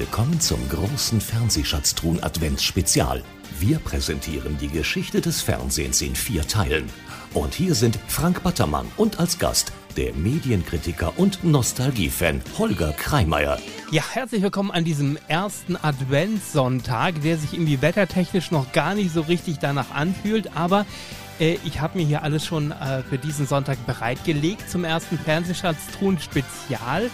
[0.00, 3.22] Willkommen zum großen Fernsehschatztruhen Adventsspezial.
[3.58, 6.86] Wir präsentieren die Geschichte des Fernsehens in vier Teilen.
[7.34, 13.58] Und hier sind Frank Battermann und als Gast der Medienkritiker und Nostalgiefan Holger Kreimeier.
[13.90, 19.20] Ja, herzlich willkommen an diesem ersten Adventssonntag, der sich irgendwie wettertechnisch noch gar nicht so
[19.20, 20.86] richtig danach anfühlt, aber
[21.40, 26.18] äh, ich habe mir hier alles schon äh, für diesen Sonntag bereitgelegt zum ersten Fernsehschatztruhen
[26.20, 27.10] Spezial.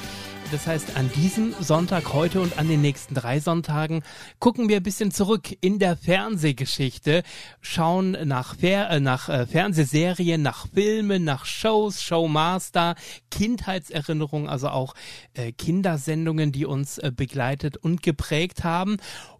[0.52, 4.04] Das heißt, an diesem Sonntag heute und an den nächsten drei Sonntagen
[4.38, 7.24] gucken wir ein bisschen zurück in der Fernsehgeschichte,
[7.60, 12.94] schauen nach, Fer äh, nach äh, Fernsehserien, nach Filmen, nach Shows, Showmaster,
[13.30, 14.94] Kindheitserinnerungen, also auch
[15.34, 18.98] äh, Kindersendungen, die uns äh, begleitet und geprägt haben.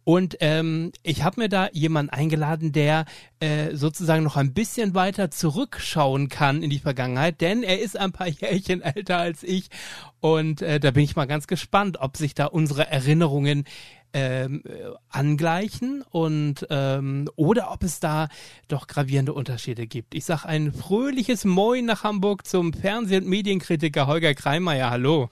[0.08, 3.06] Und ähm, ich habe mir da jemanden eingeladen, der
[3.40, 8.12] äh, sozusagen noch ein bisschen weiter zurückschauen kann in die Vergangenheit, denn er ist ein
[8.12, 9.68] paar Jährchen älter als ich.
[10.20, 13.64] Und äh, da bin ich mal ganz gespannt, ob sich da unsere Erinnerungen
[14.12, 14.62] ähm,
[15.08, 18.28] angleichen und ähm, oder ob es da
[18.68, 20.14] doch gravierende Unterschiede gibt.
[20.14, 24.88] Ich sage ein fröhliches Moin nach Hamburg zum Fernseh- und Medienkritiker Holger Kreimeier.
[24.88, 25.30] Hallo.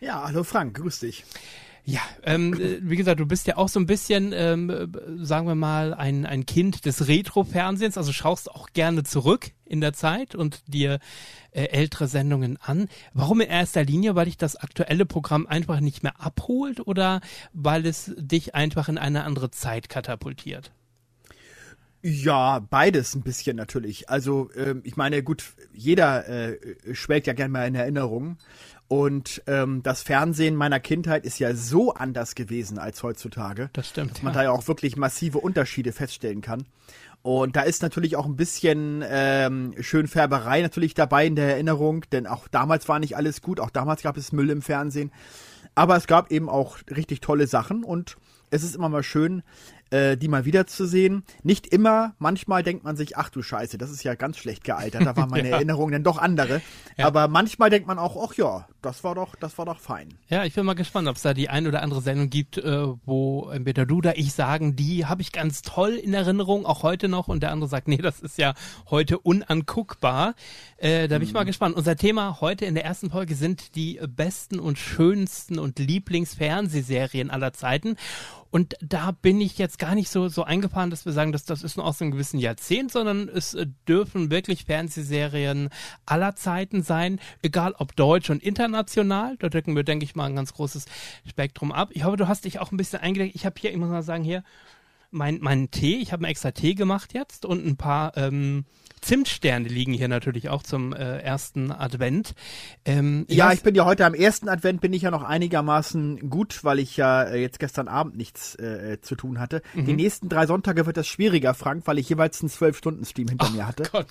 [0.00, 1.26] Ja, hallo Frank, grüß dich.
[1.86, 4.86] Ja, ähm, äh, wie gesagt, du bist ja auch so ein bisschen, ähm, äh,
[5.22, 9.92] sagen wir mal, ein, ein Kind des Retro-Fernsehens, also schaust auch gerne zurück in der
[9.92, 10.98] Zeit und dir
[11.50, 12.88] äh, ältere Sendungen an.
[13.12, 14.14] Warum in erster Linie?
[14.14, 17.20] Weil dich das aktuelle Programm einfach nicht mehr abholt oder
[17.52, 20.72] weil es dich einfach in eine andere Zeit katapultiert?
[22.06, 24.10] Ja, beides ein bisschen natürlich.
[24.10, 26.58] Also ähm, ich meine, gut, jeder äh,
[26.92, 28.36] schwelgt ja gerne mal in Erinnerungen.
[28.88, 33.70] Und ähm, das Fernsehen meiner Kindheit ist ja so anders gewesen als heutzutage.
[33.72, 34.12] Das stimmt.
[34.12, 34.40] Dass man ja.
[34.40, 36.64] da ja auch wirklich massive Unterschiede feststellen kann.
[37.22, 42.26] Und da ist natürlich auch ein bisschen ähm, Schönfärberei natürlich dabei in der Erinnerung, denn
[42.26, 45.10] auch damals war nicht alles gut, auch damals gab es Müll im Fernsehen.
[45.74, 48.18] Aber es gab eben auch richtig tolle Sachen und
[48.50, 49.42] es ist immer mal schön,
[49.90, 51.24] äh, die mal wiederzusehen.
[51.42, 55.06] Nicht immer, manchmal denkt man sich, ach du Scheiße, das ist ja ganz schlecht gealtert,
[55.06, 55.56] da waren meine ja.
[55.56, 56.60] Erinnerungen dann doch andere.
[56.96, 57.06] Ja.
[57.06, 60.14] Aber manchmal denkt man auch, ach ja, das war doch, das war doch fein.
[60.28, 62.86] Ja, ich bin mal gespannt, ob es da die ein oder andere Sendung gibt, äh,
[63.04, 67.08] wo entweder du oder ich sagen, die habe ich ganz toll in Erinnerung, auch heute
[67.08, 68.54] noch, und der andere sagt, nee, das ist ja
[68.90, 70.34] heute unanguckbar.
[70.76, 71.28] Äh, da bin mhm.
[71.28, 71.76] ich mal gespannt.
[71.76, 77.52] Unser Thema heute in der ersten Folge sind die besten und schönsten und Lieblingsfernsehserien aller
[77.52, 77.96] Zeiten.
[78.54, 81.64] Und da bin ich jetzt gar nicht so, so eingefahren, dass wir sagen, dass das
[81.64, 85.70] ist nur aus einem gewissen Jahrzehnt, sondern es äh, dürfen wirklich Fernsehserien
[86.06, 89.36] aller Zeiten sein, egal ob deutsch und international.
[89.38, 90.86] Da decken wir, denke ich mal, ein ganz großes
[91.28, 91.88] Spektrum ab.
[91.94, 93.34] Ich hoffe, du hast dich auch ein bisschen eingedeckt.
[93.34, 94.44] Ich habe hier, ich muss mal sagen, hier
[95.14, 95.96] mein, Tee.
[95.96, 98.64] Ich habe einen extra Tee gemacht jetzt und ein paar ähm,
[99.00, 102.34] Zimtsterne liegen hier natürlich auch zum äh, ersten Advent.
[102.84, 106.64] Ähm, ja, ich bin ja heute am ersten Advent bin ich ja noch einigermaßen gut,
[106.64, 109.62] weil ich ja äh, jetzt gestern Abend nichts äh, zu tun hatte.
[109.74, 109.86] Mhm.
[109.86, 113.52] Die nächsten drei Sonntage wird das schwieriger, Frank, weil ich jeweils einen Zwölf-Stunden-Stream hinter Ach
[113.52, 113.84] mir hatte.
[113.92, 114.06] Gott.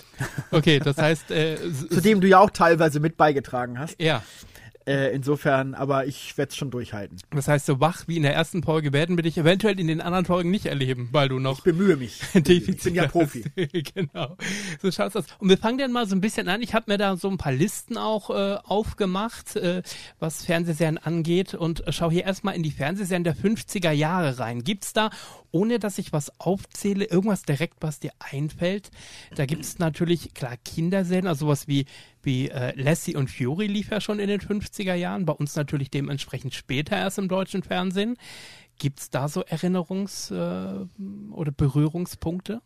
[0.52, 1.58] Okay, das heißt, äh,
[1.90, 4.00] zu dem du ja auch teilweise mit beigetragen hast.
[4.00, 4.22] Ja.
[4.86, 7.18] Äh, insofern, aber ich werde es schon durchhalten.
[7.32, 10.02] Das heißt, so wach wie in der ersten Folge werden wir dich eventuell in den
[10.02, 11.60] anderen Folgen nicht erleben, weil du noch.
[11.60, 12.20] Ich bemühe mich.
[12.34, 13.46] Defizit ich bin ja Profi.
[13.96, 14.36] genau.
[14.82, 15.26] So schaut's aus.
[15.40, 16.62] Und wir fangen dann mal so ein bisschen an.
[16.62, 19.84] Ich habe mir da so ein paar Listen auch äh, aufgemacht, äh,
[20.20, 24.64] was Fernsehserien angeht und schau hier erstmal in die Fernsehserien der 50er Jahre rein.
[24.64, 25.12] Gibt's da
[25.54, 28.90] ohne dass ich was aufzähle, irgendwas direkt, was dir einfällt.
[29.36, 31.86] Da gibt es natürlich, klar, Kinderserien, also sowas wie,
[32.25, 35.91] wie äh, Lassie und Fury lief ja schon in den 50er Jahren, bei uns natürlich
[35.91, 38.17] dementsprechend später erst im deutschen Fernsehen.
[38.79, 40.85] Gibt es da so Erinnerungs- äh,
[41.31, 42.61] oder Berührungspunkte?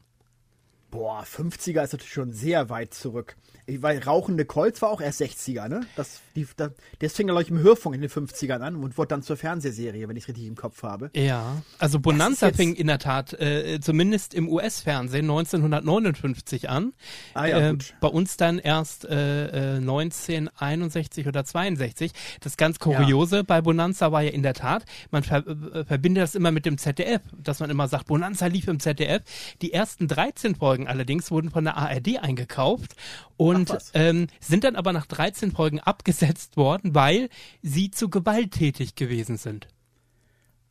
[0.98, 3.36] Boah, 50er ist natürlich schon sehr weit zurück.
[3.70, 5.82] Weiß, Rauchende Kolz war auch erst 60er, ne?
[5.98, 8.98] Das, die, das, das fing ja, glaube ich, im Hörfunk in den 50ern an und
[8.98, 11.12] wurde dann zur Fernsehserie, wenn ich es richtig im Kopf habe.
[11.14, 16.94] Ja, also Bonanza fing in der Tat äh, zumindest im US-Fernsehen 1959 an.
[17.34, 17.78] Ah, ja, äh.
[18.00, 22.14] Bei uns dann erst äh, 1961 äh, oder 62.
[22.40, 23.44] Das ganz Kuriose ja.
[23.44, 26.78] bei Bonanza war ja in der Tat, man ver äh, verbindet das immer mit dem
[26.78, 29.24] ZDF, dass man immer sagt, Bonanza lief im ZDF.
[29.62, 32.96] Die ersten 13 Folgen allerdings wurden von der ARD eingekauft
[33.36, 37.30] und und ähm, sind dann aber nach 13 Folgen abgesetzt worden, weil
[37.62, 39.68] sie zu gewalttätig gewesen sind.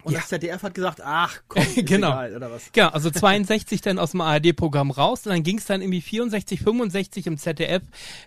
[0.07, 0.21] Und Ja.
[0.21, 2.11] das ZDF hat gesagt, ach komm, Genau.
[2.13, 2.71] egal, oder was?
[2.73, 6.61] Genau, also 62 dann aus dem ARD-Programm raus und dann ging es dann irgendwie 64,
[6.61, 7.83] 65 im ZDF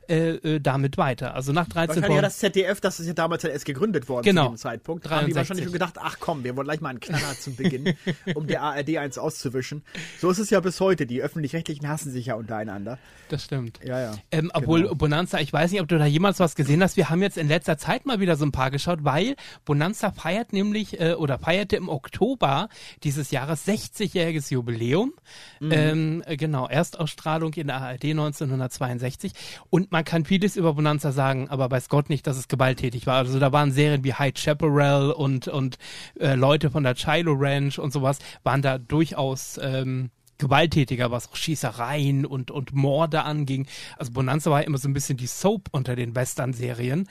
[0.09, 1.35] äh, äh, damit weiter.
[1.35, 4.47] Also nach 13 Wahrscheinlich ja das ZDF, das ist ja damals erst gegründet worden Genau.
[4.47, 5.05] zu dem Zeitpunkt.
[5.05, 5.35] Da haben die 63.
[5.37, 7.93] wahrscheinlich schon gedacht, ach komm, wir wollen gleich mal einen Knaller zum Beginn,
[8.35, 9.83] um der ARD eins auszuwischen.
[10.19, 11.05] So ist es ja bis heute.
[11.05, 12.97] Die Öffentlich-Rechtlichen hassen sich ja untereinander.
[13.29, 13.79] Das stimmt.
[13.85, 14.15] Ja, ja.
[14.31, 14.95] Ähm, obwohl Genau.
[14.95, 16.97] Bonanza, ich weiß nicht, ob du da jemals was gesehen hast.
[16.97, 19.35] Wir haben jetzt in letzter Zeit mal wieder so ein paar geschaut, weil
[19.65, 21.37] Bonanza feiert nämlich äh, oder
[21.69, 22.69] feierte im Oktober
[23.03, 25.13] dieses Jahres 60-jähriges Jubiläum.
[25.59, 25.71] Mhm.
[25.71, 29.33] Ähm, äh, genau, Erstausstrahlung in der ARD 1962.
[29.69, 33.15] Und man kann vieles über Bonanza sagen, aber weiß Gott nicht, dass es gewalttätig war.
[33.15, 35.77] Also da waren Serien wie High Chaparral und, und
[36.19, 41.35] äh, Leute von der Chilo Ranch und sowas waren da durchaus ähm, gewalttätiger, was auch
[41.35, 43.67] Schießereien und, und Morde anging.
[43.97, 47.07] Also Bonanza war immer so ein bisschen die Soap unter den Western-Serien.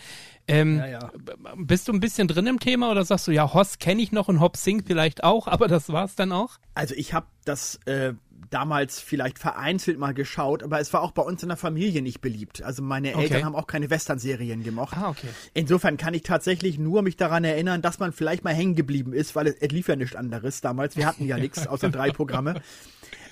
[0.48, 1.12] Ähm, Ja, ja.
[1.56, 4.28] Bist du ein bisschen drin im Thema oder sagst du, ja, Hoss kenne ich noch
[4.28, 6.58] und Hop Sing vielleicht auch, aber das war's dann auch?
[6.75, 8.14] Also ich habe das äh,
[8.50, 12.22] damals vielleicht vereinzelt mal geschaut, aber es war auch bei uns in der Familie nicht
[12.22, 12.62] beliebt.
[12.62, 13.25] Also meine Okay.
[13.25, 14.96] Eltern haben auch keine Western-Serien gemocht.
[14.96, 15.28] Ah, okay.
[15.52, 19.36] Insofern kann ich tatsächlich nur mich daran erinnern, dass man vielleicht mal hängen geblieben ist,
[19.36, 20.96] weil es, es lief ja nichts anderes damals.
[20.96, 22.62] Wir hatten ja nichts außer drei Programme.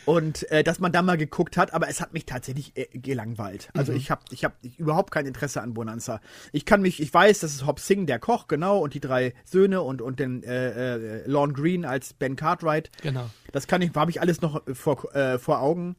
[0.06, 3.68] Und äh, dass man da mal geguckt hat, aber es hat mich tatsächlich äh, gelangweilt.
[3.74, 6.20] Also ich habe ich hab überhaupt kein Interesse an Bonanza.
[6.52, 9.34] Ich kann mich, ich weiß, das ist Hop Sing, der Koch, genau, und die drei
[9.44, 12.90] Söhne und, und den äh, äh, Lorne Green als Ben Cartwright.
[13.02, 13.28] Genau.
[13.50, 15.96] Das kann ich, habe ich alles noch vor, äh, vor Augen.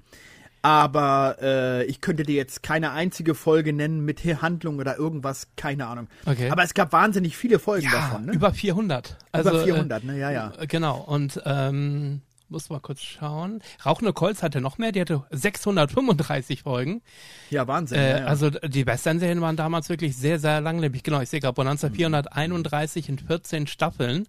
[0.62, 5.88] Aber äh, ich könnte dir jetzt keine einzige Folge nennen mit Handlung oder irgendwas, keine
[5.88, 6.08] Ahnung.
[6.26, 6.50] Okay.
[6.50, 8.34] Aber es gab wahnsinnig viele Folgen Ja, davon, ne?
[8.34, 9.18] über 400.
[9.32, 10.18] Also, Über 400, ne?
[10.18, 10.54] Ja, ja.
[10.58, 11.00] Äh, genau.
[11.00, 13.62] Und ähm, muss mal kurz schauen.
[13.86, 17.02] Rauchende Kolz hatte noch mehr, die hatte 635 Folgen.
[17.50, 18.00] Ja, Wahnsinn.
[18.00, 18.26] Äh, ja, ja.
[18.26, 21.04] Also die Western-Serien waren damals wirklich sehr, sehr langlebig.
[21.04, 24.28] Genau, ich sehe gerade Bonanza 431 in 14 Staffeln.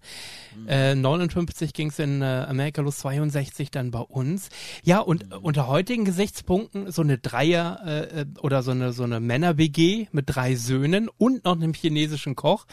[0.67, 4.49] Äh, 59 ging es in äh, America Los 62 dann bei uns.
[4.83, 9.03] Ja, und äh, unter heutigen Gesichtspunkten so eine Dreier- äh, äh, oder so eine, so
[9.03, 12.65] eine Männer-WG mit drei Söhnen und noch einem chinesischen Koch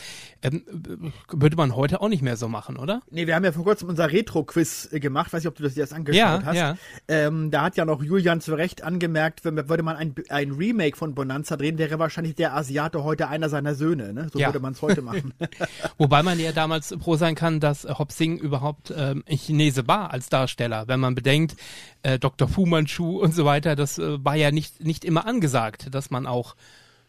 [0.43, 3.03] ähm, äh, würde man heute auch nicht mehr so machen, oder?
[3.11, 5.33] Nee, wir haben ja vor kurzem unser Retro-Quiz äh, gemacht.
[5.37, 6.57] Weiß nicht, ob du das das angeschaut Ja, hast.
[6.57, 6.77] ja.
[7.09, 10.97] Ähm, da hat ja noch Julian zu Recht angemerkt, wenn, würde man ein, ein Remake
[10.97, 14.15] von Bonanza drehen, wäre wahrscheinlich der Asiate heute einer seiner Söhne.
[14.15, 14.29] Ne?
[14.33, 14.49] So Ja.
[14.49, 15.35] würde man es heute machen.
[15.99, 20.11] Wobei man ja damals froh sein kann, dass Hop Sing überhaupt ähm, ein Chinese war
[20.11, 20.89] als Darsteller.
[20.89, 21.55] Wenn man bedenkt,
[22.03, 22.49] äh, Dr.
[22.49, 26.27] Fu Manchu und so weiter, das äh, war ja nicht, nicht immer angesagt, dass man
[26.27, 26.57] auch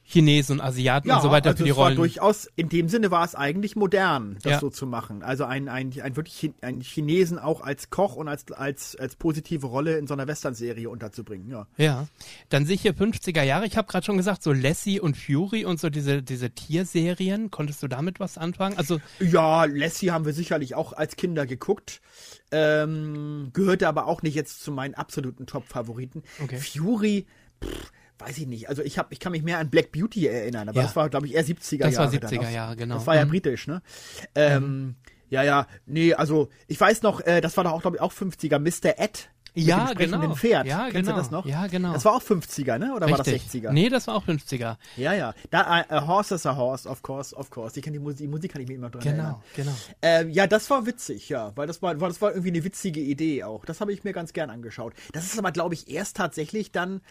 [0.10, 1.98] Chinesen und Asiaten und so weiter also für die es war Rollen.
[1.98, 4.60] durchaus, in dem Sinne war es eigentlich modern, das Ja.
[4.62, 5.22] so zu machen.
[5.22, 9.68] Also ein, ein, ein wirklich ein Chinesen auch als Koch und als, als, als positive
[9.68, 11.68] Rolle in so einer Western-Serie unterzubringen, ja.
[11.76, 12.08] Ja,
[12.48, 13.66] dann sehe ich hier 50er Jahre.
[13.66, 17.52] Ich habe gerade schon gesagt, so Lassie und Fury und so diese, diese Tierserien.
[17.52, 18.78] Konntest du damit was anfangen?
[18.78, 22.00] Also, Ja, Lassie haben wir sicherlich auch als Kinder geguckt.
[22.52, 26.24] Ähm, gehörte aber auch nicht jetzt zu meinen absoluten Top-Favoriten.
[26.42, 26.58] Okay.
[26.58, 27.26] Fury,
[27.62, 28.70] pff, weiß ich nicht.
[28.70, 30.84] Also ich hab, ich kann mich mehr an Black Beauty erinnern, aber Ja.
[30.84, 32.20] das war, glaube ich, eher 70er Das war Jahre.
[32.20, 32.52] dann 70er noch.
[32.52, 32.96] Jahre, genau.
[32.96, 33.30] Das war ja Mhm.
[33.30, 33.82] britisch, ne?
[34.36, 34.96] Ähm,
[35.30, 38.14] Ja, ja, nee, also ich weiß noch, äh, das war doch auch, glaube ich, auch
[38.14, 38.98] 50er, Mr.
[38.98, 39.30] Ed.
[39.56, 40.36] Mit Ja, dem genau.
[40.36, 40.68] Pferd.
[40.68, 41.12] Ja, Kennst genau.
[41.14, 41.46] du das noch?
[41.46, 41.92] Ja, genau.
[41.92, 42.94] Das war auch 50er, ne?
[42.96, 43.64] Oder war das richtig.
[43.66, 43.72] 60er?
[43.74, 44.78] Nee, das war auch 50er.
[44.96, 45.34] Ja, ja.
[45.50, 47.78] Da, äh, a horse is a horse, of course, of course.
[47.78, 49.36] Ich kann die, Musik, die Musik kann ich mir immer dran erinnern.
[49.56, 49.78] Genau, genau.
[50.04, 53.00] Ähm, ja, das war witzig, ja, weil das war, war, das war irgendwie eine witzige
[53.02, 53.66] Idee auch.
[53.66, 54.94] Das habe ich mir ganz gern angeschaut.
[55.12, 57.02] Das ist aber, glaube ich, erst tatsächlich dann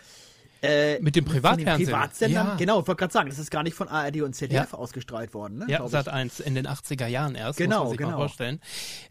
[0.63, 1.89] äh, Mit dem Privatfernsehen.
[1.91, 2.47] Privatsendern.
[2.49, 2.55] Ja.
[2.57, 4.79] Genau, ich wollte gerade sagen, das ist gar nicht von ARD und ZDF Ja.
[4.79, 5.67] ausgestrahlt worden, ne?
[5.69, 5.87] Ja.
[5.89, 8.17] Sat 1 in den 80er Jahren erst, Genau, muss man sich mal genau.
[8.19, 8.61] vorstellen.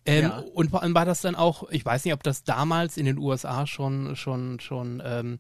[0.06, 0.38] Ähm, Ja.
[0.54, 3.18] Und vor allem war das dann auch, ich weiß nicht, ob das damals in den
[3.18, 5.40] USA schon, schon, schon ähm,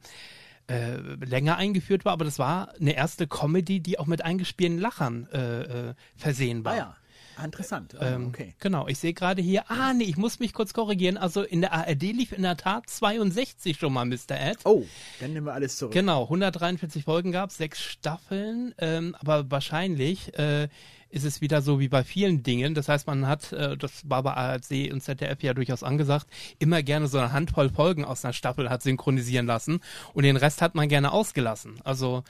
[0.68, 5.28] äh, länger eingeführt war, aber das war eine erste Comedy, die auch mit eingespielten Lachern
[5.32, 6.74] äh, äh, versehen war.
[6.74, 6.96] Ah ja,
[7.44, 7.96] interessant.
[8.00, 8.54] Ah, Ähm, okay.
[8.60, 11.74] Genau, ich sehe gerade hier, ah nee, ich muss mich kurz korrigieren, also in der
[11.74, 14.32] ARD lief in der Tat 62 schon mal Mr.
[14.32, 14.60] Ed.
[14.64, 14.84] Oh,
[15.20, 15.94] dann nehmen wir alles zurück.
[15.94, 20.68] Genau, 143 Folgen gab es, sechs Staffeln, ähm, aber wahrscheinlich äh,
[21.10, 22.74] ist es wieder so wie bei vielen Dingen.
[22.74, 26.28] Das heißt, man hat, äh, das war bei ARD und ZDF ja durchaus angesagt,
[26.60, 29.80] immer gerne so eine Handvoll Folgen aus einer Staffel hat synchronisieren lassen
[30.14, 31.80] und den Rest hat man gerne ausgelassen.
[31.84, 32.24] Also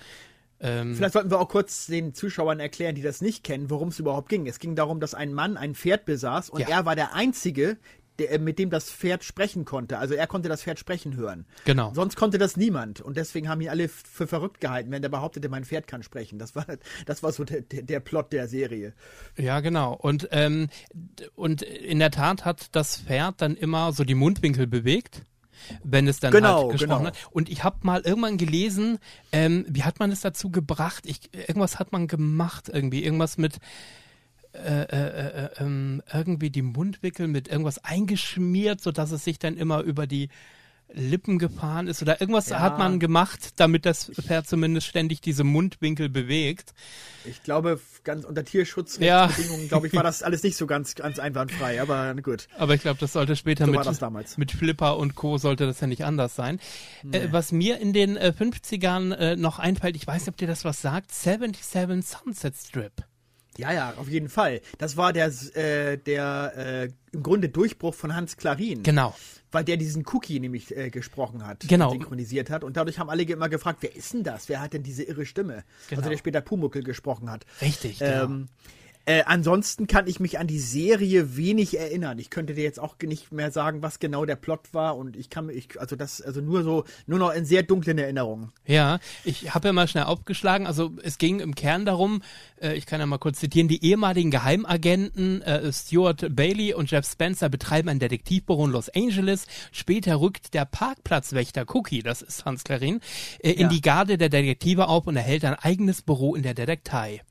[0.66, 4.00] ähm, Vielleicht sollten wir auch kurz den Zuschauern erklären, die das nicht kennen, worum es
[4.00, 4.48] überhaupt ging.
[4.48, 6.70] Es ging darum, dass ein Mann ein Pferd besaß und Ja.
[6.70, 7.78] er war der Einzige,
[8.20, 9.98] der, äh, mit dem das Pferd sprechen konnte.
[9.98, 11.46] Also er konnte das Pferd sprechen hören.
[11.66, 11.92] Genau.
[11.94, 13.02] Sonst konnte das niemand.
[13.02, 16.40] Und deswegen haben ihn alle für verrückt gehalten, wenn der behauptete, mein Pferd kann sprechen.
[16.40, 16.66] Das war,
[17.06, 18.94] das war so der, der, Plot der Serie.
[19.38, 19.94] Ja, genau.
[19.94, 20.70] Und, ähm,
[21.36, 25.24] und in der Tat hat das Pferd dann immer so die Mundwinkel bewegt,
[25.84, 27.08] wenn es dann Genau, halt gesprochen genau.
[27.08, 27.28] hat.
[27.32, 29.00] Und ich habe mal irgendwann gelesen,
[29.32, 31.06] ähm, wie hat man es dazu gebracht?
[31.06, 33.60] Ich, irgendwas hat man gemacht irgendwie, irgendwas mit
[34.54, 39.82] äh, äh, äh, ähm, irgendwie die Mundwickel mit irgendwas eingeschmiert, sodass es sich dann immer
[39.82, 40.30] über die
[40.94, 42.60] Lippen gefahren ist oder irgendwas Ja.
[42.60, 46.74] hat man gemacht, damit das Pferd zumindest ständig diese Mundwinkel bewegt.
[47.26, 48.46] Ich glaube, ganz unter Ja.
[48.46, 52.48] Tierschutzbedingungen, glaube ich, war das alles nicht so ganz, ganz einwandfrei, aber gut.
[52.58, 54.38] Aber ich glaube, das sollte später So mit, war das damals.
[54.38, 55.38] mit Flipper und Co.
[55.38, 56.60] sollte das ja nicht anders sein.
[57.12, 60.48] Äh, was mir in den äh, 50ern äh, noch einfällt, ich weiß nicht, ob dir
[60.48, 62.94] das was sagt, 77 Sunset Strip.
[63.58, 64.62] Ja, ja, auf jeden Fall.
[64.78, 68.84] Das war der, äh, der äh, im Grunde Durchbruch von Hans Klarin.
[68.84, 69.16] Genau.
[69.52, 71.92] Weil der diesen Cookie nämlich äh, gesprochen hat, Genau.
[71.92, 72.64] synchronisiert hat.
[72.64, 74.50] Und dadurch haben alle immer gefragt, wer ist denn das?
[74.50, 75.64] Wer hat denn diese irre Stimme?
[75.90, 76.02] Genau.
[76.02, 77.46] Also der später Pumuckel gesprochen hat.
[77.62, 78.26] Richtig, genau.
[78.26, 78.50] Ähm,
[79.06, 82.18] äh, ansonsten kann ich mich an die Serie wenig erinnern.
[82.20, 85.30] Ich könnte dir jetzt auch nicht mehr sagen, was genau der Plot war und ich
[85.30, 88.52] kann mich, also das, also nur so, nur noch in sehr dunklen Erinnerungen.
[88.66, 90.66] Ja, ich habe ja mal schnell aufgeschlagen.
[90.68, 92.22] Also es ging im Kern darum,
[92.60, 97.06] äh, ich kann ja mal kurz zitieren, die ehemaligen Geheimagenten äh, Stuart Bailey und Jeff
[97.10, 99.46] Spencer betreiben ein Detektivbüro in Los Angeles.
[99.72, 103.00] Später rückt der Parkplatzwächter Cookie, das ist Hans Klarin,
[103.40, 103.68] äh, in Ja.
[103.70, 107.22] die Garde der Detektive auf und erhält ein eigenes Büro in der Detektei.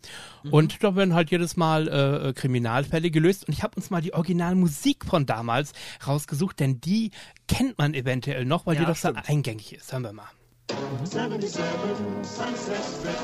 [0.51, 3.49] Und da werden halt jedes Mal äh, Kriminalfälle gelöst.
[3.49, 5.73] Und ich habe uns mal die Originalmusik von damals
[6.07, 7.11] rausgesucht, denn die
[7.49, 9.93] kennt man eventuell noch, weil Ja, die doch so eingängig ist.
[9.93, 10.29] Hören wir mal.
[11.05, 11.61] 77
[12.23, 13.19] Sunset Strip.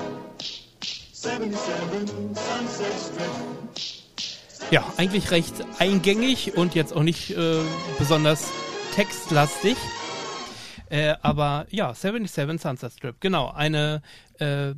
[1.13, 4.71] 77 Sunset Strip.
[4.71, 7.61] Ja, eigentlich recht eingängig und jetzt auch nicht äh,
[7.99, 8.49] besonders
[8.95, 9.77] textlastig.
[10.91, 14.03] Äh, aber ja, 77 Sunset Strip, genau, eine
[14.39, 14.73] äh,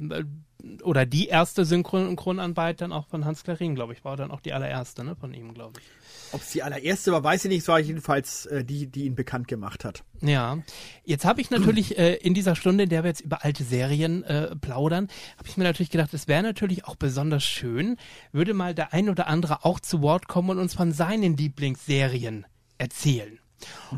[0.82, 4.52] oder die erste Synchronarbeit dann auch von Hans Klarin, glaube ich, war dann auch die
[4.52, 5.86] allererste, ne, von ihm, glaube ich.
[6.32, 9.14] Ob es die allererste war, weiß ich nicht, es war jedenfalls äh, die, die ihn
[9.14, 10.04] bekannt gemacht hat.
[10.20, 10.58] Ja,
[11.04, 14.22] jetzt habe ich natürlich äh, in dieser Stunde, in der wir jetzt über alte Serien
[14.24, 17.96] äh, plaudern, habe ich mir natürlich gedacht, es wäre natürlich auch besonders schön,
[18.30, 22.46] würde mal der ein oder andere auch zu Wort kommen und uns von seinen Lieblingsserien
[22.78, 23.38] erzählen.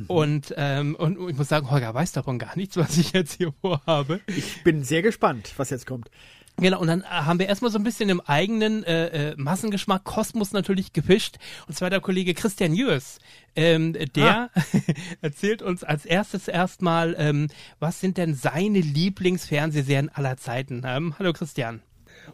[0.08, 3.52] Und, ähm, und ich muss sagen, Holger weiß davon gar nichts, was ich jetzt hier
[3.60, 4.20] vorhabe.
[4.26, 6.10] Ich bin sehr gespannt, was jetzt kommt.
[6.56, 10.04] Genau, und dann äh, haben wir erstmal so ein bisschen im eigenen äh, äh, Massengeschmack
[10.04, 11.38] Kosmos natürlich gefischt.
[11.66, 13.18] Und zwar der Kollege Christian Jörs.
[13.56, 14.50] Ähm, der
[15.20, 17.48] erzählt uns als erstes erstmal, ähm,
[17.80, 20.82] was sind denn seine Lieblingsfernsehserien aller Zeiten?
[20.86, 21.82] Ähm, hallo Christian.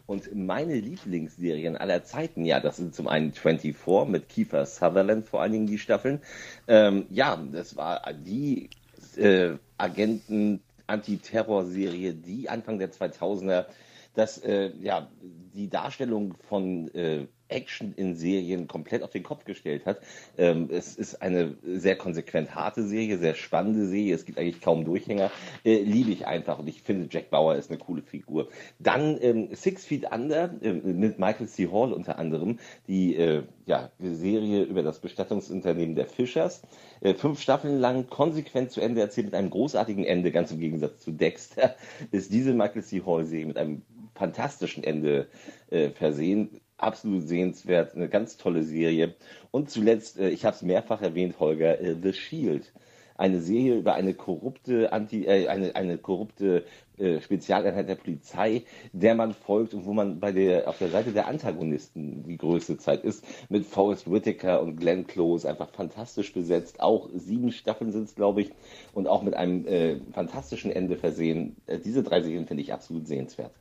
[0.05, 3.75] Und meine Lieblingsserien aller Zeiten, ja, das sind zum einen 24
[4.07, 6.21] mit Kiefer Sutherland, vor allen Dingen die Staffeln.
[6.67, 8.69] Ähm, ja, das war die
[9.17, 13.65] äh, Agenten-Antiterror-Serie, die Anfang der 2000er
[14.13, 15.09] das, äh, ja,
[15.53, 19.99] die Darstellung von äh, Action in Serien komplett auf den Kopf gestellt hat.
[20.37, 24.15] Ähm, es ist eine sehr konsequent harte Serie, sehr spannende Serie.
[24.15, 25.31] Es gibt eigentlich kaum Durchhänger.
[25.63, 28.47] Äh, liebe ich einfach und ich finde, Jack Bauer ist eine coole Figur.
[28.79, 31.67] Dann ähm, Six Feet Under äh, mit Michael C.
[31.71, 36.61] Hall unter anderem, die äh, ja, Serie über das Bestattungsunternehmen der Fischers.
[37.01, 40.99] Äh, fünf Staffeln lang konsequent zu Ende erzählt mit einem großartigen Ende, ganz im Gegensatz
[41.01, 41.75] zu Dexter,
[42.11, 43.01] ist diese Michael C.
[43.05, 43.83] Hall-Serie mit einem
[44.21, 45.27] fantastischen Ende
[45.71, 49.15] äh, versehen absolut sehenswert, eine ganz tolle Serie.
[49.49, 52.71] Und zuletzt, äh, ich habe es mehrfach erwähnt, Holger, äh, The Shield.
[53.15, 56.65] Eine Serie über eine korrupte Anti, äh, eine, eine korrupte
[56.97, 58.63] äh, Spezialeinheit der Polizei,
[58.93, 62.77] der man folgt und wo man bei der auf der Seite der Antagonisten die größte
[62.77, 66.79] Zeit ist, mit Forrest Whitaker und Glenn Close einfach fantastisch besetzt.
[66.79, 68.51] Auch sieben Staffeln sind es, glaube ich,
[68.93, 71.57] und auch mit einem äh, fantastischen Ende versehen.
[71.67, 73.51] Äh, diese drei Serien finde ich absolut sehenswert.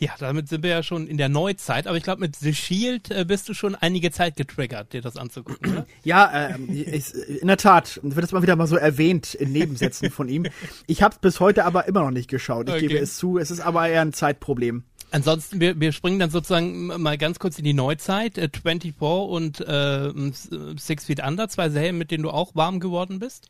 [0.00, 3.10] Ja, damit sind wir ja schon in der Neuzeit, aber ich glaube, mit The Shield
[3.10, 5.86] äh, bist du schon einige Zeit getriggert, dir das anzugucken, oder?
[6.04, 10.10] Ja, ähm, ist, in der Tat, wird es mal wieder mal so erwähnt in Nebensätzen
[10.10, 10.46] von ihm.
[10.86, 12.68] Ich habe es bis heute aber immer noch nicht geschaut.
[12.68, 12.86] Ich Okay.
[12.86, 14.84] gebe es zu, es ist aber eher ein Zeitproblem.
[15.10, 18.38] Ansonsten, wir, wir springen dann sozusagen mal ganz kurz in die Neuzeit.
[18.38, 20.12] Äh, 24 und äh,
[20.76, 23.48] Six Feet Under, zwei Serien, mit denen du auch warm geworden bist.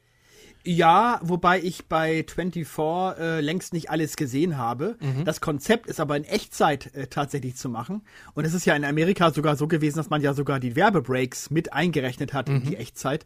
[0.70, 2.66] Ja, wobei ich bei 24
[3.18, 4.96] äh, längst nicht alles gesehen habe.
[5.24, 8.02] Das Konzept ist aber in Echtzeit äh, tatsächlich zu machen.
[8.34, 11.48] Und es ist ja in Amerika sogar so gewesen, dass man ja sogar die Werbebreaks
[11.50, 13.24] mit eingerechnet hat in die Echtzeit.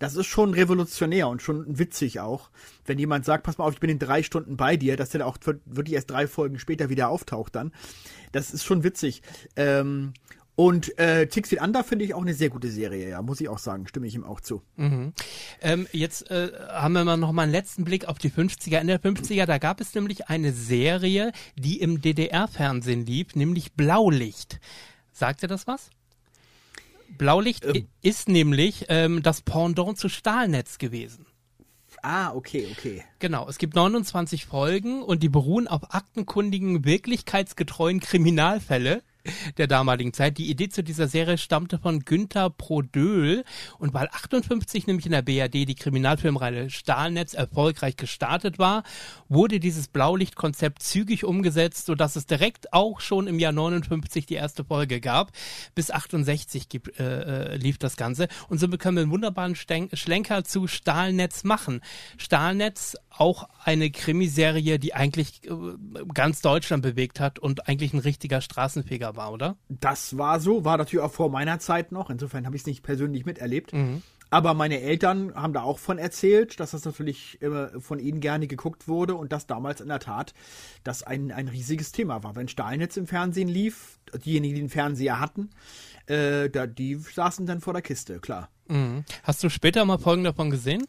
[0.00, 2.50] Das ist schon revolutionär und schon witzig auch.
[2.86, 5.24] Wenn jemand sagt, pass mal auf, ich bin in drei Stunden bei dir, dass der
[5.28, 7.70] auch wir- wirklich erst drei Folgen später wieder auftaucht dann.
[8.32, 9.22] Das ist schon witzig.
[9.54, 10.12] Ähm,
[10.64, 13.58] und äh, Feet Under finde ich auch eine sehr gute Serie, ja, muss ich auch
[13.58, 14.62] sagen, stimme ich ihm auch zu.
[15.62, 18.78] Ähm, jetzt äh, haben wir mal noch mal einen letzten Blick auf die 50er.
[18.80, 24.60] In der 50er, da gab es nämlich eine Serie, die im DDR-Fernsehen lief, nämlich Blaulicht.
[25.12, 25.88] Sagt ihr das was?
[27.16, 31.26] Blaulicht i- ist nämlich ähm, das Pendant zu Stahlnetz gewesen.
[32.02, 33.02] Ah, okay, okay.
[33.18, 39.02] Genau, es gibt 29 Folgen und die beruhen auf aktenkundigen, wirklichkeitsgetreuen Kriminalfälle.
[39.58, 40.38] Der damaligen Zeit.
[40.38, 43.44] Die Idee zu dieser Serie stammte von Günther Prodöhl
[43.78, 48.82] und weil 58 nämlich in der BRD die Kriminalfilmreihe Stahlnetz erfolgreich gestartet war,
[49.28, 54.64] wurde dieses Blaulichtkonzept zügig umgesetzt, sodass es direkt auch schon im Jahr 59 die erste
[54.64, 55.32] Folge gab.
[55.74, 60.44] Bis 68 gibt, äh, äh, lief das Ganze und so können wir einen wunderbaren Schlenker
[60.44, 61.80] zu Stahlnetz machen.
[62.16, 65.50] Stahlnetz auch eine Krimiserie, die eigentlich äh,
[66.14, 69.56] ganz Deutschland bewegt hat und eigentlich ein richtiger Straßenfeger war, oder?
[69.68, 72.10] Das war so, war natürlich auch vor meiner Zeit noch.
[72.10, 73.72] Insofern habe ich es nicht persönlich miterlebt.
[73.72, 74.02] Mhm.
[74.30, 78.46] Aber meine Eltern haben da auch von erzählt, dass das natürlich immer von ihnen gerne
[78.46, 80.34] geguckt wurde und dass damals in der Tat
[80.84, 82.36] das ein, ein riesiges Thema war.
[82.36, 85.50] Wenn Stahlnetz im Fernsehen lief, diejenigen, die den Fernseher hatten,
[86.06, 88.48] äh, da, die saßen dann vor der Kiste, klar.
[88.68, 89.04] Mhm.
[89.24, 90.86] Hast du später mal Folgen davon gesehen?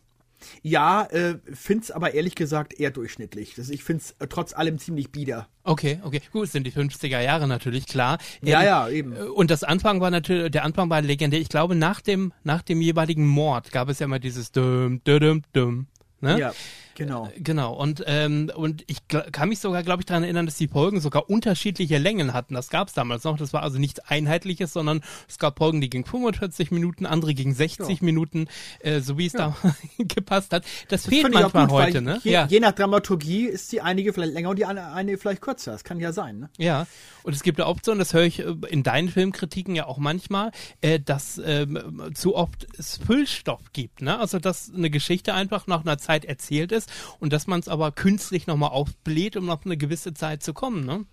[0.62, 3.56] Ja, äh, find's aber ehrlich gesagt eher durchschnittlich.
[3.56, 5.48] Das, ich find's äh, trotz allem ziemlich bieder.
[5.64, 6.22] Okay, okay.
[6.32, 8.18] Gut, es sind die 50er Jahre natürlich, klar.
[8.42, 9.16] Ja, ähm, ja, eben.
[9.16, 11.40] Äh, und das Anfang war natürlich, der Anfang war legendär.
[11.40, 15.44] Ich glaube, nach dem, nach dem jeweiligen Mord gab es ja immer dieses dum, dum,
[15.54, 15.88] dum,
[16.20, 16.40] ne?
[16.40, 16.54] Ja.
[16.96, 17.28] Genau.
[17.28, 17.74] Äh, genau.
[17.74, 21.30] Und, ähm, und ich kann mich sogar, glaube ich, daran erinnern, dass die Folgen sogar
[21.30, 22.54] unterschiedliche Längen hatten.
[22.54, 23.38] Das gab es damals noch.
[23.38, 27.54] Das war also nichts Einheitliches, sondern es gab Folgen, die gingen 45 Minuten, andere gingen
[27.54, 28.06] 60 ja.
[28.06, 28.48] Minuten,
[28.80, 29.56] äh, so wie es ja.
[29.62, 30.64] da gepasst hat.
[30.90, 32.20] Das, das fehlt manchmal gut, heute, ne?
[32.24, 32.46] Je, ja.
[32.46, 35.72] je nach Dramaturgie ist die einige vielleicht länger und die eine, eine vielleicht kürzer.
[35.72, 36.50] Das kann ja sein, ne?
[36.58, 36.88] Ja.
[37.24, 40.52] Und es gibt eine Option, das höre ich äh, in deinen Filmkritiken ja auch manchmal,
[40.82, 41.68] äh, dass äh,
[42.14, 44.20] zu oft es Füllstoff gibt, ne?
[44.20, 46.81] Also dass eine Geschichte einfach nach einer Zeit erzählt ist
[47.20, 50.86] und dass man es aber künstlich nochmal aufbläht, um auf eine gewisse Zeit zu kommen,
[50.86, 51.06] ne?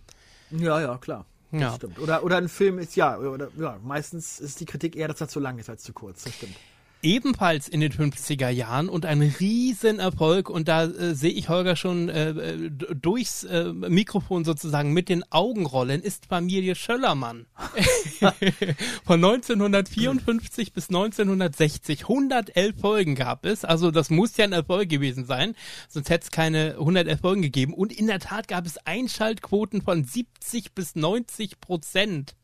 [0.50, 1.26] Ja, ja, klar.
[1.50, 1.74] Das ja.
[1.74, 1.98] stimmt.
[1.98, 5.28] Oder, oder ein Film ist, ja, oder, ja, meistens ist die Kritik eher, dass er
[5.28, 6.24] zu lang ist als zu kurz.
[6.24, 6.56] Das stimmt
[7.02, 10.50] ebenfalls in den 50er Jahren und ein Riesenerfolg.
[10.50, 15.66] Und da äh, sehe ich Holger schon äh, durchs äh, Mikrofon sozusagen mit den Augen
[15.66, 17.46] rollen, ist Familie Schöllermann.
[19.04, 22.02] Von 1954 bis 1960.
[22.02, 23.64] 111 Folgen gab es.
[23.64, 25.54] Also das muss ja ein Erfolg gewesen sein.
[25.88, 27.74] Sonst hätte es keine 111 Folgen gegeben.
[27.74, 32.34] Und in der Tat gab es Einschaltquoten von 70 bis 90 Prozent.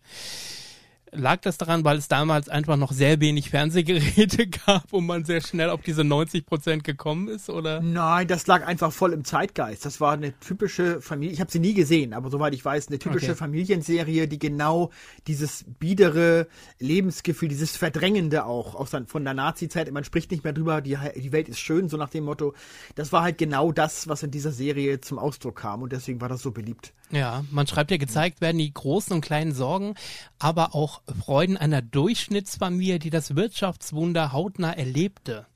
[1.14, 5.40] Lag das daran, weil es damals einfach noch sehr wenig Fernsehgeräte gab und man sehr
[5.40, 7.80] schnell auf diese 90 Prozent gekommen ist, oder?
[7.80, 9.84] Nein, das lag einfach voll im Zeitgeist.
[9.84, 11.34] Das war eine typische Familie.
[11.34, 13.36] Ich habe sie nie gesehen, aber soweit ich weiß, eine typische okay.
[13.36, 14.90] Familienserie, die genau
[15.26, 16.46] dieses biedere
[16.78, 19.90] Lebensgefühl, dieses Verdrängende auch aus, von der Nazi-Zeit.
[19.92, 22.54] Man spricht nicht mehr drüber, die, die Welt ist schön, so nach dem Motto.
[22.94, 26.28] Das war halt genau das, was in dieser Serie zum Ausdruck kam und deswegen war
[26.28, 26.92] das so beliebt.
[27.10, 29.94] Ja, man schreibt ja, gezeigt werden die großen und kleinen Sorgen,
[30.38, 35.46] aber auch Freuden einer Durchschnittsfamilie, die das Wirtschaftswunder hautnah erlebte.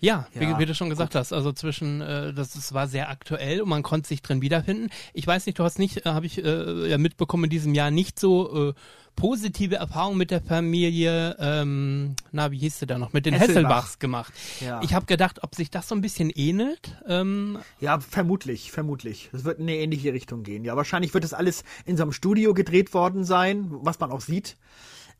[0.00, 1.20] Ja, ja, wie, wie, du schon gesagt gut.
[1.20, 4.90] hast, also zwischen, äh, das, das war sehr aktuell und man konnte sich drin wiederfinden.
[5.14, 7.90] Ich weiß nicht, du hast nicht, äh, habe ich äh, ja mitbekommen, in diesem Jahr
[7.90, 8.74] nicht so äh,
[9.16, 13.54] positive Erfahrungen mit der Familie, ähm, na, wie hieß sie da noch, mit den Hesselbach.
[13.54, 14.32] Hesselbachs gemacht.
[14.60, 14.80] Ja.
[14.82, 16.96] Ich habe gedacht, ob sich das so ein bisschen ähnelt.
[17.06, 19.30] Ähm, ja, vermutlich, vermutlich.
[19.32, 20.64] Es wird in eine ähnliche Richtung gehen.
[20.64, 24.20] Ja, wahrscheinlich wird das alles in so einem Studio gedreht worden sein, was man auch
[24.20, 24.56] sieht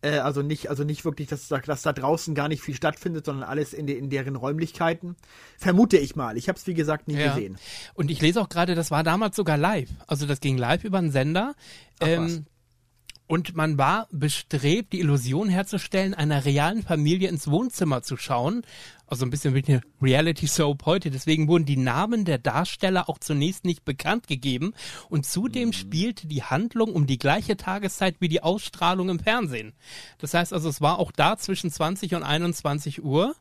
[0.05, 3.49] äh, also nicht, also nicht wirklich, dass, dass da draußen gar nicht viel stattfindet, sondern
[3.49, 5.17] alles in, de, in deren Räumlichkeiten.
[5.59, 6.37] Vermute ich mal.
[6.37, 7.29] Ich habe es wie gesagt nie ja.
[7.29, 7.57] gesehen.
[7.95, 9.91] Und ich lese auch gerade, das war damals sogar live.
[10.07, 11.55] Also das ging live über einen Sender.
[12.01, 12.47] Ach, ähm,
[13.35, 18.63] und man war bestrebt, die Illusion herzustellen, einer realen Familie ins Wohnzimmer zu schauen.
[19.09, 21.11] Also ein bisschen wie eine Reality-Soap heute.
[21.11, 24.73] Deswegen wurden die Namen der Darsteller auch zunächst nicht bekannt gegeben.
[25.09, 25.73] Und zudem mhm.
[25.73, 29.73] spielte die Handlung um die gleiche Tageszeit wie die Ausstrahlung im Fernsehen.
[30.19, 33.35] Das heißt also, es war auch da zwischen 20 und 21 Uhr.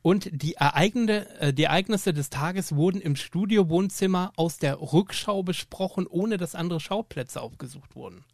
[0.00, 6.54] Und äh, die Ereignisse des Tages wurden im Studiowohnzimmer aus der Rückschau besprochen, ohne dass
[6.54, 8.24] andere Schauplätze aufgesucht wurden.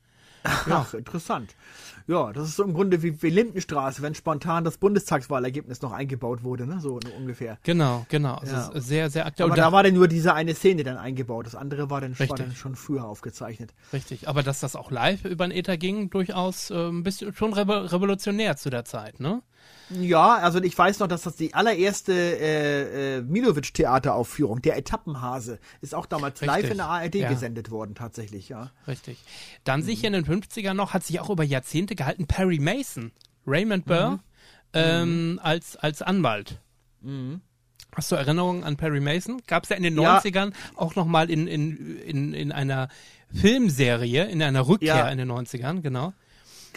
[0.67, 0.87] Ja.
[0.87, 1.55] Ach, interessant.
[2.07, 6.43] Ja, das ist so im Grunde wie, wie Lindenstraße, wenn spontan das Bundestagswahlergebnis noch eingebaut
[6.43, 6.81] wurde, ne?
[6.81, 7.59] So ungefähr.
[7.63, 8.43] Genau, genau.
[8.45, 8.53] Ja.
[8.53, 9.49] Also sehr, sehr aktuell.
[9.49, 11.47] Aber da, da, war dann nur diese eine Szene dann eingebaut.
[11.47, 13.73] Das andere war dann, war dann, schon früher aufgezeichnet.
[13.93, 14.29] Richtig.
[14.29, 18.57] Aber dass das auch live über den Ether ging, durchaus äh, ein bisschen schon revolutionär
[18.57, 19.43] zu der Zeit, ne?
[19.91, 25.95] Ja, also ich weiß noch, dass das die allererste äh, äh, Milovic-Theateraufführung, der Etappenhase, ist
[25.95, 26.47] auch damals Richtig.
[26.47, 27.29] live in der ARD ja.
[27.29, 28.71] gesendet worden, tatsächlich, ja.
[28.89, 29.19] Richtig.
[29.65, 29.85] Dann mhm.
[29.85, 33.13] sicher in den 50ern noch, hat sich auch über Jahrzehnte gehalten, Perry Mason,
[33.47, 34.21] Raymond Burr, mhm.
[34.77, 35.41] Ähm, mhm.
[35.41, 36.61] als, als Anwalt.
[37.01, 37.41] Mhm.
[37.95, 39.41] Hast du Erinnerungen an Perry Mason?
[39.47, 40.19] Gab es ja in den ja.
[40.19, 42.89] 90ern auch nochmal in, in, in, in einer
[43.33, 45.09] Filmserie, in einer Rückkehr ja.
[45.09, 46.13] in den 90ern, genau.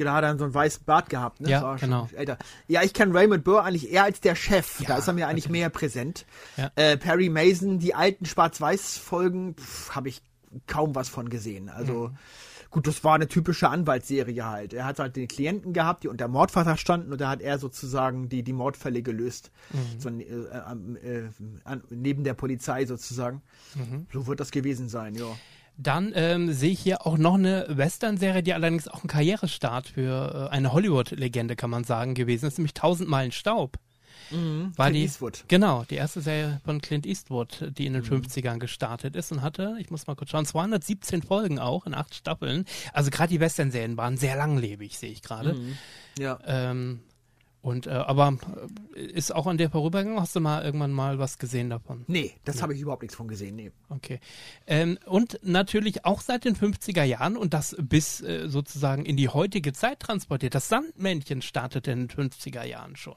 [0.06, 1.50] Hat dann so einen weißen Bart gehabt, ne?
[1.50, 2.10] Ja, genau.
[2.16, 2.38] Älter.
[2.68, 4.80] Ja, ich kenne Raymond Burr eigentlich eher als der Chef.
[4.82, 6.26] Ja, da ist er mir eigentlich mehr präsent.
[6.56, 6.72] Ja.
[6.76, 9.56] Äh, Perry Mason, die alten Schwarz-Weiß-Folgen,
[9.90, 10.22] habe ich
[10.66, 11.70] kaum was von gesehen.
[11.70, 12.18] Also mhm.
[12.70, 14.74] Gut, das war eine typische Anwaltsserie halt.
[14.74, 18.28] Er hat halt den Klienten gehabt, die unter Mordverdacht standen und da hat er sozusagen
[18.30, 19.52] die, die Mordfälle gelöst.
[19.72, 20.00] Mhm.
[20.00, 21.30] So, äh, äh,
[21.64, 23.42] an, neben der Polizei sozusagen.
[23.76, 24.08] Mhm.
[24.12, 25.26] So wird das gewesen sein, ja.
[25.78, 30.50] Dann ähm, sehe ich hier auch noch eine Western-Serie, die allerdings auch ein Karrierestart für
[30.52, 33.78] äh, eine Hollywood-Legende, kann man sagen, gewesen ist, nämlich 1000 Meilen Staub.
[34.30, 34.74] War Mhm.
[34.76, 35.46] Clint die, Eastwood.
[35.48, 38.08] Genau, die erste Serie von Clint Eastwood, die in den Mhm.
[38.24, 42.13] 50ern gestartet ist und hatte, ich muss mal kurz schauen, 217 Folgen auch in acht
[42.16, 42.66] Staffeln.
[42.92, 45.54] Also gerade die Western-Serien waren sehr langlebig, sehe ich gerade.
[45.54, 45.78] Mhm.
[46.20, 46.40] Ja.
[46.46, 47.00] Ähm,
[47.68, 48.38] und äh, aber
[48.96, 50.22] äh, ist auch an der vorübergegangen?
[50.22, 52.06] Hast du mal irgendwann mal was gesehen davon?
[52.08, 53.58] Nee, das habe ich überhaupt nichts von gesehen.
[53.58, 53.74] Nee.
[53.90, 54.22] Okay.
[54.68, 59.28] Ähm, und natürlich auch seit den 50er Jahren und das bis äh, sozusagen in die
[59.28, 60.56] heutige Zeit transportiert.
[60.56, 63.16] Das Sandmännchen startete in den 50er Jahren schon.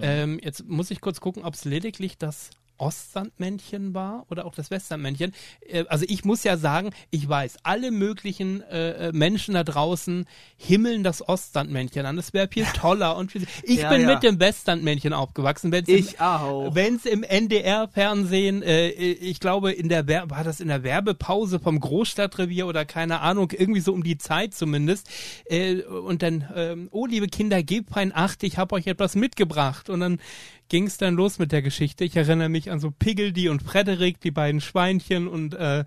[0.00, 4.70] Ähm, jetzt muss ich kurz gucken, ob es lediglich das Ostsandmännchen war oder auch das
[4.70, 5.32] Westsandmännchen.
[5.66, 10.26] Äh, also ich muss ja sagen, ich weiß, alle möglichen äh, äh, Menschen da draußen
[10.56, 12.16] himmeln das Ostsandmännchen an.
[12.16, 14.14] Das wäre viel toller und viel, ich Ja, bin ja.
[14.14, 15.72] mit dem Westsandmännchen aufgewachsen.
[15.72, 16.74] Wenn's im- Ich auch.
[16.74, 21.60] wenn es im NDR-Fernsehen, äh, ich glaube, in der Wer war das in der Werbepause
[21.60, 25.08] vom Großstadtrevier oder keine Ahnung, irgendwie so um die Zeit zumindest.
[25.46, 29.88] Äh, und dann, ähm, oh liebe Kinder, gebt fein Acht, ich habe euch etwas mitgebracht.
[29.90, 30.18] Und dann
[30.68, 32.04] ging es dann los mit der Geschichte.
[32.04, 35.84] Ich erinnere mich an so Piggledy und Frederik, die beiden Schweinchen und äh,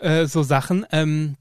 [0.00, 0.86] äh, so Sachen.
[0.92, 1.36] Ähm,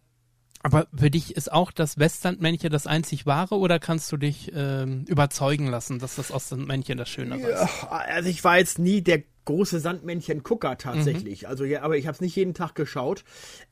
[0.61, 5.05] aber für dich ist auch das Westsandmännchen das einzig wahre oder kannst du dich ähm,
[5.07, 7.61] überzeugen lassen, dass das Ostsandmännchen das Schönere ist?
[7.83, 11.47] Ja, also ich war jetzt nie der große Sandmännchen-Gucker tatsächlich.
[11.47, 13.23] Also ja, aber ich habe es nicht jeden Tag geschaut.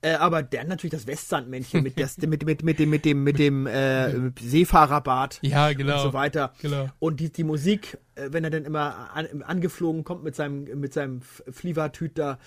[0.02, 3.40] Äh, aber dann natürlich das Westsandmännchen mit, das, mit, mit, mit dem, mit dem, mit
[3.40, 5.96] dem äh, Seefahrerbart Ja, genau.
[5.96, 6.54] und so weiter.
[6.62, 6.90] Genau.
[7.00, 10.94] Und die, die Musik, äh, wenn er dann immer an, angeflogen kommt mit seinem, mit
[10.94, 12.40] seinem Flievertüt da.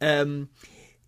[0.00, 0.48] Ähm,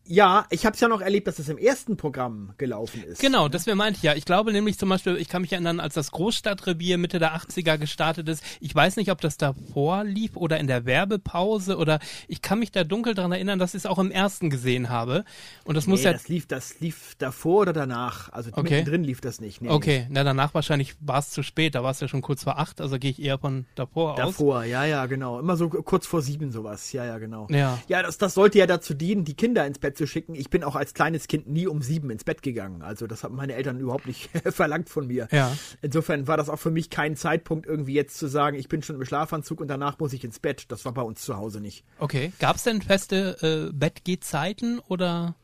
[0.07, 3.21] ja, ich habe es ja noch erlebt, dass es im ersten Programm gelaufen ist.
[3.21, 4.15] Genau, das wäre meinte ich ja.
[4.15, 7.79] Ich glaube nämlich zum Beispiel, ich kann mich erinnern, als das Großstadtrevier Mitte der 80er
[7.79, 8.43] gestartet ist.
[8.61, 12.71] Ich weiß nicht, ob das davor lief oder in der Werbepause oder ich kann mich
[12.71, 15.25] da dunkel dran erinnern, dass ich es auch im ersten gesehen habe.
[15.65, 16.13] Und das muss Nee, ja.
[16.13, 18.33] das lief, das lief davor oder danach.
[18.33, 18.79] Also Okay.
[18.79, 19.61] mittendrin lief das nicht.
[19.63, 22.45] Nee, Okay, na danach wahrscheinlich war es zu spät, da war es ja schon kurz
[22.45, 24.19] vor acht, also gehe ich eher von davor aus.
[24.19, 25.39] Davor, ja, ja, genau.
[25.41, 26.93] Immer so kurz vor sieben sowas.
[26.93, 27.47] Ja, ja, genau.
[27.51, 27.79] Ja.
[27.89, 30.35] Ja, das, das sollte ja dazu dienen, die Kinder ins Bett zu schicken.
[30.35, 32.83] Ich bin auch als kleines Kind nie um sieben ins Bett gegangen.
[32.83, 35.29] Also das haben meine Eltern überhaupt nicht verlangt von mir.
[35.31, 35.57] Ja.
[35.83, 38.97] Insofern war das auch für mich kein Zeitpunkt, irgendwie jetzt zu sagen, ich bin schon
[38.97, 40.67] im Schlafanzug und danach muss ich ins Bett.
[40.69, 41.85] Das war bei uns zu Hause nicht.
[41.99, 45.35] Okay, gab es denn feste äh, Bettgehzeiten oder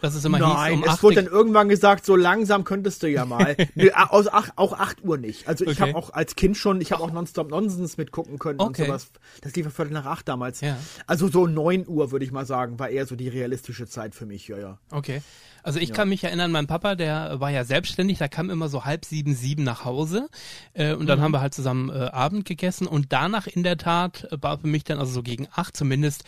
[0.00, 3.08] dass es immer Nein, hieß, um es wurde dann irgendwann gesagt, so langsam könntest du
[3.08, 3.56] ja mal.
[3.94, 5.48] A- aus ach, auch 8 Uhr nicht.
[5.48, 5.80] Also ich Okay.
[5.90, 8.82] habe auch als Kind schon, ich habe auch Nonstop Nonsens mitgucken können Okay.
[8.82, 9.06] und sowas.
[9.40, 10.60] Das lief ja viertel nach acht damals.
[10.60, 10.76] Ja.
[11.06, 14.26] Also so 9 Uhr, würde ich mal sagen, war eher so die realistische Zeit für
[14.26, 14.78] mich, ja, ja.
[14.90, 15.22] Okay.
[15.62, 18.84] Also ich kann mich erinnern, mein Papa, der war ja selbstständig, der kam immer so
[18.84, 20.28] halb sieben, sieben nach Hause
[20.74, 24.24] äh, und dann haben wir halt zusammen äh, Abend gegessen und danach in der Tat
[24.30, 26.24] äh, war für mich dann also so gegen acht zumindest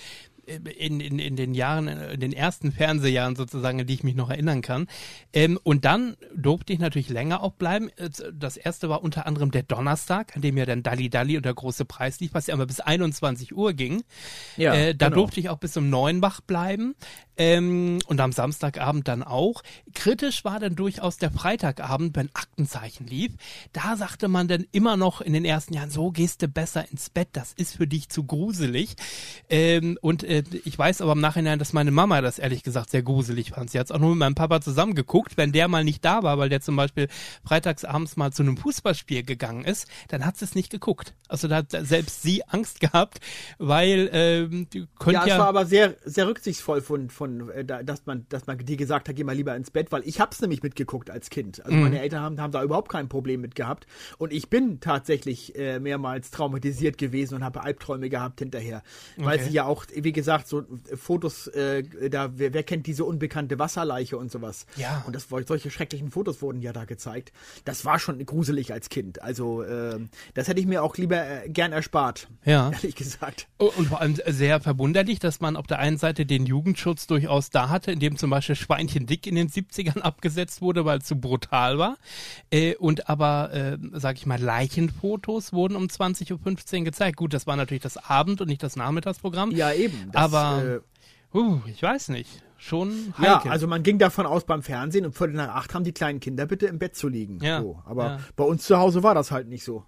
[0.46, 4.30] in, in, in den Jahren, in den ersten Fernsehjahren sozusagen, an die ich mich noch
[4.30, 4.86] erinnern kann.
[5.32, 7.90] Ähm, und dann durfte ich natürlich länger auch bleiben.
[7.96, 11.44] Äh, Das erste war unter anderem der Donnerstag, an dem ja dann Dalli Dalli und
[11.44, 14.04] der große Preis lief, was ja immer bis 21 Uhr ging.
[14.56, 15.22] Ja, äh, da genau.
[15.22, 16.94] durfte ich auch bis um neun wach bleiben.
[17.38, 19.62] Ähm, und am Samstagabend dann auch.
[19.94, 23.32] Kritisch war dann durchaus der Freitagabend, wenn Aktenzeichen lief.
[23.72, 27.10] Da sagte man dann immer noch in den ersten Jahren, so gehst du besser ins
[27.10, 28.96] Bett, das ist für dich zu gruselig.
[29.48, 33.02] Ähm, und äh, ich weiß aber im Nachhinein, dass meine Mama das ehrlich gesagt sehr
[33.02, 33.70] gruselig fand.
[33.70, 35.36] Sie hat es auch nur mit meinem Papa zusammen geguckt.
[35.36, 37.08] Wenn der mal nicht da war, weil der zum Beispiel
[37.44, 41.14] freitagsabends mal zu einem Fußballspiel gegangen ist, dann hat sie es nicht geguckt.
[41.28, 43.20] Also da hat selbst sie Angst gehabt,
[43.58, 47.64] weil ähm, die könnt Ja, ja, es war aber sehr, sehr rücksichtsvoll von, von äh,
[47.64, 50.20] da- dass man, dass man dir gesagt hat, geh mal lieber ins Bett, weil ich
[50.20, 51.58] hab's nämlich mitgeguckt als Kind.
[51.58, 51.64] Mhm.
[51.64, 53.86] Also meine Eltern haben, haben da überhaupt kein Problem mit gehabt.
[54.18, 58.82] Und ich bin tatsächlich äh, mehrmals traumatisiert gewesen und habe Albträume gehabt hinterher.
[59.16, 59.48] Weil Okay.
[59.48, 63.58] sie ja auch, wie gesagt, so äh, Fotos, äh, da, wer, wer kennt diese unbekannte
[63.58, 64.66] Wasserleiche und sowas.
[64.76, 65.02] Ja.
[65.06, 67.32] Und das, solche schrecklichen Fotos wurden ja da gezeigt.
[67.64, 69.22] Das war schon gruselig als Kind.
[69.22, 72.28] Also ähm, das hätte ich mir auch lieber äh, gern erspart.
[72.44, 72.70] Ja.
[72.72, 73.48] Ehrlich gesagt.
[73.58, 77.50] Oh, Und vor allem sehr verwunderlich, dass man auf der einen Seite den Jugendschutz durchaus
[77.50, 81.16] da hatte, indem zum Beispiel Schweinchen Dick in den 70ern abgesetzt wurde, weil es zu
[81.16, 81.96] brutal war.
[82.50, 87.16] Äh, und aber, äh, sag ich mal, Leichenfotos wurden um 20.15 Uhr gezeigt.
[87.16, 89.50] Gut, das war natürlich das Abend- und nicht das Nachmittagsprogramm.
[89.52, 90.10] Ja, eben.
[90.12, 90.80] Das, aber,
[91.34, 92.42] äh, uh, ich weiß nicht.
[92.58, 93.50] Schon Ja, heikel.
[93.50, 96.46] also man ging davon aus beim Fernsehen, um Viertel nach acht haben die kleinen Kinder
[96.46, 97.38] bitte im Bett zu liegen.
[97.44, 98.20] Ja, So, aber ja.
[98.34, 99.84] bei uns zu Hause war das halt nicht so.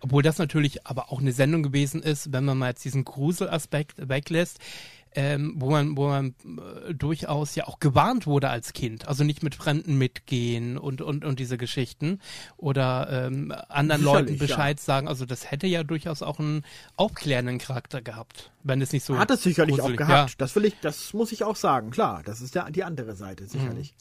[0.00, 4.08] Obwohl das natürlich aber auch eine Sendung gewesen ist, wenn man mal jetzt diesen Gruselaspekt
[4.08, 4.60] weglässt.
[5.14, 6.34] Ähm, wo man, wo man
[6.88, 9.08] äh, durchaus ja auch gewarnt wurde als Kind.
[9.08, 12.20] Also nicht mit Fremden mitgehen und, und, und diese Geschichten
[12.56, 14.84] oder ähm, anderen Sicherlich, Leuten Bescheid ja.
[14.84, 15.08] sagen.
[15.08, 16.64] Also das hätte ja durchaus auch einen
[16.96, 20.30] aufklärenden Charakter gehabt, wenn es nicht so Hat es sicherlich auch gruselig- gehabt.
[20.30, 20.34] Ja.
[20.38, 21.90] Das will ich, das muss ich auch sagen.
[21.90, 23.16] Klar, das ist ja die andere Mhm.
[23.16, 23.94] Seite, sicherlich.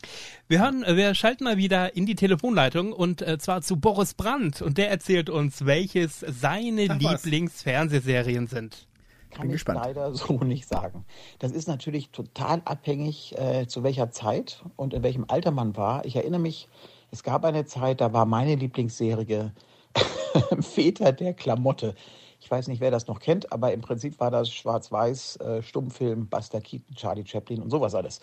[0.48, 4.14] Wir hören, äh, wir schalten mal wieder in die Telefonleitung und äh, zwar zu Boris
[4.14, 6.86] Brandt und der erzählt uns, welches seine.
[6.88, 8.88] Lieblingsfernsehserien sind.
[9.32, 9.80] Kann Bin ich gespannt.
[9.84, 11.06] leider so nicht sagen.
[11.40, 16.06] Das ist natürlich total abhängig, äh, zu welcher Zeit und in welchem Alter man war.
[16.06, 16.68] Ich erinnere mich,
[17.12, 19.54] es gab eine Zeit, da war meine Lieblingsserie
[20.62, 21.96] Väter der Klamotte.
[22.40, 26.28] Ich weiß nicht, wer das noch kennt, aber im Prinzip war das schwarz-weiß äh, Stummfilm,
[26.28, 28.20] Buster Keaton, Charlie Chaplin und sowas alles.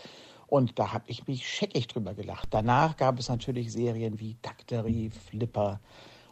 [0.47, 2.49] Und da habe ich mich scheckig drüber gelacht.
[2.51, 5.81] Danach gab es natürlich Serien wie Daktari, Flipper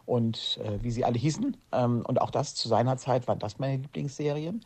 [0.07, 1.57] und äh, wie sie alle hießen.
[1.73, 4.65] Ähm, und auch das zu seiner Zeit waren das meine Lieblingsserien.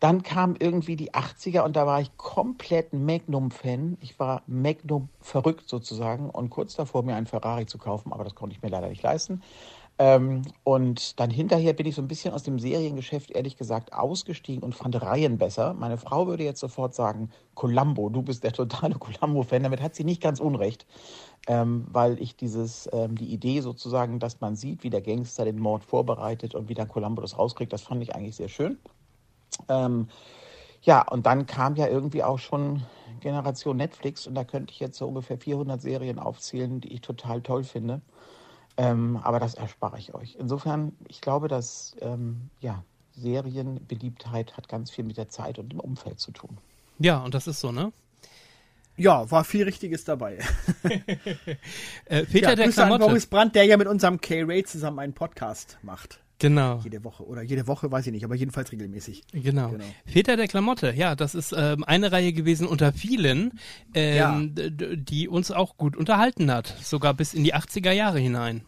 [0.00, 3.98] Dann kam irgendwie die 80er und da war ich komplett Magnum-Fan.
[4.00, 8.34] Ich war Magnum verrückt sozusagen und kurz davor, mir einen Ferrari zu kaufen, aber das
[8.34, 9.42] konnte ich mir leider nicht leisten.
[9.98, 14.64] Ähm, und dann hinterher bin ich so ein bisschen aus dem Seriengeschäft, ehrlich gesagt, ausgestiegen
[14.64, 15.74] und fand Reihen besser.
[15.74, 19.62] Meine Frau würde jetzt sofort sagen, Columbo, du bist der totale Columbo-Fan.
[19.62, 20.86] Damit hat sie nicht ganz unrecht,
[21.46, 25.58] ähm, weil ich dieses, ähm, die Idee sozusagen, dass man sieht, wie der Gangster den
[25.58, 28.78] Mord vorbereitet und wie dann Columbo das rauskriegt, das fand ich eigentlich sehr schön.
[29.68, 30.08] Ähm,
[30.82, 32.82] ja, und dann kam ja irgendwie auch schon
[33.20, 37.40] Generation Netflix und da könnte ich jetzt so ungefähr 400 Serien aufzählen, die ich total
[37.40, 38.00] toll finde.
[38.76, 40.36] Ähm, aber das erspare ich euch.
[40.38, 45.80] Insofern, ich glaube, dass ähm, ja, Serienbeliebtheit hat ganz viel mit der Zeit und dem
[45.80, 46.56] Umfeld zu tun.
[46.98, 47.92] Ja, und das ist so, ne?
[48.96, 50.38] Ja, war viel Richtiges dabei.
[52.06, 53.08] Äh, Peter ja, der Grüße an Klamotte.
[53.08, 56.20] Boris Brandt, der ja mit unserem K-Ray zusammen einen Podcast macht.
[56.38, 56.80] Genau.
[56.82, 57.24] Jede Woche.
[57.24, 59.22] Oder jede Woche, weiß ich nicht, aber jedenfalls regelmäßig.
[59.32, 59.68] Genau.
[59.70, 59.84] Genau.
[60.04, 63.58] Väter der Klamotte, ja, das ist ähm, eine Reihe gewesen unter vielen,
[63.94, 64.68] ähm, Ja.
[64.96, 68.62] die uns auch gut unterhalten hat, sogar bis in die 80er Jahre hinein.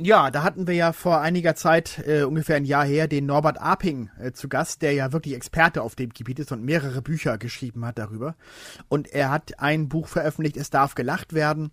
[0.00, 3.60] Ja, da hatten wir ja vor einiger Zeit, äh, ungefähr ein Jahr her, den Norbert
[3.60, 7.36] Aping äh, zu Gast, der ja wirklich Experte auf dem Gebiet ist und mehrere Bücher
[7.36, 8.36] geschrieben hat darüber.
[8.88, 11.72] Und er hat ein Buch veröffentlicht, Es darf gelacht werden,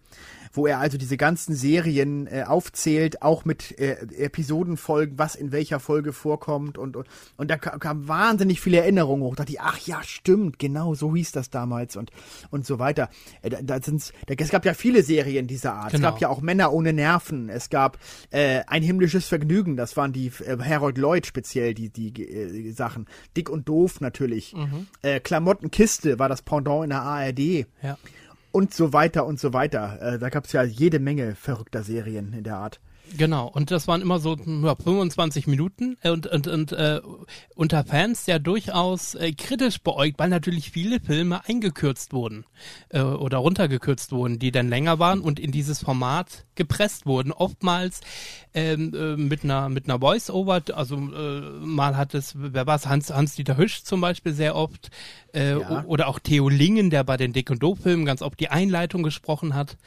[0.55, 5.79] wo er also diese ganzen Serien äh, aufzählt, auch mit äh, Episodenfolgen, was in welcher
[5.79, 9.35] Folge vorkommt und und, und da ka- kamen wahnsinnig viele Erinnerungen hoch.
[9.35, 12.11] Da dachte ich, ach ja, stimmt, genau so hieß das damals und
[12.51, 13.09] und so weiter.
[13.41, 15.91] Äh, da, da sind's, da, es gab ja viele Serien dieser Art.
[15.91, 16.07] Genau.
[16.07, 17.49] Es gab ja auch Männer ohne Nerven.
[17.49, 17.97] Es gab
[18.31, 19.75] äh, ein himmlisches Vergnügen.
[19.77, 23.05] Das waren die äh, Harold Lloyd speziell die die äh, Sachen.
[23.35, 24.53] Dick und doof natürlich.
[25.01, 27.97] Äh, Klamottenkiste war das Pendant in der ARD Ja.
[28.55, 30.01] Und so weiter und so weiter.
[30.01, 32.79] Äh, da gab es ja jede Menge verrückter Serien in der Art.
[33.17, 36.99] Genau, und das waren immer so ja, 25 Minuten äh, und, und, und äh,
[37.55, 42.45] unter Fans ja durchaus äh, kritisch beäugt, weil natürlich viele Filme eingekürzt wurden
[42.89, 47.31] äh, oder runtergekürzt wurden, die dann länger waren und in dieses Format gepresst wurden.
[47.31, 48.01] Oftmals
[48.53, 52.87] ähm, äh, mit einer mit einer Voice-Over, also äh, mal hat es, wer war es,
[52.87, 54.89] Hans, Hans-Dieter Hüsch zum Beispiel sehr oft
[55.33, 55.83] äh, Ja.
[55.85, 59.53] oder auch Theo Lingen, der bei den Dick und Doof-Filmen ganz oft die Einleitung gesprochen
[59.53, 59.77] hat.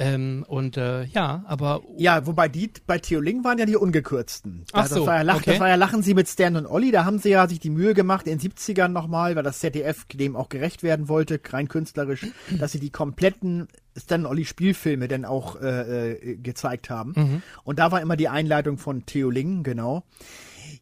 [0.00, 4.62] Ähm, und äh, ja, aber Ja, wobei die bei Theo Ling waren ja die ungekürzten.
[4.72, 5.50] Da- Ach so, das, war ja Lach, okay.
[5.50, 6.92] das war ja Lachen Sie mit Stan und Olli.
[6.92, 10.04] Da haben sie ja sich die Mühe gemacht, in den 70ern nochmal, weil das ZDF
[10.14, 12.26] dem auch gerecht werden wollte, rein künstlerisch,
[12.60, 17.12] dass sie die kompletten Stan und Olli Spielfilme dann auch äh, äh, gezeigt haben.
[17.16, 17.42] Mhm.
[17.64, 20.04] Und da war immer die Einleitung von Theo Ling, genau.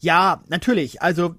[0.00, 1.00] Ja, natürlich.
[1.00, 1.37] Also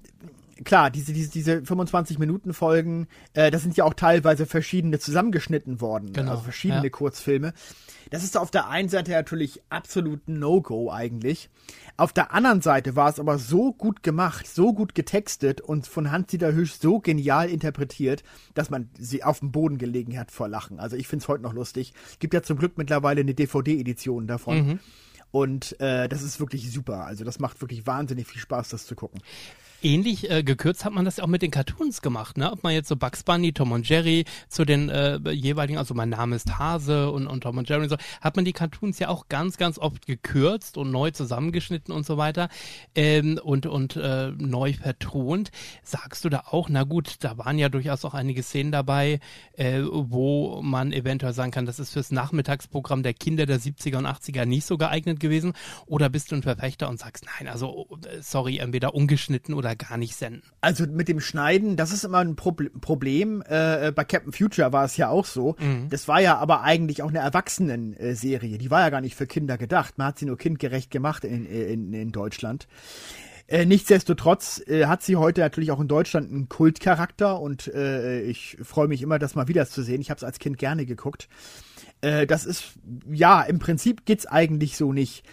[0.64, 6.12] klar, diese, diese, diese 25-Minuten-Folgen, äh, das sind ja auch teilweise verschiedene zusammengeschnitten worden.
[6.12, 6.90] Genau, Also verschiedene ja.
[6.90, 7.52] Kurzfilme.
[8.10, 11.50] Das ist auf der einen Seite natürlich absolut ein No-Go eigentlich.
[11.96, 16.10] Auf der anderen Seite war es aber so gut gemacht, so gut getextet und von
[16.10, 18.22] Hans-Dieter Hüsch so genial interpretiert,
[18.54, 20.80] dass man sie auf dem Boden gelegen hat vor Lachen.
[20.80, 21.92] Also ich finde es heute noch lustig.
[22.18, 24.80] Gibt ja zum Glück mittlerweile eine DVD-Edition davon.
[25.30, 27.04] Und äh, das ist wirklich super.
[27.04, 29.20] Also das macht wirklich wahnsinnig viel Spaß, das zu gucken.
[29.82, 32.50] Ähnlich äh, gekürzt hat man das ja auch mit den Cartoons gemacht, ne?
[32.52, 36.08] Ob man jetzt so Bugs Bunny, Tom und Jerry zu den äh, jeweiligen, also mein
[36.08, 39.08] Name ist Hase und, und Tom und Jerry und so, hat man die Cartoons ja
[39.08, 42.48] auch ganz, ganz oft gekürzt und neu zusammengeschnitten und so weiter
[42.94, 45.50] ähm, und, und äh, neu vertont.
[45.82, 49.20] Sagst du da auch, na gut, da waren ja durchaus auch einige Szenen dabei,
[49.52, 54.06] äh, wo man eventuell sagen kann, das ist fürs Nachmittagsprogramm der Kinder der 70er und
[54.06, 55.52] 80er nicht so geeignet gewesen?
[55.86, 59.96] Oder bist du ein Verfechter und sagst, nein, also äh, sorry, entweder ungeschnitten oder gar
[59.96, 60.42] nicht senden?
[60.60, 63.42] Also mit dem Schneiden, das ist immer ein Proble Problem.
[63.46, 65.56] Äh, bei Captain Future war es ja auch so.
[65.90, 68.58] Das war ja aber eigentlich auch eine Erwachsenen-Serie.
[68.58, 69.98] Die war ja gar nicht für Kinder gedacht.
[69.98, 72.68] Man hat sie nur kindgerecht gemacht in, in, in Deutschland.
[73.48, 78.58] Äh, nichtsdestotrotz äh, hat sie heute natürlich auch in Deutschland einen Kultcharakter und äh, ich
[78.62, 80.02] freue mich immer, das mal wieder zu sehen.
[80.02, 81.28] Ich habe es als Kind gerne geguckt.
[82.02, 82.74] Äh, das ist,
[83.10, 85.24] ja, im Prinzip geht's eigentlich so nicht.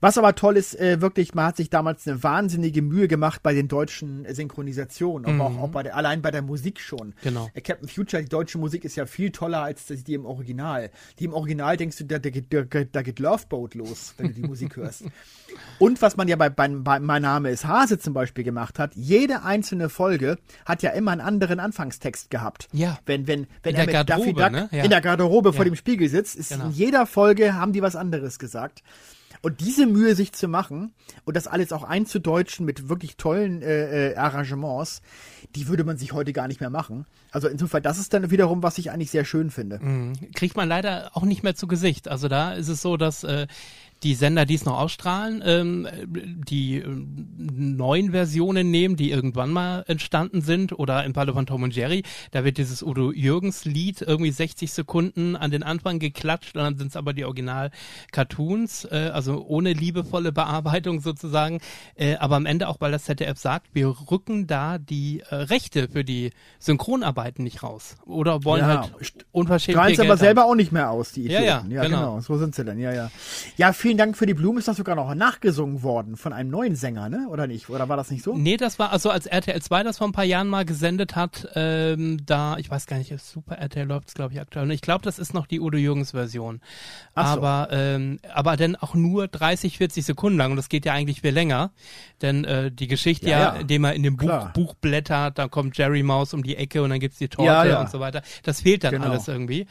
[0.00, 3.52] Was aber toll ist, äh, wirklich, man hat sich damals eine wahnsinnige Mühe gemacht bei
[3.52, 5.58] den deutschen äh, Synchronisationen, aber auch, Mhm.
[5.58, 7.14] auch bei der, allein bei der Musik schon.
[7.22, 7.50] Genau.
[7.54, 10.90] Äh, Captain Future, die deutsche Musik ist ja viel toller als die im Original.
[11.18, 14.28] Die im Original denkst du, da, da, geht- da, geht- da geht Loveboat los, wenn
[14.28, 15.04] du die Musik hörst.
[15.78, 18.94] Und was man ja bei, bei, bei Mein Name ist Hase zum Beispiel gemacht hat,
[18.94, 22.68] jede einzelne Folge hat ja immer einen anderen Anfangstext gehabt.
[22.72, 22.98] Ja.
[23.06, 24.68] Wenn, wenn, wenn In er der mit Garderobe, Duck ne?
[24.72, 24.84] Ja.
[24.84, 25.70] in der Garderobe vor Ja.
[25.70, 26.66] dem Spiegel sitzt, ist Genau.
[26.66, 28.82] in jeder Folge haben die was anderes gesagt.
[29.42, 30.92] Und diese Mühe sich zu machen
[31.24, 35.02] und das alles auch einzudeutschen mit wirklich tollen äh, äh, Arrangements,
[35.54, 37.06] die würde man sich heute gar nicht mehr machen.
[37.30, 39.78] Also insofern, das ist dann wiederum, was ich eigentlich sehr schön finde.
[39.78, 40.32] Mhm.
[40.34, 42.08] kriegt man leider auch nicht mehr zu Gesicht.
[42.08, 43.46] Also da ist es so, dass äh,
[44.02, 45.88] die Sender, die es noch ausstrahlen, ähm,
[46.48, 47.26] die ähm,
[47.76, 52.02] neuen Versionen nehmen, die irgendwann mal entstanden sind oder im Falle von Tom und Jerry,
[52.30, 56.78] da wird dieses Udo Jürgens Lied irgendwie 60 Sekunden an den Anfang geklatscht und dann
[56.78, 61.60] sind es aber die Original-Cartoons, äh, also ohne liebevolle Bearbeitung sozusagen,
[61.94, 65.88] äh, aber am Ende auch, weil das ZDF sagt, wir rücken da die äh, Rechte
[65.88, 68.92] für die Synchronarbeiten nicht raus oder wollen Ja, halt
[69.32, 71.70] unverschämt Strahlen viel sie aber selber auch nicht mehr aus, die Ja, Idioten.
[71.70, 72.20] ja, genau.
[72.20, 73.10] So sind sie dann, ja, ja.
[73.56, 74.58] Ja, vielen Dank für die Blumen.
[74.60, 77.26] Ist das sogar noch nachgesungen worden von einem neuen Sänger, ne?
[77.28, 77.68] Oder nicht?
[77.70, 78.36] Oder war das nicht so?
[78.36, 81.48] Nee, das war also als RTL 2 das vor ein paar Jahren mal gesendet hat,
[81.56, 84.66] ähm, da, ich weiß gar nicht, Super RTL läuft es glaube ich aktuell.
[84.66, 86.60] Und Ich glaube, das ist noch die Udo Jürgens Version.
[87.16, 87.20] So.
[87.22, 91.22] Aber, ähm, aber dann auch nur 30, 40 Sekunden lang und das geht ja eigentlich
[91.22, 91.72] viel länger.
[92.22, 94.50] Denn äh, die Geschichte Ja, ja, indem er in dem Buch.
[94.50, 97.64] Buch blättert, dann kommt Jerry Maus um die Ecke und dann gibt's die Torte Ja,
[97.64, 97.80] ja.
[97.80, 98.22] und so weiter.
[98.44, 99.06] Das fehlt dann Genau.
[99.10, 99.66] alles irgendwie.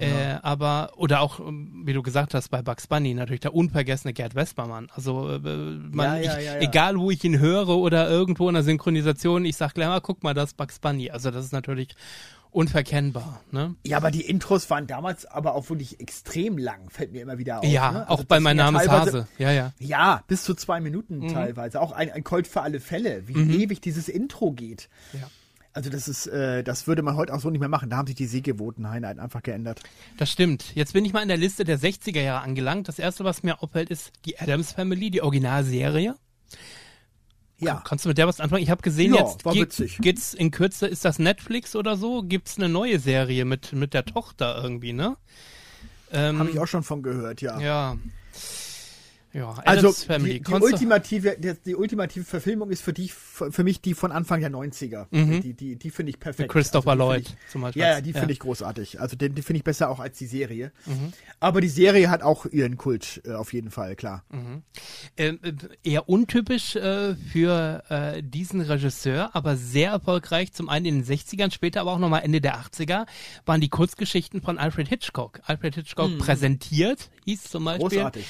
[0.00, 4.12] Äh, aber, oder auch, ähm, wie du gesagt hast, bei Bugs Bunny natürlich der unvergessene
[4.12, 4.88] Gerd Vespermann.
[4.94, 8.62] Also, äh, man, Ja, ja, ich, egal wo ich ihn höre oder irgendwo in der
[8.62, 11.10] Synchronisation, ich sag gleich mal, guck mal, das Bugs Bunny.
[11.10, 11.94] Also, das ist natürlich
[12.50, 13.74] unverkennbar, ne?
[13.84, 17.58] Ja, aber die Intros waren damals aber auch wirklich extrem lang, fällt mir immer wieder
[17.58, 17.64] auf.
[17.64, 18.06] ja, ne?
[18.08, 19.28] auch Also bei das Mein sind ja Name ist teilweise- Hase.
[19.38, 19.72] Ja, ja.
[19.78, 21.28] Ja, bis zu zwei Minuten Mhm.
[21.28, 21.80] teilweise.
[21.80, 24.88] Auch ein, ein Colt für alle Fälle, wie ewig dieses Intro geht.
[25.12, 25.28] Ja.
[25.74, 27.88] Also das ist, äh, das würde man heute auch so nicht mehr machen.
[27.90, 29.80] Da haben sich die Sehgewohnheiten einfach geändert.
[30.16, 30.74] Das stimmt.
[30.74, 32.88] Jetzt bin ich mal in der Liste der 60er Jahre angelangt.
[32.88, 36.16] Das erste, was mir auffällt, ist die Adams Family, die Originalserie.
[37.58, 37.82] Ja.
[37.86, 38.62] Kannst du mit der was anfangen?
[38.62, 39.98] Ich habe gesehen, Ja, jetzt war ge- witzig.
[40.00, 42.22] geht's in Kürze, ist das Netflix oder so?
[42.22, 45.16] Gibt's eine neue Serie mit, mit der Tochter irgendwie, ne?
[46.12, 47.58] Ähm, Habe ich auch schon von gehört, ja.
[47.60, 47.96] Ja.
[49.32, 50.40] Ja, Also Family.
[50.40, 54.40] die, die, ultimative, die, die ultimative Verfilmung ist für die, für, mich die von Anfang
[54.40, 55.06] der 90er.
[55.40, 56.40] Die, die, die finde ich perfekt.
[56.40, 57.82] Mit Christopher Also Lloyd ich, zum Beispiel.
[57.82, 59.00] Ja, ja, die finde ich großartig.
[59.00, 60.72] Also den, die finde ich besser auch als die Serie.
[61.40, 64.24] Aber die Serie hat auch ihren Kult, äh, auf jeden Fall, klar.
[65.16, 70.52] Ähm, äh, eher untypisch äh, für äh, diesen Regisseur, aber sehr erfolgreich.
[70.52, 73.06] Zum einen in den 60ern, später aber auch nochmal Ende der 80er,
[73.44, 75.40] waren die Kurzgeschichten von Alfred Hitchcock.
[75.44, 77.86] Alfred Hitchcock präsentiert, hieß zum Beispiel.
[77.86, 77.90] Mhm.
[77.90, 78.26] Großartig.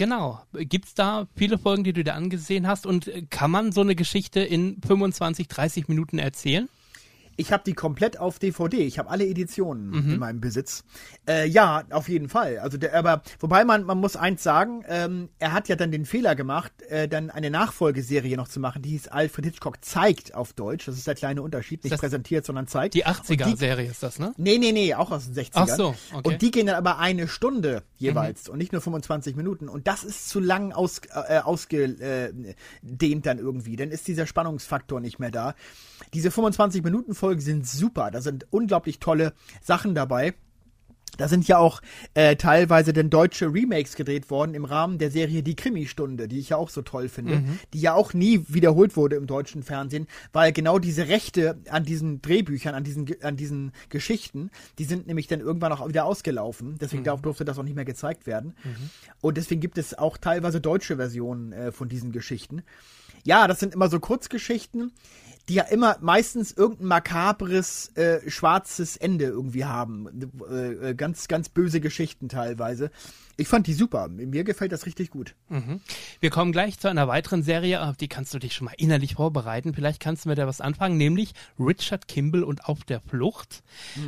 [0.00, 0.40] Genau.
[0.54, 2.86] Gibt's da viele Folgen, die du dir angesehen hast?
[2.86, 6.70] Und äh, kann man so eine Geschichte in 25, 30 Minuten erzählen?
[7.36, 8.78] Ich habe die komplett auf DVD.
[8.78, 10.12] Ich habe alle Editionen Mhm.
[10.14, 10.84] in meinem Besitz.
[11.28, 12.58] Äh, ja, auf jeden Fall.
[12.58, 16.04] Also der, aber wobei man man muss eins sagen, ähm, er hat ja dann den
[16.04, 18.82] Fehler gemacht, äh, dann eine Nachfolgeserie noch zu machen.
[18.82, 20.86] Die hieß Alfred Hitchcock zeigt auf Deutsch.
[20.86, 22.94] Das ist der kleine Unterschied, nicht präsentiert, sondern zeigt.
[22.94, 24.32] Die Und die- 80er-Serie ist das, ne?
[24.36, 25.68] Nee, nee, nee, auch aus den 60ern.
[25.70, 25.96] Ach so, okay.
[26.12, 26.20] Mhm.
[26.24, 29.68] Und die gehen dann aber eine Stunde jeweils und nicht nur 25 Minuten.
[29.68, 33.76] Und das ist zu lang aus, äh, ausgedehnt dann irgendwie.
[33.76, 35.54] Dann ist dieser Spannungsfaktor nicht mehr da.
[36.14, 36.30] Diese
[37.20, 38.10] 25-Minuten-Folgen sind super.
[38.10, 40.34] Da sind unglaublich tolle Sachen dabei.
[41.16, 41.82] Da sind ja auch
[42.14, 46.50] äh, teilweise denn deutsche Remakes gedreht worden im Rahmen der Serie Die Krimi-Stunde, die ich
[46.50, 47.42] ja auch so toll finde,
[47.74, 52.22] die ja auch nie wiederholt wurde im deutschen Fernsehen, weil genau diese Rechte an diesen
[52.22, 56.78] Drehbüchern, an diesen, an diesen Geschichten, die sind nämlich dann irgendwann auch wieder ausgelaufen.
[56.80, 58.54] Deswegen darf- durfte das auch nicht mehr gezeigt werden.
[59.20, 62.62] Und deswegen gibt es auch teilweise deutsche Versionen äh, von diesen Geschichten.
[63.24, 64.92] Ja, das sind immer so Kurzgeschichten,
[65.50, 70.06] die ja immer meistens irgendein makabres, äh, schwarzes Ende irgendwie haben.
[70.48, 72.92] Äh, äh, ganz, ganz böse Geschichten teilweise.
[73.40, 74.08] Ich fand die super.
[74.08, 75.34] Mir gefällt das richtig gut.
[76.20, 79.14] Wir kommen gleich zu einer weiteren Serie, auf die kannst du dich schon mal innerlich
[79.14, 79.72] vorbereiten.
[79.72, 83.62] Vielleicht kannst du mit der was anfangen, nämlich Richard Kimball und Auf der Flucht.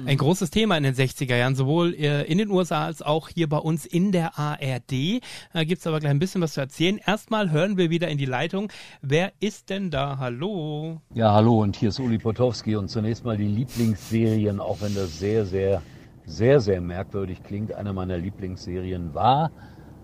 [0.04, 3.48] Ein großes Thema in den 60er Jahren, sowohl äh, in den USA als auch hier
[3.48, 5.22] bei uns in der ARD.
[5.54, 6.98] Da gibt's aber gleich ein bisschen was zu erzählen.
[6.98, 8.70] Erstmal hören wir wieder in die Leitung.
[9.00, 10.18] Wer ist denn da?
[10.18, 11.00] Hallo?
[11.14, 15.18] Ja, hallo, und hier ist Uli Potowski und zunächst mal die Lieblingsserien, auch wenn das
[15.18, 15.80] sehr, sehr,
[16.24, 17.72] sehr, sehr merkwürdig klingt.
[17.74, 19.52] Eine meiner Lieblingsserien war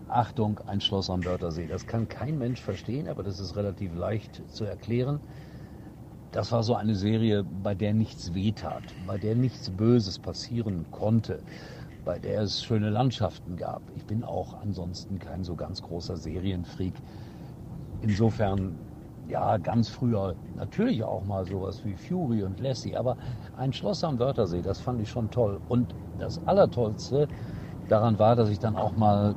[0.07, 1.67] Achtung, ein Schloss am Wörthersee.
[1.67, 5.21] Das kann kein Mensch verstehen, aber das ist relativ leicht zu erklären.
[6.31, 11.43] Das war so eine Serie, bei der nichts wehtat, bei der nichts Böses passieren konnte,
[12.03, 13.91] bei der es schöne Landschaften gab.
[13.95, 17.01] Ich bin auch ansonsten kein so ganz großer Serienfreak.
[18.01, 18.88] Insofern,
[19.29, 23.15] ja, ganz früher natürlich auch mal sowas wie Fury und Lassie, aber
[23.57, 25.59] ein Schloss am Wörthersee, das fand ich schon toll.
[25.69, 27.27] Und das Allertollste
[27.87, 29.35] daran war, dass ich dann auch mal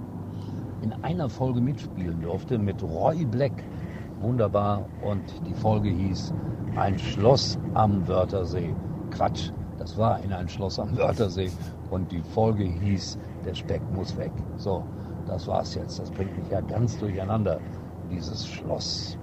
[0.82, 3.52] in einer Folge mitspielen durfte mit Roy Black.
[4.20, 4.84] Wunderbar.
[5.02, 6.32] Und die Folge hieß
[6.76, 8.74] Ein Schloss am Wörthersee.
[9.10, 11.50] Quatsch, das war in ein Schloss am Wörthersee.
[11.90, 14.32] Und die Folge hieß Der Speck muss weg.
[14.56, 14.84] So,
[15.26, 15.98] das war's jetzt.
[15.98, 17.60] Das bringt mich ja ganz durcheinander,
[18.10, 19.18] dieses Schloss.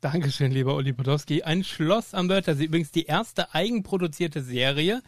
[0.00, 1.42] Dankeschön, lieber Uli Potowski.
[1.42, 2.66] Ein Schloss am Wörthersee.
[2.66, 5.02] Übrigens die erste eigenproduzierte Serie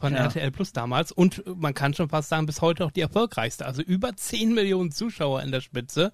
[0.00, 0.24] von Ja.
[0.24, 3.64] RTL Plus damals und man kann schon fast sagen, bis heute auch die erfolgreichste.
[3.64, 6.12] Also über 10 Millionen Zuschauer in der Spitze.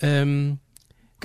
[0.00, 0.58] Ähm,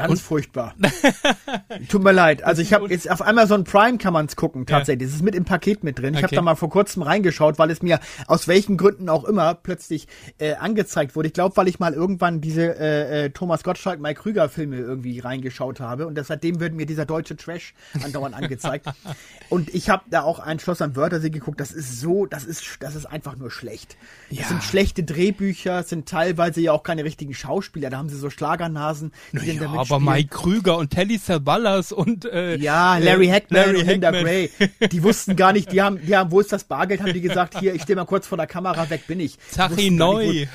[0.07, 0.75] Ganz furchtbar.
[1.89, 2.43] Tut mir leid.
[2.43, 5.07] Also ich habe jetzt auf Amazon Prime kann man es gucken, tatsächlich.
[5.09, 6.13] Das ist mit im Paket mit drin.
[6.13, 6.35] Ich habe Okay.
[6.35, 10.53] da mal vor kurzem reingeschaut, weil es mir aus welchen Gründen auch immer plötzlich äh,
[10.55, 11.27] angezeigt wurde.
[11.27, 15.19] Ich glaube, weil ich mal irgendwann diese äh, äh, Thomas Gottschalk, Mike Krüger Filme irgendwie
[15.19, 17.73] reingeschaut habe und das, seitdem wird mir dieser deutsche Trash
[18.03, 18.85] andauernd angezeigt.
[19.49, 21.59] Und ich habe da auch ein Schloss am Wörthersee geguckt.
[21.59, 23.97] Das ist so, das ist, das ist einfach nur schlecht.
[24.29, 24.41] Ja.
[24.41, 27.89] Das sind schlechte Drehbücher, es sind teilweise ja auch keine richtigen Schauspieler.
[27.89, 30.11] Da haben sie so Schlagernasen, die dann ja, da aber.
[30.11, 34.11] Mike Krüger und Telly Savalas und äh, Ja, Larry äh, Hackman Larry und Linda.
[34.11, 34.49] Gray.
[34.91, 37.59] Die wussten gar nicht, die haben, die haben, wo ist das Bargeld, haben die gesagt,
[37.59, 39.37] hier, ich stehe mal kurz vor der Kamera, weg bin ich.
[39.49, 40.45] Zachi Neu.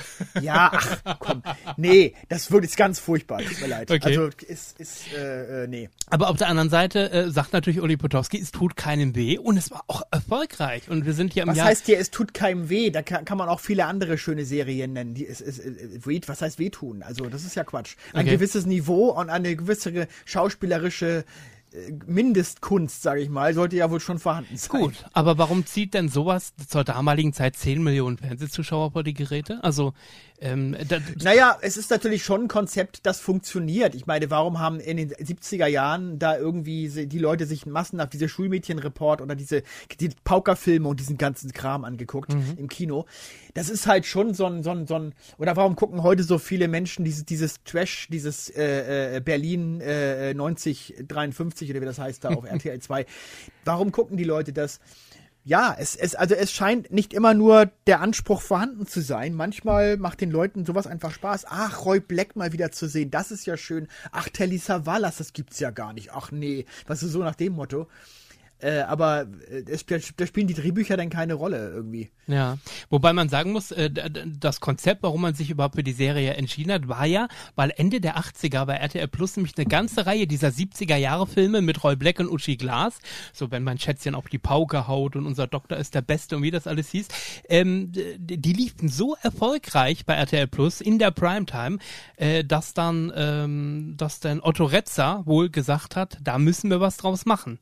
[0.41, 1.43] Ja, ach, komm.
[1.77, 3.91] Nee, das wird jetzt ganz furchtbar, tut mir leid.
[3.91, 4.01] Okay.
[4.19, 5.89] Also, ist, ist, äh, äh, nee.
[6.11, 9.57] Aber auf der anderen Seite äh, sagt natürlich Uli Potowski, es tut keinem weh und
[9.57, 10.89] es war auch erfolgreich.
[10.89, 11.67] Und wir sind hier im Was Jahr.
[11.69, 12.91] heißt hier, es tut keinem weh?
[12.91, 15.15] Da kann, kann man auch viele andere schöne Serien nennen.
[15.15, 15.61] Die, es, es,
[16.27, 17.03] was heißt wehtun?
[17.03, 17.95] Also, das ist ja Quatsch.
[18.13, 18.37] Ein Okay.
[18.37, 21.25] gewisses Niveau und eine gewisse schauspielerische
[21.73, 24.81] äh, Mindestkunst, sage ich mal, sollte ja wohl schon vorhanden sein.
[24.81, 29.63] Gut, aber warum zieht denn sowas zur damaligen Zeit 10 Millionen Fernsehzuschauer vor die Geräte?
[29.63, 29.95] Also,
[30.41, 30.77] ähm,
[31.23, 33.95] Naja, es ist natürlich schon ein Konzept, das funktioniert.
[33.95, 38.29] Ich meine, warum haben in den 70er Jahren da irgendwie die Leute sich massenhaft diese
[38.29, 39.63] Schulmädchenreport oder diese
[40.01, 43.07] die Paukerfilme und diesen ganzen Kram angeguckt im Kino?
[43.55, 46.39] Das ist halt schon so ein, so ein, so ein, oder warum gucken heute so
[46.39, 52.25] viele Menschen dieses, dieses Trash, dieses äh, äh, Berlin äh, 9053 oder wie das heißt
[52.25, 53.07] da auf RTL 2?
[53.65, 54.81] Warum gucken die Leute das?
[55.47, 59.35] Ja, es, es, also es scheint nicht immer nur der Anspruch vorhanden zu sein.
[59.35, 61.45] Manchmal macht den Leuten sowas einfach Spaß.
[61.49, 63.87] Ach, Roy Black mal wieder zu sehen, das ist ja schön.
[64.11, 66.13] Ach, Telly Savalas, das gibt's ja gar nicht.
[66.15, 67.89] Ach nee, was ist so nach dem Motto.
[68.65, 72.11] Äh, aber äh, es, da spielen die Drehbücher dann keine Rolle irgendwie.
[72.27, 72.57] Ja,
[72.89, 76.73] wobei man sagen muss, äh, das Konzept, warum man sich überhaupt für die Serie entschieden
[76.73, 80.49] hat, war ja, weil Ende der 80er bei RTL Plus nämlich eine ganze Reihe dieser
[80.49, 83.01] 70er Jahre Filme mit Roy Black und Uschi Glas,
[83.35, 86.43] so wenn mein Schätzchen auf die Pauke haut und unser Doktor ist der Beste und
[86.43, 87.09] wie das alles hieß,
[87.51, 91.77] ähm, die liefen so erfolgreich bei RTL Plus in der Primetime,
[92.17, 96.97] äh, dass dann, ähm, dass dann Otto Retzer wohl gesagt hat, da müssen wir was
[96.97, 97.59] draus machen.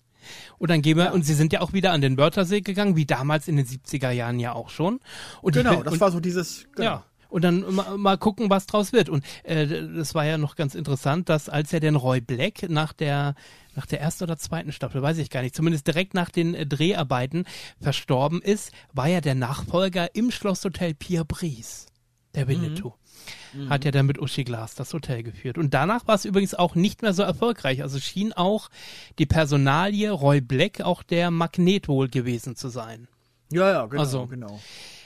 [0.59, 3.07] Und dann gehen wir, und sie sind ja auch wieder an den Wörthersee gegangen, wie
[3.07, 5.01] damals in den 70er Jahren ja auch schon.
[5.41, 6.67] Und ich Genau, bin- das und, war so dieses.
[6.75, 6.85] Genau.
[6.89, 7.05] Ja.
[7.29, 9.09] Und dann mal, mal gucken, was draus wird.
[9.09, 9.67] Und äh,
[9.97, 13.35] das war ja noch ganz interessant, dass als er den Roy Black nach der
[13.75, 16.67] nach der ersten oder zweiten Staffel, weiß ich gar nicht, zumindest direkt nach den äh,
[16.67, 17.45] Dreharbeiten
[17.81, 21.87] verstorben ist, war ja der Nachfolger im Schlosshotel Pierre Brice,
[22.35, 22.93] der Winnetou.
[23.69, 25.59] Hat ja dann mit Uschi Glas das Hotel geführt.
[25.59, 27.83] Und danach war es übrigens auch nicht mehr so erfolgreich.
[27.83, 28.71] Also schien auch
[29.19, 33.09] die Personalie Roy Black auch der Magnet wohl gewesen zu sein.
[33.51, 34.01] Ja, ja, genau.
[34.01, 34.59] Also, genau.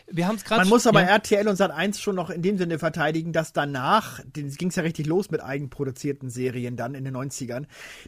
[0.09, 1.09] Wir haben es gerade Man muss aber ja.
[1.09, 5.07] RTL und Sat1 schon noch in dem Sinne verteidigen, dass danach, ging es ja richtig
[5.07, 7.64] los mit eigenproduzierten Serien dann in den 90ern,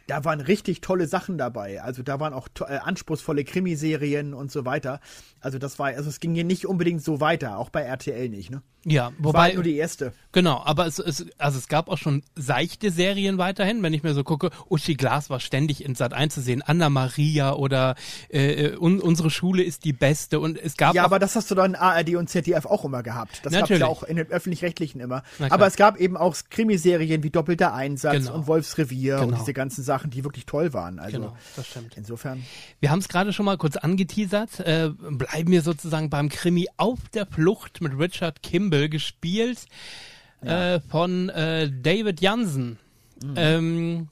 [0.07, 1.81] da waren richtig tolle Sachen dabei.
[1.81, 5.01] Also da waren auch äh, anspruchsvolle Krimiserien und so weiter.
[5.41, 8.49] Also das war, also es ging hier nicht unbedingt so weiter, auch bei RTL nicht,
[8.49, 8.61] ne?
[8.85, 10.13] Ja, War wobei halt nur die erste.
[10.31, 14.13] Genau, aber es, es, also es gab auch schon seichte Serien weiterhin, wenn ich mir
[14.13, 14.51] so gucke.
[14.69, 17.95] Uschi Glas war ständig in Sat 1 zu sehen, Anna Maria oder
[18.29, 21.55] äh, un, unsere Schule ist die beste und es gab Ja, aber das hast du
[21.55, 23.41] dann in ARD und ZDF auch immer gehabt.
[23.43, 25.23] Das gab es ja auch in den öffentlich-rechtlichen immer.
[25.49, 28.35] Aber es gab eben auch Krimiserien wie Doppelter Einsatz Genau.
[28.35, 29.37] und Wolfsrevier und Genau.
[29.39, 30.99] diese ganzen Sachen, die wirklich toll waren.
[30.99, 31.93] Also genau, das stimmt.
[31.97, 32.43] insofern.
[32.79, 34.59] Wir haben es gerade schon mal kurz angeteasert.
[34.59, 39.65] Äh, bleiben wir sozusagen beim Krimi auf der Flucht mit Richard Kimball gespielt
[40.41, 42.77] äh, von äh, David Jansen.
[43.23, 43.33] Mhm.
[43.35, 44.07] Ähm,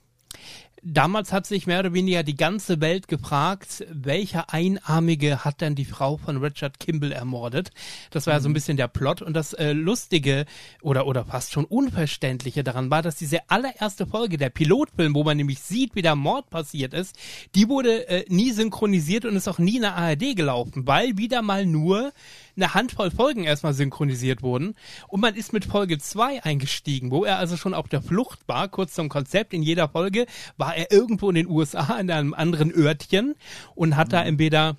[0.82, 5.84] Damals hat sich mehr oder weniger die ganze Welt gefragt, welcher Einarmige hat denn die
[5.84, 7.70] Frau von Richard Kimball ermordet?
[8.10, 10.46] Das war ja so ein bisschen der Plot und das äh, Lustige
[10.80, 15.36] oder, oder fast schon Unverständliche daran war, dass diese allererste Folge, der Pilotfilm, wo man
[15.36, 17.16] nämlich sieht, wie der Mord passiert ist,
[17.54, 21.42] die wurde äh, nie synchronisiert und ist auch nie in der ARD gelaufen, weil wieder
[21.42, 22.12] mal nur
[22.58, 24.74] eine Handvoll Folgen erstmal synchronisiert wurden.
[25.06, 28.68] Und man ist mit Folge 2 eingestiegen, wo er also schon auf der Flucht war.
[28.68, 32.72] Kurz zum Konzept, in jeder Folge war er irgendwo in den USA, in einem anderen
[32.74, 33.34] Örtchen
[33.74, 34.76] und hat da entweder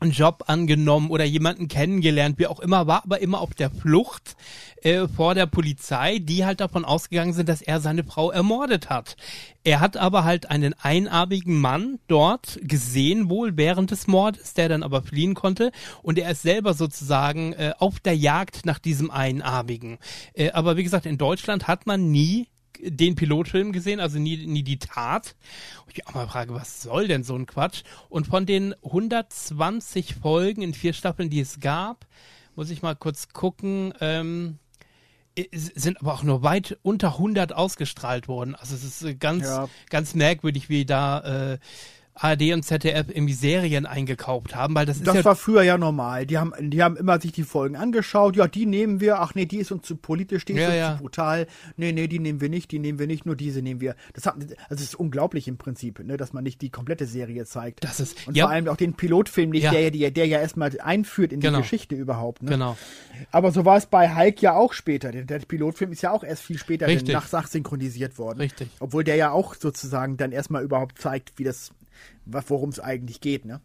[0.00, 4.36] einen Job angenommen oder jemanden kennengelernt, wie auch immer, war aber immer auf der Flucht
[4.82, 9.16] äh, vor der Polizei, die halt davon ausgegangen sind, dass er seine Frau ermordet hat.
[9.64, 14.82] Er hat aber halt einen einarmigen Mann dort gesehen, wohl während des Mordes, der dann
[14.82, 15.72] aber fliehen konnte
[16.02, 19.98] und er ist selber sozusagen äh, auf der Jagd nach diesem Einarmigen.
[20.34, 22.48] Äh, aber wie gesagt, in Deutschland hat man nie
[22.82, 25.34] den Pilotfilm gesehen, also nie, nie die Tat.
[25.86, 27.82] Und ich auch mal frage, was soll denn so ein Quatsch?
[28.08, 32.06] Und von den 120 Folgen in vier Staffeln, die es gab,
[32.54, 34.58] muss ich mal kurz gucken, ähm,
[35.52, 38.54] sind aber auch nur weit unter 100 ausgestrahlt worden.
[38.54, 39.68] Also es ist äh, ganz, ja.
[39.90, 41.58] ganz merkwürdig, wie da äh,
[42.20, 45.78] ARD und ZDF irgendwie Serien eingekauft haben, weil das ist das ja war früher ja
[45.78, 46.26] normal.
[46.26, 48.34] Die haben, die haben immer sich die Folgen angeschaut.
[48.36, 49.20] Ja, die nehmen wir.
[49.20, 50.92] Ach nee, die ist uns zu politisch, die ist Ja, uns ja.
[50.96, 51.46] zu brutal.
[51.76, 53.94] Nee, nee, die nehmen wir nicht, die nehmen wir nicht, nur diese nehmen wir.
[54.14, 57.44] Das hat, also es ist unglaublich im Prinzip, ne, dass man nicht die komplette Serie
[57.44, 57.84] zeigt.
[57.84, 61.32] Das ist- und vor allem auch den Pilotfilm nicht, der, der, der ja erstmal einführt
[61.32, 61.58] in Genau.
[61.58, 62.42] die Geschichte überhaupt.
[62.42, 62.50] Ne?
[62.50, 62.76] Genau.
[63.30, 65.12] Aber so war es bei Hulk ja auch später.
[65.12, 68.40] Der, der Pilotfilm ist ja auch erst viel später nach, nach synchronisiert worden.
[68.40, 68.68] Richtig.
[68.80, 71.70] Obwohl der ja auch sozusagen dann erstmal überhaupt zeigt, wie das,
[72.24, 73.60] worum es eigentlich geht, ne?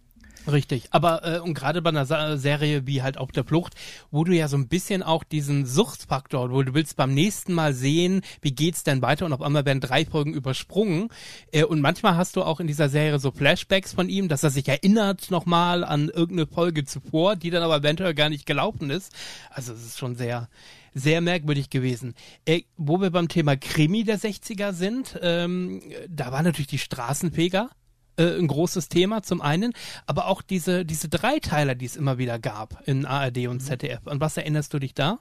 [0.51, 3.75] Richtig, aber äh, und gerade bei einer Sa Serie wie halt auf der Flucht,
[4.11, 7.73] wo du ja so ein bisschen auch diesen Suchtfaktor, wo du willst beim nächsten Mal
[7.73, 11.07] sehen, wie geht's denn weiter und auf einmal werden drei Folgen übersprungen
[11.53, 14.49] äh, und manchmal hast du auch in dieser Serie so Flashbacks von ihm, dass er
[14.49, 19.13] sich erinnert nochmal an irgendeine Folge zuvor, die dann aber eventuell gar nicht gelaufen ist.
[19.49, 20.49] Also es ist schon sehr
[20.95, 22.13] sehr merkwürdig gewesen.
[22.45, 27.69] Äh, wo wir beim Thema Krimi der 60er sind, ähm, da war natürlich die Straßenfeger
[28.17, 29.73] äh, ein großes Thema zum einen,
[30.05, 34.07] aber auch diese, diese Dreiteiler, die es immer wieder gab in ARD und ZDF.
[34.07, 35.19] An was erinnerst du dich da?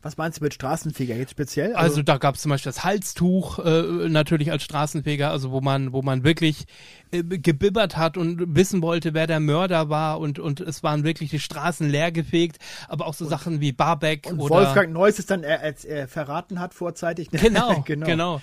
[0.00, 1.74] Was meinst du mit Straßenfeger jetzt speziell?
[1.74, 5.92] Also da gab es zum Beispiel das Halstuch äh, natürlich als Straßenfeger, also wo man,
[5.92, 6.66] wo man wirklich
[7.10, 11.30] äh, gebibbert hat und wissen wollte, wer der Mörder war und, und es waren wirklich
[11.30, 15.42] die Straßen leergefegt, aber auch so Sachen wie Barbeck und oder Wolfgang Neuss es dann
[15.42, 17.32] äh, als er verraten hat vorzeitig.
[17.32, 17.40] ne?
[17.40, 18.40] genau, genau.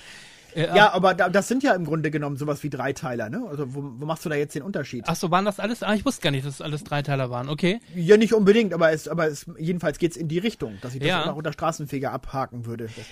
[0.56, 3.45] Äh, Ja, aber da, das sind ja im Grunde genommen sowas wie Dreiteiler, ne?
[3.47, 5.03] Also wo, wo machst du da jetzt den Unterschied?
[5.08, 5.84] Ach so, waren das alles?
[5.84, 7.49] Ah, ich wusste gar nicht, dass es alles Dreiteiler waren.
[7.49, 7.80] Okay.
[7.93, 11.10] Ja, nicht unbedingt, aber es, aber es, jedenfalls geht's in die Richtung, dass ich das
[11.10, 11.32] Ja.
[11.32, 12.86] auch unter Straßenfeger abhaken würde.
[12.86, 13.06] Das,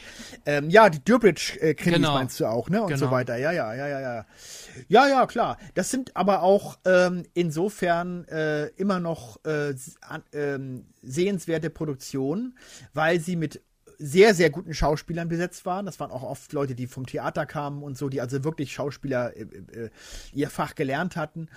[0.45, 2.13] ähm, ja, die Durbridge-Krimis Genau.
[2.13, 2.81] meinst du auch, ne?
[2.81, 2.99] Und Genau.
[2.99, 3.37] so weiter.
[3.37, 4.25] Ja, ja, ja, ja, ja.
[4.87, 5.57] Ja, ja, klar.
[5.75, 12.57] Das sind aber auch ähm, insofern äh, immer noch äh, an, ähm, sehenswerte Produktionen,
[12.93, 13.61] weil sie mit
[14.03, 15.85] sehr, sehr guten Schauspielern besetzt waren.
[15.85, 19.35] Das waren auch oft Leute, die vom Theater kamen und so, die also wirklich Schauspieler
[19.35, 19.89] äh, äh,
[20.33, 21.47] ihr Fach gelernt hatten.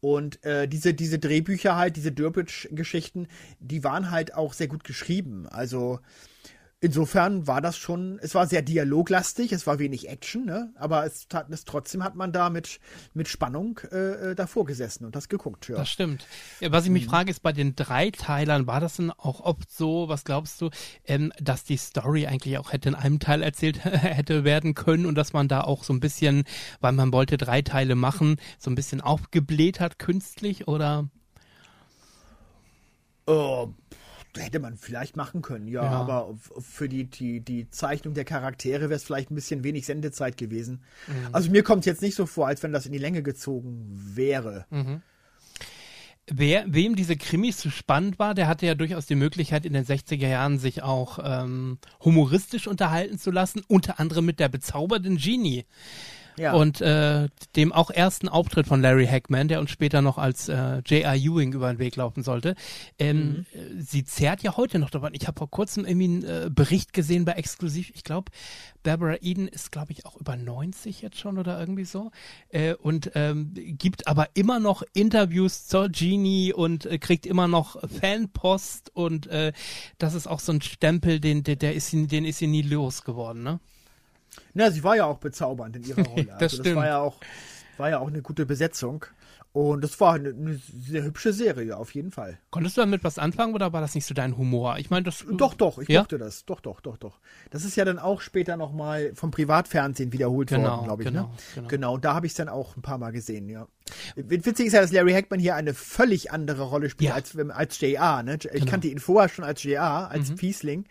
[0.00, 3.28] Und äh, diese, diese Drehbücher halt, diese Durbridge-Geschichten,
[3.58, 5.46] die waren halt auch sehr gut geschrieben.
[5.46, 6.00] Also
[6.80, 10.72] insofern war das schon, es war sehr dialoglastig, es war wenig Action, ne?
[10.76, 12.80] aber es, tat, es trotzdem hat man da mit,
[13.12, 15.68] mit Spannung äh, äh, davor gesessen und das geguckt.
[15.68, 15.76] Ja.
[15.76, 16.26] Das stimmt.
[16.60, 16.94] Was ich Mhm.
[16.94, 20.70] mich frage, ist bei den Dreiteilern, war das denn auch oft so, was glaubst du,
[21.04, 25.16] ähm, dass die Story eigentlich auch hätte in einem Teil erzählt hätte werden können und
[25.16, 26.44] dass man da auch so ein bisschen,
[26.80, 31.08] weil man wollte drei Teile machen, so ein bisschen aufgebläht hat künstlich oder?
[33.26, 33.68] Oh,
[34.38, 35.90] hätte man vielleicht machen können, ja, Ja.
[35.90, 40.36] aber für die, die, die Zeichnung der Charaktere wäre es vielleicht ein bisschen wenig Sendezeit
[40.36, 40.82] gewesen.
[41.06, 41.28] Mhm.
[41.32, 43.88] Also mir kommt es jetzt nicht so vor, als wenn das in die Länge gezogen
[44.14, 44.66] wäre.
[44.70, 45.02] Mhm.
[46.32, 49.84] Wer, wem diese Krimis zu spannend war, der hatte ja durchaus die Möglichkeit, in den
[49.84, 55.64] 60er Jahren sich auch ähm, humoristisch unterhalten zu lassen, unter anderem mit der bezaubernden Genie.
[56.36, 56.54] Ja.
[56.54, 60.78] Und äh, dem auch ersten Auftritt von Larry Hackman, der uns später noch als äh,
[60.86, 61.14] J.R.
[61.16, 62.54] Ewing über den Weg laufen sollte.
[62.98, 65.12] Ähm, äh, Sie zehrt ja heute noch davon.
[65.14, 67.90] Ich habe vor kurzem irgendwie einen äh, Bericht gesehen bei Exklusiv.
[67.94, 68.30] Ich glaube,
[68.82, 72.10] Barbara Eden ist, glaube ich, auch über 90 jetzt schon oder irgendwie so.
[72.48, 77.76] Äh, und ähm, gibt aber immer noch Interviews zur Genie und äh, kriegt immer noch
[78.00, 78.90] Fanpost.
[78.94, 79.52] Und äh,
[79.98, 82.62] das ist auch so ein Stempel, den, der, der ist, sie- den ist sie nie
[82.62, 83.60] losgeworden, ne?
[84.54, 86.26] Na, sie war ja auch bezaubernd in ihrer Rolle.
[86.38, 86.76] Das also stimmt.
[86.76, 87.20] war ja auch,
[87.76, 89.04] War ja auch eine gute Besetzung.
[89.52, 92.38] Und das war eine, eine sehr hübsche Serie, auf jeden Fall.
[92.50, 94.78] Konntest du damit was anfangen oder war das nicht so dein Humor?
[94.78, 95.24] Ich meine, das.
[95.28, 96.02] Doch, doch, ich Ja?
[96.02, 96.44] mochte das.
[96.44, 97.18] Doch, doch, doch, doch.
[97.50, 101.08] Das ist ja dann auch später nochmal vom Privatfernsehen wiederholt Genau, worden, glaube ich.
[101.08, 101.30] genau, ne?
[101.56, 101.68] genau.
[101.68, 103.66] genau, da habe ich es dann auch ein paar Mal gesehen, ja.
[104.14, 107.14] Witzig ist ja, dass Larry Hackman hier eine völlig andere Rolle spielt Ja.
[107.16, 108.22] als, als JR.
[108.22, 108.34] Ne?
[108.36, 108.66] Ich Genau.
[108.66, 110.12] kannte ihn vorher schon als JR, Mhm.
[110.12, 110.84] als Fiesling.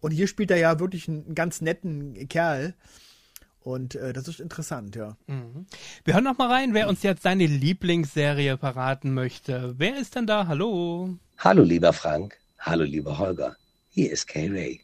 [0.00, 2.74] Und hier spielt er ja wirklich einen ganz netten Kerl.
[3.64, 5.16] Und äh, das ist interessant, ja.
[6.04, 9.74] Wir hören noch mal rein, wer uns jetzt seine Lieblingsserie verraten möchte.
[9.78, 10.46] Wer ist denn da?
[10.48, 11.16] Hallo.
[11.38, 13.56] Hallo lieber Frank, hallo lieber Holger,
[13.90, 14.80] hier ist Kay Ray.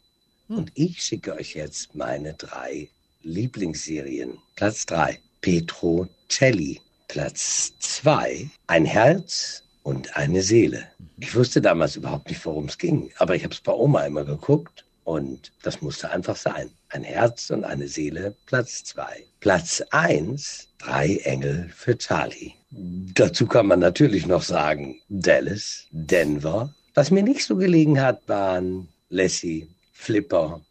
[0.47, 2.89] Und ich schicke euch jetzt meine drei
[3.21, 4.37] Lieblingsserien.
[4.55, 6.81] Platz drei Petro Celli.
[7.07, 10.87] Platz zwei Ein Herz und eine Seele.
[11.17, 14.25] Ich wusste damals überhaupt nicht, worum es ging, aber ich habe es bei Oma immer
[14.25, 16.69] geguckt und das musste einfach sein.
[16.89, 19.23] Ein Herz und eine Seele, Platz zwei.
[19.39, 22.53] Platz eins Drei Engel für Charlie.
[22.71, 26.73] Dazu kann man natürlich noch sagen, Dallas, Denver.
[26.93, 30.61] Was mir nicht so gelegen hat, waren Lassie, Flipper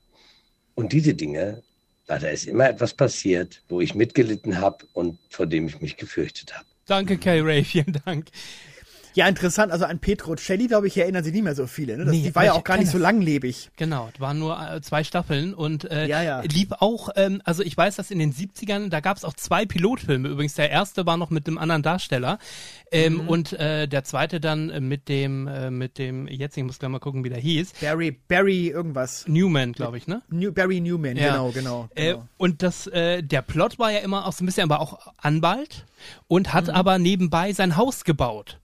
[0.74, 1.62] und diese Dinge.
[2.06, 6.56] Da ist immer etwas passiert, wo ich mitgelitten habe und vor dem ich mich gefürchtet
[6.56, 6.66] habe.
[6.86, 8.28] Danke, Kay Ray, vielen Dank.
[9.18, 9.72] Ja, interessant.
[9.72, 11.96] Also an Petro Celli, glaube ich, erinnern sich nicht mehr so viele.
[11.98, 12.04] Ne?
[12.04, 13.70] Das, Nee, die war ja auch gar ich nicht so langlebig.
[13.76, 16.40] Genau, es waren nur äh, zwei Staffeln und äh, Ja, ja.
[16.42, 19.66] lief auch, ähm, also ich weiß, dass in den 70ern, da gab es auch zwei
[19.66, 20.28] Pilotfilme.
[20.28, 22.38] Übrigens, der erste war noch mit einem anderen Darsteller
[22.92, 23.28] ähm, Mhm.
[23.28, 26.90] und äh, der zweite dann äh, mit dem, äh, mit dem, jetzt, ich muss gleich
[26.90, 29.26] mal gucken, wie der hieß, Barry, Barry irgendwas.
[29.26, 30.22] Newman, glaube ich, ne?
[30.30, 31.32] New, Barry Newman, Ja.
[31.32, 31.88] genau, genau.
[31.96, 32.28] Äh, genau.
[32.36, 35.86] und das, äh, der Plot war ja immer auch so ein bisschen, aber auch Anwalt
[36.28, 36.52] und Mhm.
[36.52, 38.60] hat aber nebenbei sein Haus gebaut.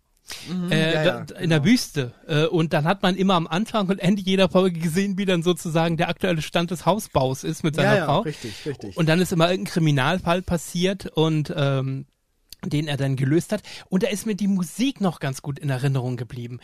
[0.71, 2.13] Äh, ja, ja, in der Wüste.
[2.27, 5.43] Äh, und dann hat man immer am Anfang und Ende jeder Folge gesehen, wie dann
[5.43, 8.21] sozusagen der aktuelle Stand des Hausbaus ist mit seiner ja, ja, Frau.
[8.21, 8.97] richtig, richtig.
[8.97, 12.07] Und dann ist immer irgendein Kriminalfall passiert und ähm,
[12.65, 13.63] den er dann gelöst hat.
[13.89, 16.61] Und da ist mir die Musik noch ganz gut in Erinnerung geblieben.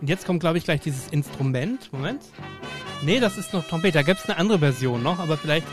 [0.00, 1.92] Und jetzt kommt, glaube ich, gleich dieses Instrument.
[1.92, 2.22] Moment.
[3.02, 3.98] Nee, das ist noch Trompete.
[3.98, 5.66] Da gäbe es eine andere Version noch, aber vielleicht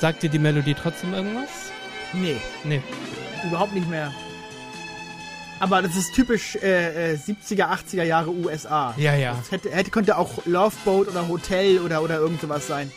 [0.00, 1.72] sagt dir die Melodie trotzdem irgendwas?
[2.16, 2.82] Nee, Nee.
[3.46, 4.12] überhaupt nicht mehr.
[5.58, 8.94] Aber das ist typisch äh, äh, 70er, 80er Jahre USA.
[8.98, 9.34] Ja, ja.
[9.34, 12.92] Das hätte, hätte, könnte auch Loveboat oder Hotel oder, oder irgend sowas sein.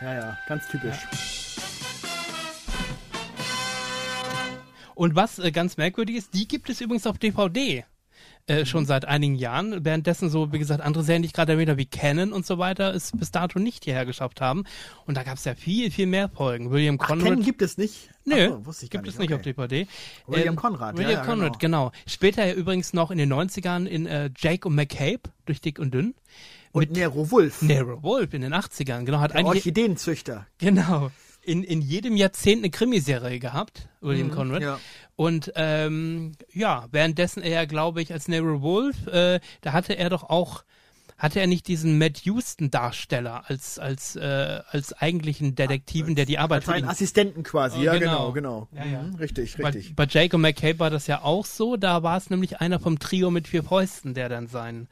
[0.00, 0.96] Ja, ja, ganz typisch.
[4.94, 7.84] Und was äh, ganz merkwürdig ist, die gibt es übrigens auf DVD.
[8.50, 9.84] Äh, schon seit einigen Jahren.
[9.84, 12.58] Währenddessen so, wie gesagt, andere Serien, die ich gerade erwähnt habe, wie Canon und so
[12.58, 14.64] weiter, es bis dato nicht hierher geschafft haben.
[15.06, 16.72] Und da gab es ja viel, viel mehr Folgen.
[16.72, 17.28] William Ach, Conrad.
[17.28, 18.10] Ken gibt es nicht?
[18.24, 19.52] Nö, Ach so, wusste ich gar gibt es nicht nicht auf okay.
[19.52, 19.86] DVD.
[20.26, 21.92] William Ähm, Conrad, ja, William ja, Conrad, genau.
[22.06, 25.94] Später ja übrigens noch in den 90ern in äh, Jake und McCabe, durch dick und
[25.94, 26.14] dünn.
[26.72, 30.48] Und Nero Wolf, Nero Wolf in den 80ern, genau, hat der eigentlich, Orchideenzüchter.
[30.58, 31.12] genau,
[31.42, 34.60] in, in jedem Jahrzehnt eine Krimiserie gehabt, William Conrad.
[34.60, 34.80] Mhm, ja.
[35.16, 40.24] Und ähm, ja, währenddessen er, glaube ich, als Nero Wolf, äh, da hatte er doch
[40.24, 40.64] auch,
[41.18, 46.66] hatte er nicht diesen Matt Houston-Darsteller als, als, äh, als eigentlichen Detektiven, der die Arbeit
[46.66, 48.32] Als für ihn Assistenten quasi, Oh, ja, genau.
[48.32, 48.84] genau, genau.
[48.84, 49.02] Ja, ja.
[49.02, 49.94] Mhm, richtig, Bei, richtig.
[49.94, 51.76] bei Jake und McCabe war das ja auch so.
[51.76, 54.88] Da war es nämlich einer vom Trio mit vier Fäusten, der dann sein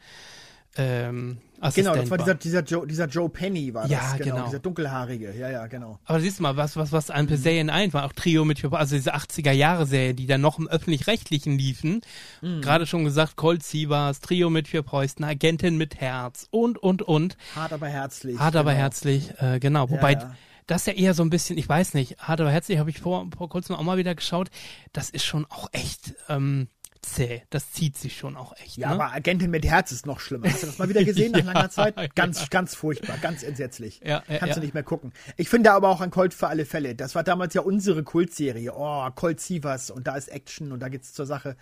[0.77, 2.35] ähm, Assistent Genau, das war war.
[2.35, 4.47] dieser, dieser, Joe, dieser Joe Penny, war Ja, das, genau, genau.
[4.47, 5.99] Dieser dunkelhaarige, ja, ja, genau.
[6.05, 8.05] Aber siehst du mal, was, was, was an Serien ein war.
[8.05, 12.01] Auch Trio mit vier also diese 80er-Jahre-Serie, die dann noch im Öffentlich-Rechtlichen liefen.
[12.43, 12.61] Mhm.
[12.61, 17.37] Gerade schon gesagt, Colt Sievers, Trio mit vier Fäusten, Agentin mit Herz und, und, und.
[17.57, 18.39] Hart aber herzlich.
[18.39, 18.83] Hart aber genau.
[18.83, 19.91] herzlich, äh, genau.
[19.91, 20.35] Wobei, ja.
[20.67, 23.27] das ja eher so ein bisschen, ich weiß nicht, hart aber herzlich habe ich vor,
[23.37, 24.51] vor kurzem auch mal wieder geschaut.
[24.93, 26.69] Das ist schon auch echt ähm,
[27.03, 27.43] zäh.
[27.51, 28.77] Das zieht sich schon auch echt.
[28.77, 28.95] Ja, ne?
[28.95, 30.49] aber Agentin mit Herz ist noch schlimmer.
[30.51, 31.97] Hast du das mal wieder gesehen nach langer Zeit?
[31.97, 32.07] ja.
[32.15, 34.01] Ganz, ganz furchtbar, ganz entsetzlich.
[34.05, 35.13] Ja, ja, Kannst du nicht mehr gucken.
[35.37, 36.95] Ich finde aber auch an Colt für alle Fälle.
[36.95, 38.73] Das war damals ja unsere Kultserie.
[38.75, 41.57] Oh, Colt Sievers und da ist Action und da geht's zur Sache.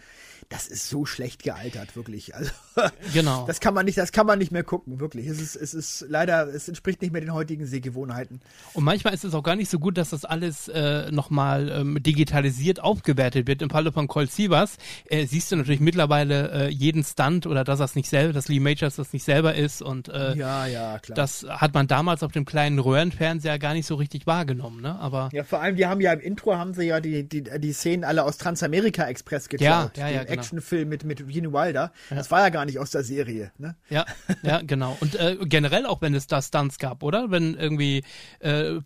[0.48, 2.34] Das ist so schlecht gealtert, wirklich.
[2.34, 2.50] Also,
[3.12, 3.46] Genau.
[3.46, 5.26] Das kann man nicht, das kann man nicht mehr gucken, wirklich.
[5.26, 8.40] Es ist, es ist leider, es entspricht nicht mehr den heutigen Sehgewohnheiten.
[8.74, 12.02] Und manchmal ist es auch gar nicht so gut, dass das alles äh, nochmal ähm,
[12.02, 13.62] digitalisiert aufgewertet wird.
[13.62, 14.76] Im Falle von Colt Sievers
[15.06, 18.60] äh, siehst du natürlich mittlerweile äh, jeden Stunt oder dass das nicht selber, dass Lee
[18.60, 21.16] Majors das nicht selber ist und äh, Ja, ja, klar.
[21.16, 24.98] das hat man damals auf dem kleinen Röhrenfernseher gar nicht so richtig wahrgenommen, ne?
[24.98, 27.72] Aber Ja, vor allem, die haben ja im Intro haben sie ja die, die, die
[27.72, 29.96] Szenen alle aus Transamerika Express geklaut.
[29.96, 30.40] Ja, ja, ja, Den genau.
[30.40, 31.92] Actionfilm mit, mit Gene Wilder.
[32.10, 33.76] Das war ja gar nicht aus der Serie, ne?
[33.90, 34.04] ja,
[34.42, 34.96] ja, genau.
[35.00, 37.30] Und äh, generell auch, wenn es da Stunts gab, oder?
[37.30, 38.02] Wenn irgendwie
[38.40, 38.80] äh,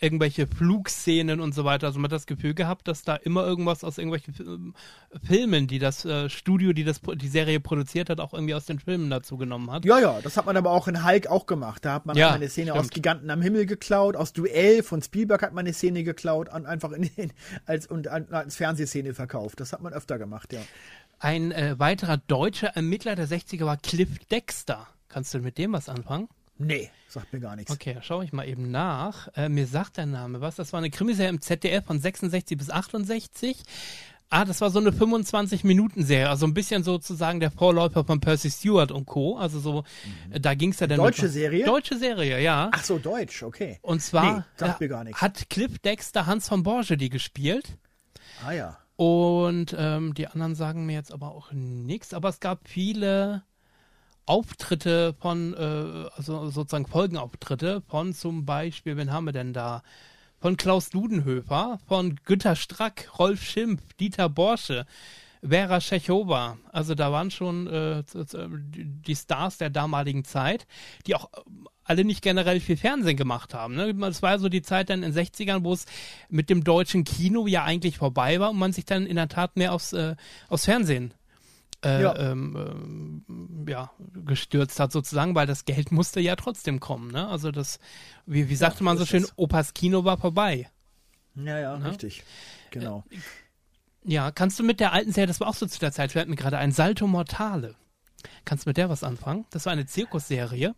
[0.00, 3.84] irgendwelche Flugszenen und so weiter, also man hat das Gefühl gehabt, dass da immer irgendwas
[3.84, 4.72] aus irgendwelchen Fil-
[5.22, 8.66] Filmen Filmen, die das äh, Studio, die das die Serie produziert hat, auch irgendwie aus
[8.66, 9.84] den Filmen dazu genommen hat.
[9.84, 11.84] Ja, ja, das hat man aber auch in Hulk auch gemacht.
[11.84, 12.84] Da hat man Ja, eine Szene stimmt.
[12.84, 16.66] aus Giganten am Himmel geklaut, aus Duell von Spielberg hat man eine Szene geklaut und
[16.66, 17.32] einfach in, in,
[17.66, 19.60] als, und als Fernsehszene verkauft.
[19.60, 20.60] Das hat man öfter gemacht, ja.
[21.18, 24.86] Ein äh, weiterer deutscher Ermittler der 60er war Cliff Dexter.
[25.08, 26.28] Kannst du mit dem was anfangen?
[26.56, 27.72] Nee, sagt mir gar nichts.
[27.72, 29.28] Okay, schaue ich mal eben nach.
[29.34, 30.54] Äh, mir sagt der Name was.
[30.54, 33.62] Das war eine Krimiserie im ZDF von 66 bis 68.
[34.30, 38.90] Ah, das war so eine 25-Minuten-Serie, also ein bisschen sozusagen der Vorläufer von Percy Stewart
[38.90, 39.36] und Co.
[39.36, 39.84] Also so,
[40.30, 40.98] äh, da ging es ja dann.
[40.98, 41.64] Deutsche mit- Serie?
[41.64, 42.70] Deutsche Serie, ja.
[42.72, 43.78] Ach so, Deutsch, okay.
[43.82, 45.20] und zwar nee, sagt mir gar nichts.
[45.20, 47.78] hat Cliff Dexter Hans von Borge die gespielt.
[48.44, 48.78] Ah ja.
[48.96, 52.14] Und ähm, die anderen sagen mir jetzt aber auch nichts.
[52.14, 53.42] Aber es gab viele
[54.26, 59.82] Auftritte von, äh, also sozusagen Folgenauftritte von zum Beispiel, wen haben wir denn da?
[60.44, 64.84] Von Klaus Dudenhöfer, von Günter Strack, Rolf Schimpf, Dieter Borsche,
[65.40, 66.58] Vera Schechowa.
[66.70, 68.02] Also da waren schon äh,
[68.52, 70.66] die Stars der damaligen Zeit,
[71.06, 71.40] die auch äh,
[71.84, 73.74] alle nicht generell viel Fernsehen gemacht haben.
[73.74, 73.94] Ne?
[73.94, 75.86] Das war so die Zeit dann in den 60ern, wo es
[76.28, 79.56] mit dem deutschen Kino ja eigentlich vorbei war und man sich dann in der Tat
[79.56, 80.14] mehr aufs, äh,
[80.50, 81.14] aufs Fernsehen
[81.84, 82.16] äh, Ja.
[82.16, 83.90] ähm, ähm, ja,
[84.24, 87.10] gestürzt hat sozusagen, weil das Geld musste ja trotzdem kommen.
[87.10, 87.28] Ne?
[87.28, 87.78] Also das,
[88.26, 89.32] wie, wie sagte man so schön, es.
[89.36, 90.68] Opas Kino war vorbei.
[91.34, 92.22] Ja, ja, richtig.
[92.70, 93.04] Genau.
[94.04, 96.28] Ja, kannst du mit der alten Serie, das war auch so zu der Zeit, fällt
[96.28, 97.74] mir gerade ein, Salto Mortale.
[98.44, 99.46] Kannst du mit der was anfangen?
[99.50, 100.74] Das war eine Zirkusserie.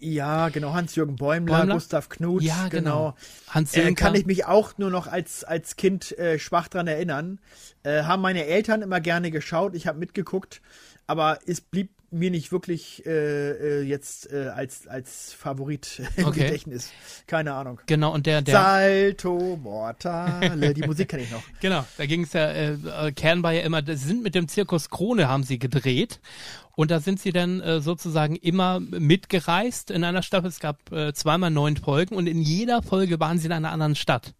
[0.00, 0.72] Ja, genau.
[0.72, 1.74] Hans-Jürgen Bäumler, Bäumler?
[1.74, 3.14] Gustav Knut, Ja, genau.
[3.14, 3.14] genau.
[3.48, 7.38] Hans Äh, kann ich mich auch nur noch als, als Kind äh, schwach dran erinnern.
[7.82, 10.60] Äh, haben meine Eltern immer gerne geschaut, ich habe mitgeguckt,
[11.06, 16.44] aber es blieb mir nicht wirklich äh, äh, jetzt äh, als, als Favorit im Okay.
[16.44, 16.90] Gedächtnis.
[17.26, 17.80] Keine Ahnung.
[17.86, 21.42] Genau, und der, der, Salto Mortale, die Musik kann ich noch.
[21.60, 24.48] Genau, da ging es ja, äh, äh, Kern war ja immer, sie sind mit dem
[24.48, 26.20] Zirkus Krone haben sie gedreht
[26.74, 30.48] und da sind sie dann äh, sozusagen immer mitgereist in einer Staffel.
[30.48, 33.94] Es gab äh, zweimal neun Folgen und in jeder Folge waren sie in einer anderen
[33.94, 34.34] Stadt.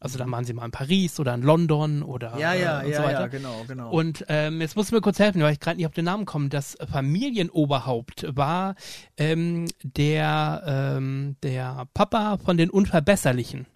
[0.00, 2.90] Also dann waren sie mal in Paris oder in London oder Ja, ja, äh, und
[2.92, 3.20] ja, so weiter.
[3.20, 3.90] ja, genau, genau.
[3.90, 6.24] Und ähm, jetzt musst du mir kurz helfen, weil ich gerade nicht auf den Namen
[6.24, 6.48] komme.
[6.48, 8.74] Das Familienoberhaupt war
[9.16, 13.66] ähm, der, ähm, der Papa von den Unverbesserlichen.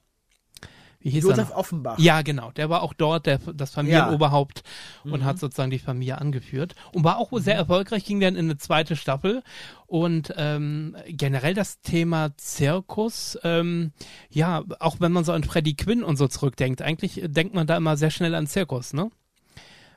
[1.03, 1.57] Wie hieß er Josef noch?
[1.57, 1.98] Offenbach.
[1.98, 2.50] Ja, genau.
[2.53, 4.62] Der war auch dort der, das Familienoberhaupt
[5.05, 6.74] und hat sozusagen die Familie angeführt.
[6.92, 9.42] Und war auch wohl sehr erfolgreich, ging dann in eine zweite Staffel.
[9.86, 13.92] Und ähm, generell das Thema Zirkus, ähm,
[14.30, 17.76] ja, auch wenn man so an Freddie Quinn und so zurückdenkt, eigentlich denkt man da
[17.76, 19.11] immer sehr schnell an Zirkus, ne?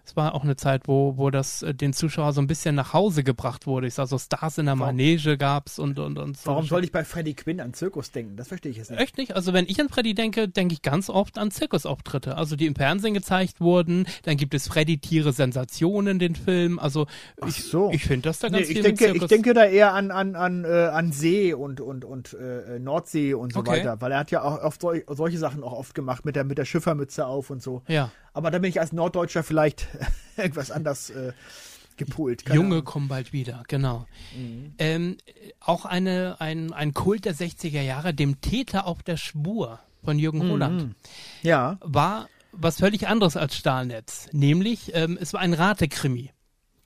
[0.06, 2.94] Es war auch eine Zeit, wo, wo das äh, den Zuschauer so ein bisschen nach
[2.94, 3.88] Hause gebracht wurde.
[3.88, 6.52] Ich sag so Stars in der Manege gab's und und und so.
[6.52, 8.38] Warum soll ich bei Freddie Quinn an Zirkus denken?
[8.38, 9.00] Das verstehe ich jetzt nicht.
[9.00, 9.36] Echt nicht?
[9.36, 12.38] Also wenn ich an Freddy denke, denke ich ganz oft an Zirkusauftritte.
[12.38, 14.06] Also die im Fernsehen gezeigt wurden.
[14.24, 16.78] Dann gibt es Freddy Tiere Sensationen, den Film.
[16.80, 17.08] Also
[17.48, 17.90] ich, so.
[17.92, 19.22] ich finde das da Nee, ganz ich viel denke, mit Zirkus.
[19.24, 23.34] ich denke da eher an, an, an, äh, an See und, und, und äh, Nordsee
[23.34, 23.72] und so Okay.
[23.80, 26.44] weiter, weil er hat ja auch oft sol solche Sachen auch oft gemacht mit der,
[26.44, 27.82] mit der Schiffermütze auf und so.
[27.88, 28.12] ja.
[28.36, 29.88] Aber da bin ich als Norddeutscher vielleicht
[30.38, 31.32] irgendwas anders äh,
[31.98, 32.46] gepolt.
[32.46, 32.86] Keine Junge Ahnung.
[32.86, 34.06] kommen bald wieder, genau.
[34.38, 34.74] Mhm.
[34.78, 35.18] Ähm,
[35.62, 40.40] auch eine, ein, ein Kult der 60er Jahre, dem Täter auf der Spur von Jürgen
[40.46, 40.50] Mhm.
[40.52, 40.96] Roland,
[41.42, 44.28] Ja, war was völlig anderes als Stahlnetz.
[44.32, 46.32] Nämlich, ähm, es war ein Ratekrimi.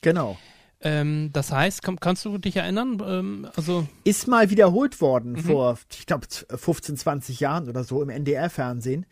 [0.01, 0.37] genau.
[0.81, 3.03] Ähm, das heißt, komm, kannst du dich erinnern?
[3.05, 5.39] Ähm, also Ist mal wiederholt worden Mhm.
[5.39, 6.25] vor, ich glaube,
[6.55, 9.05] 15, 20 Jahren oder so im NDR-Fernsehen.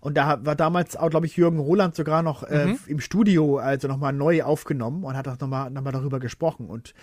[0.00, 2.78] Und da war damals auch, glaube ich, Jürgen Roland sogar noch äh, Mhm.
[2.88, 6.66] im Studio, also nochmal neu aufgenommen und hat auch nochmal noch mal darüber gesprochen.
[6.66, 6.94] Und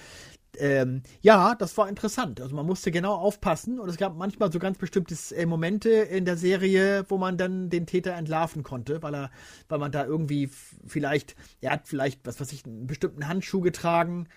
[0.59, 2.41] ähm, ja, das war interessant.
[2.41, 6.25] Also man musste genau aufpassen und es gab manchmal so ganz bestimmte äh, Momente in
[6.25, 9.31] der Serie, wo man dann den Täter entlarven konnte, weil er,
[9.69, 10.49] weil man da irgendwie
[10.85, 14.27] vielleicht, er hat vielleicht, was weiß ich, einen bestimmten Handschuh getragen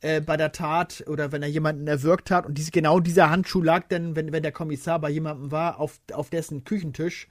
[0.00, 3.62] äh, bei der Tat oder wenn er jemanden erwürgt hat und diese, genau dieser Handschuh
[3.62, 7.28] lag dann, wenn, wenn der Kommissar bei jemandem war, auf, auf dessen Küchentisch.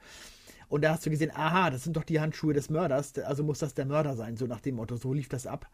[0.72, 3.60] Und da hast du gesehen, aha, das sind doch die Handschuhe des Mörders, also muss
[3.60, 4.96] das der Mörder sein, so nach dem Motto.
[4.96, 5.68] So lief das ab.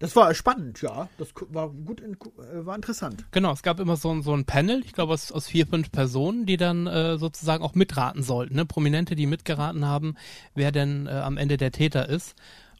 [0.00, 1.08] Das war spannend, ja.
[1.16, 3.24] Das war gut, äh, war interessant.
[3.30, 5.90] Genau, es gab immer so, ein- so ein Panel, ich glaube aus, aus vier, fünf
[5.92, 8.56] Personen, die dann äh, sozusagen auch mitraten sollten.
[8.56, 8.66] Ne?
[8.66, 10.16] Prominente, die mitgeraten haben,
[10.56, 12.34] wer denn äh, am Ende der Täter ist.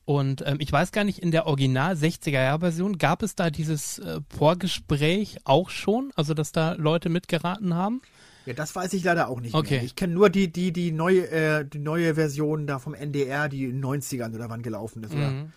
[0.05, 4.21] Und ähm, ich weiß gar nicht, in der Original 60er-Jahr-Version gab es da dieses äh,
[4.29, 8.03] Vorgespräch auch schon, also dass da Leute mitgeraten haben?
[8.47, 9.75] Ja, das weiß ich leider auch nicht Okay.
[9.77, 9.83] mehr.
[9.85, 13.65] Ich kenne nur die, die, die neue, äh, die neue Version da vom NDR, die
[13.65, 15.53] in den 90ern oder wann gelaufen ist, oder Mhm.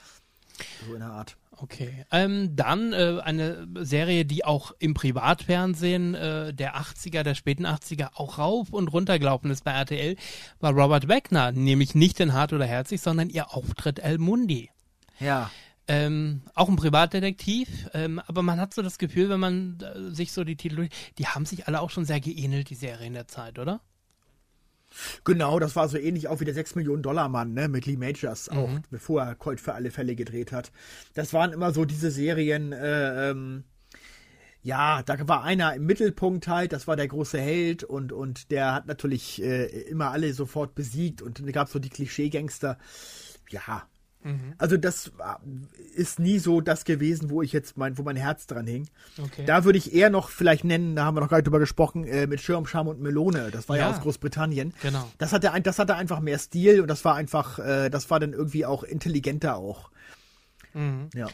[0.88, 1.38] so in der Art.
[1.62, 2.06] Okay.
[2.12, 8.12] Ähm, dann äh, eine Serie, die auch im Privatfernsehen äh, der 80er, der späten 80er
[8.16, 10.16] auch rauf und runter gelaufen ist bei RTL,
[10.62, 14.70] war Robert Wagner, nämlich nicht in Hart oder Herzig, sondern ihr Auftritt El Mundi.
[15.20, 15.52] Ja.
[15.92, 20.32] Ähm, auch ein Privatdetektiv, ähm, aber man hat so das Gefühl, wenn man äh, sich
[20.32, 20.88] so die Titel,
[21.18, 23.82] die haben sich alle auch schon sehr geähnelt, die Serien der Zeit, oder?
[25.24, 27.98] Genau, das war so ähnlich auch wie der 6 Millionen Dollar Mann, ne, mit Lee
[27.98, 28.84] Majors auch, Mhm.
[28.92, 30.72] bevor er Colt für alle Fälle gedreht hat.
[31.16, 33.64] Das waren immer so diese Serien, äh, ähm,
[34.62, 38.74] ja, da war einer im Mittelpunkt halt, das war der große Held und, und der
[38.76, 42.78] hat natürlich äh, immer alle sofort besiegt und dann gab es so die Klischee-Gangster.
[43.50, 43.88] Ja.
[44.58, 45.40] Also das war-
[45.96, 48.88] ist nie so das gewesen, wo ich jetzt mein, wo mein Herz dran hing.
[49.18, 49.46] Okay.
[49.46, 52.04] Da würde ich eher noch vielleicht nennen, da haben wir noch gar nicht drüber gesprochen,
[52.06, 53.50] äh, mit Schirm, Scham und Melone.
[53.52, 53.96] Das war ja, Ja.
[53.96, 54.74] aus Großbritannien.
[54.82, 55.10] Genau.
[55.18, 58.20] Das hatte, ein, das hatte einfach mehr Stil und das war einfach, äh, das war
[58.20, 59.90] dann irgendwie auch intelligenter auch.
[61.16, 61.28] Ja.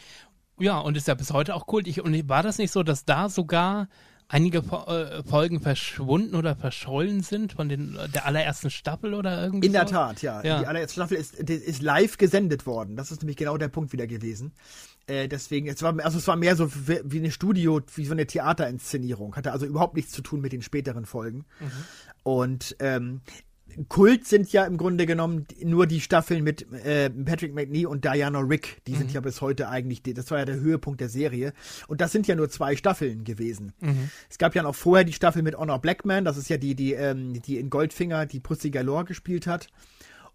[0.57, 2.01] Ja, und ist ja bis heute auch kultig.
[2.01, 3.89] Und war das nicht so, dass da sogar
[4.27, 9.73] einige äh, Folgen verschwunden oder verschollen sind von den, der allerersten Staffel oder irgendwie In
[9.73, 9.93] der so?
[9.93, 10.43] Tat, ja.
[10.43, 10.59] Ja.
[10.59, 12.95] Die allererste Staffel ist, ist live gesendet worden.
[12.95, 14.53] Das ist nämlich genau der Punkt wieder gewesen.
[15.07, 18.25] Äh, deswegen, es war, also es war mehr so wie eine Studio, wie so eine
[18.25, 19.35] Theaterinszenierung.
[19.35, 21.45] Hatte also überhaupt nichts zu tun mit den späteren Folgen.
[22.23, 23.21] Und ähm,
[23.89, 28.39] Kult sind ja im Grunde genommen nur die Staffeln mit äh, Patrick McNee und Diana
[28.39, 28.81] Rick.
[28.87, 31.53] Die sind ja bis heute eigentlich, das war ja der Höhepunkt der Serie.
[31.87, 33.73] Und das sind ja nur zwei Staffeln gewesen.
[34.29, 36.93] Es gab ja noch vorher die Staffel mit Honor Blackman, das ist ja die, die,
[36.93, 39.67] ähm, die in Goldfinger die Pussy Galore gespielt hat.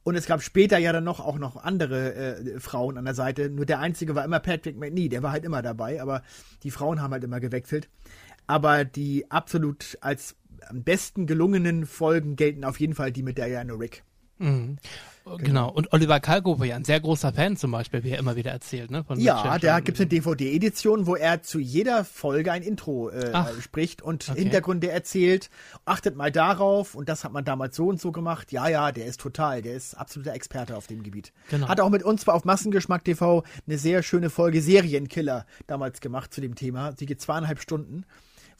[0.02, 3.50] Und es gab später ja dann noch auch noch andere äh, Frauen an der Seite.
[3.50, 6.22] Nur der einzige war immer Patrick McNee, der war halt immer dabei, aber
[6.62, 7.88] die Frauen haben halt immer gewechselt.
[8.46, 10.36] Aber die absolut als
[10.68, 14.02] am besten gelungenen Folgen gelten auf jeden Fall die mit Diana Rick.
[15.38, 15.70] Genau.
[15.70, 18.50] Und Oliver Kalkofe war ja ein sehr großer Fan zum Beispiel, wie er immer wieder
[18.50, 19.04] erzählt, ne?
[19.04, 19.84] Von Ja, Mitchell da Johnson.
[19.84, 24.40] gibt's eine DVD-Edition, wo er zu jeder Folge ein Intro äh, Ach, spricht und okay.
[24.40, 25.50] Hintergründe erzählt.
[25.84, 28.50] Achtet mal darauf und das hat man damals so und so gemacht.
[28.50, 31.32] Ja, ja, der ist total, der ist absoluter Experte auf dem Gebiet.
[31.50, 31.68] Genau.
[31.68, 36.40] Hat auch mit uns auf Massengeschmack TV eine sehr schöne Folge Serienkiller damals gemacht zu
[36.40, 36.94] dem Thema.
[36.96, 38.04] Sie geht zweieinhalb Stunden.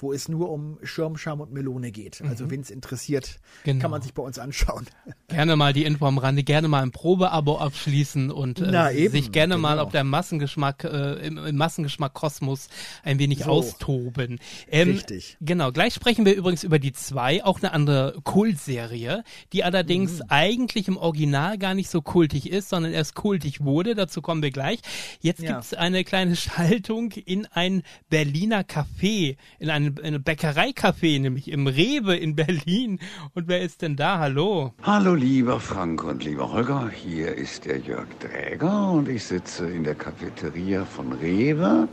[0.01, 2.23] Wo es nur um Schirm, Scham und Melone geht.
[2.23, 3.65] Also, wen es interessiert, Mhm.
[3.65, 3.83] Genau.
[3.83, 4.87] kann man sich bei uns anschauen.
[5.29, 9.13] Gerne mal die Info am Rande, gerne mal ein Probeabo abschließen und äh, Na, eben,
[9.13, 9.83] sich gerne mal genau.
[9.85, 12.69] auf der Massengeschmack, äh, im, im Massengeschmack Kosmos
[13.05, 13.51] ein wenig So.
[13.51, 14.41] austoben.
[14.71, 15.37] Ähm, Richtig.
[15.41, 19.23] Genau, gleich sprechen wir übrigens über die zwei, auch eine andere Kultserie,
[19.53, 20.25] die allerdings Mhm.
[20.29, 23.95] eigentlich im Original gar nicht so kultig ist, sondern erst kultig wurde.
[23.95, 24.81] Dazu kommen wir gleich.
[25.21, 25.53] Jetzt Ja.
[25.53, 26.35] gibt's eine kleine
[26.81, 33.01] Schaltung in ein Berliner Café, in ein, in ein Bäckereicafé, nämlich im Rewe in Berlin.
[33.35, 34.19] Und wer ist denn da?
[34.19, 34.73] Hallo.
[34.83, 39.85] Hallo lieber Frank und lieber Holger, hier ist der Jörg Dräger und ich sitze in
[39.85, 41.89] der Cafeteria von Rewe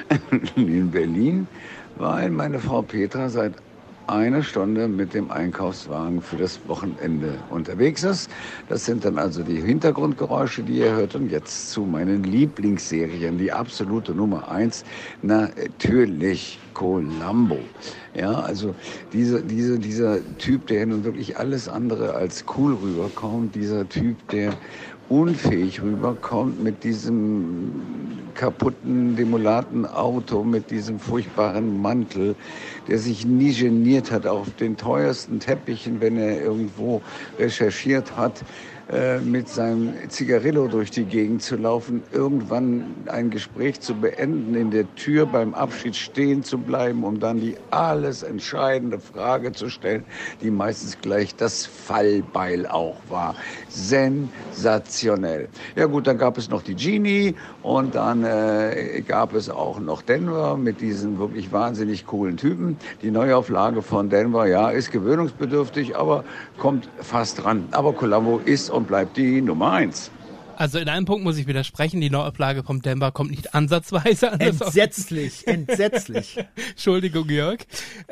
[0.56, 1.46] in Berlin,
[1.96, 3.54] weil meine Frau Petra seit
[4.06, 8.30] einer Stunde mit dem Einkaufswagen für das Wochenende unterwegs ist.
[8.68, 11.14] Das sind dann also die Hintergrundgeräusche, die ihr hört.
[11.14, 14.84] Und jetzt zu meinen Lieblingsserien, die absolute Nummer eins,
[15.22, 17.58] natürlich Columbo.
[18.14, 18.74] Ja, also
[19.14, 24.52] diese, diese, dieser Typ, der nun wirklich alles andere als cool rüberkommt, dieser Typ, der
[25.08, 27.72] unfähig rüberkommt mit diesem
[28.34, 32.34] kaputten, demolaten Auto, mit diesem furchtbaren Mantel,
[32.88, 37.02] der sich nie geniert hat, auf den teuersten Teppichen, wenn er irgendwo
[37.38, 38.42] recherchiert hat,
[38.92, 44.70] äh, mit seinem Zigarillo durch die Gegend zu laufen, irgendwann ein Gespräch zu beenden, in
[44.70, 50.04] der Tür beim Abschied stehen zu bleiben, um dann die alles entscheidende Frage zu stellen,
[50.42, 53.34] die meistens gleich das Fallbeil auch war.
[53.70, 55.48] Sensationell.
[55.74, 60.02] Ja gut, dann gab es noch die Genie und dann äh, gab es auch noch
[60.02, 62.76] Denver mit diesen wirklich wahnsinnig coolen Typen.
[63.00, 66.24] Die Neuauflage von Denver, ja, ist gewöhnungsbedürftig, aber
[66.58, 67.68] kommt fast dran.
[67.70, 70.10] Aber Columbo ist und bleibt die Nummer eins.
[70.54, 74.38] Also in einem Punkt muss ich widersprechen, die Neuauflage vom Denver kommt nicht ansatzweise an
[74.38, 76.36] das Entsetzlich, entsetzlich.
[76.70, 77.60] Entschuldigung, Jörg.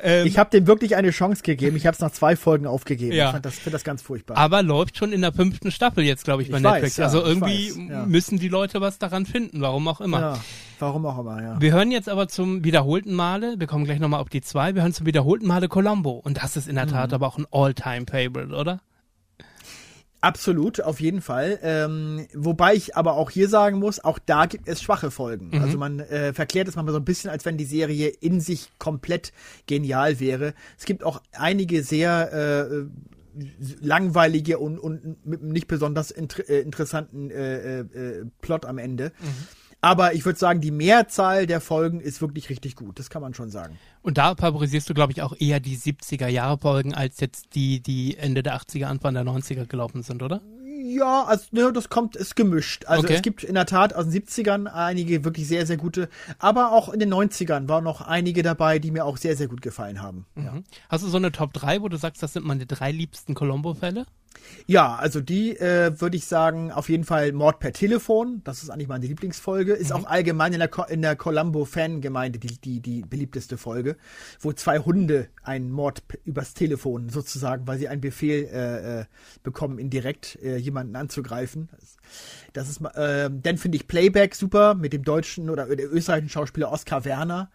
[0.03, 1.77] Ähm, Ich habe dem wirklich eine Chance gegeben.
[1.77, 3.13] Ich habe es nach zwei Folgen aufgegeben.
[3.13, 3.27] Ja.
[3.27, 4.37] Ich fand das, find das ganz furchtbar.
[4.39, 6.85] aber läuft schon in der fünften Staffel jetzt, glaube ich, bei Ich Netflix.
[6.93, 8.07] weiß, ja, also irgendwie weiß, ja.
[8.07, 10.21] müssen die Leute was daran finden, warum auch immer.
[10.21, 10.39] ja,
[10.81, 11.61] warum auch immer, ja.
[11.61, 14.83] Wir hören jetzt aber zum wiederholten Male, wir kommen gleich nochmal auf die zwei, wir
[14.83, 16.13] hören zum wiederholten Male Columbo.
[16.13, 16.91] Und das ist in der Mhm.
[16.91, 18.81] Tat aber auch ein All-Time-Favorite, oder?
[20.23, 21.59] Absolut, auf jeden Fall.
[21.63, 25.51] Ähm, wobei ich aber auch hier sagen muss, auch da gibt es schwache Folgen.
[25.63, 28.71] Also man äh, verklärt es manchmal so ein bisschen, als wenn die Serie in sich
[28.79, 29.33] komplett
[29.67, 30.55] genial wäre.
[30.79, 32.85] Es gibt auch einige sehr äh,
[33.81, 39.13] langweilige und, und mit einem nicht besonders inter äh, interessanten äh, äh, Plot am Ende.
[39.83, 42.99] Aber ich würde sagen, die Mehrzahl der Folgen ist wirklich richtig gut.
[42.99, 43.79] Das kann man schon sagen.
[44.03, 48.43] Und da favorisierst du, glaube ich, auch eher die 70er-Jahre-Folgen als jetzt die, die Ende
[48.43, 50.41] der 80er, Anfang der 90er gelaufen sind, oder?
[50.83, 52.87] Ja, also ne, das kommt, ist gemischt.
[52.87, 53.15] Also Okay.
[53.15, 56.09] es gibt in der Tat aus den 70ern einige wirklich sehr, sehr gute,
[56.39, 59.61] aber auch in den 90ern waren noch einige dabei, die mir auch sehr, sehr gut
[59.63, 60.27] gefallen haben.
[60.37, 60.53] Ja.
[60.53, 60.65] Mhm.
[60.89, 64.07] Hast du so eine Top 3, wo du sagst, das sind meine drei liebsten Colombo-Fälle?
[64.67, 68.41] Ja, also die äh, würde ich sagen, auf jeden Fall Mord per Telefon.
[68.45, 69.73] Das ist eigentlich meine Lieblingsfolge.
[69.73, 73.97] Ist auch allgemein in der, Co in der Columbo-Fangemeinde die, die, die beliebteste Folge,
[74.39, 79.05] wo zwei Hunde einen Mord übers Telefon sozusagen, weil sie einen Befehl äh, äh,
[79.43, 81.69] bekommen, indirekt äh, jemanden anzugreifen.
[81.73, 81.97] Das
[82.69, 86.73] ist, ma- ähm, dann finde ich Playback super mit dem deutschen oder der österreichischen Schauspieler
[86.73, 87.51] Oskar Werner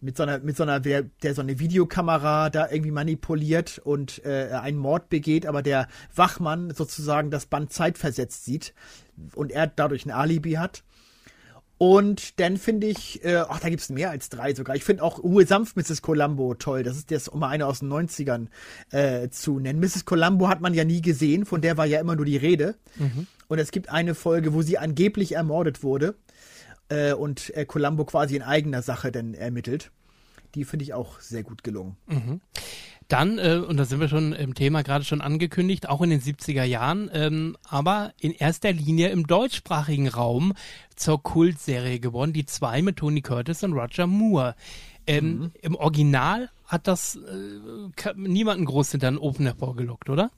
[0.00, 4.24] mit so einer mit so einer der, der so eine Videokamera da irgendwie manipuliert und
[4.24, 8.74] äh, einen Mord begeht, aber der Wachmann sozusagen das Band zeitversetzt sieht
[9.34, 10.82] und er dadurch ein Alibi hat.
[11.78, 14.76] Und dann finde ich, äh, ach, da gibt's mehr als drei sogar.
[14.76, 16.00] Ich finde auch Ruhe sanft Mrs.
[16.00, 16.82] Columbo toll.
[16.82, 18.46] Das ist jetzt, um mal eine aus den 90ern
[18.92, 19.78] äh, zu nennen.
[19.80, 20.06] Mrs.
[20.06, 22.76] Columbo hat man ja nie gesehen, von der war ja immer nur die Rede.
[23.48, 26.16] Und es gibt eine Folge, wo sie angeblich ermordet wurde
[26.88, 29.90] äh, und äh, Columbo quasi in eigener Sache dann ermittelt.
[30.54, 31.96] Die finde ich auch sehr gut gelungen.
[33.08, 36.20] Dann, äh, und da sind wir schon im Thema gerade schon angekündigt, auch in den
[36.20, 40.54] 70er Jahren, ähm, aber in erster Linie im deutschsprachigen Raum
[40.96, 44.56] zur Kultserie geworden, die zwei mit Tony Curtis und Roger Moore.
[45.06, 50.32] Ähm, Im Original hat das äh, niemanden groß hinter den Ofen hervorgelockt, oder?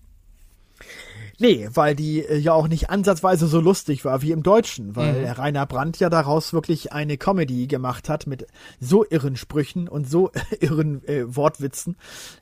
[1.39, 5.21] Nee, weil die äh, ja auch nicht ansatzweise so lustig war wie im Deutschen, weil
[5.21, 5.27] Mhm.
[5.27, 8.47] Rainer Brandt ja daraus wirklich eine Comedy gemacht hat mit
[8.81, 10.31] so irren Sprüchen und so
[10.61, 11.97] irren äh, Wortwitzen,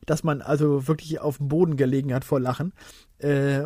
[0.07, 2.73] dass man also wirklich auf dem Boden gelegen hat vor Lachen.
[3.19, 3.65] Äh,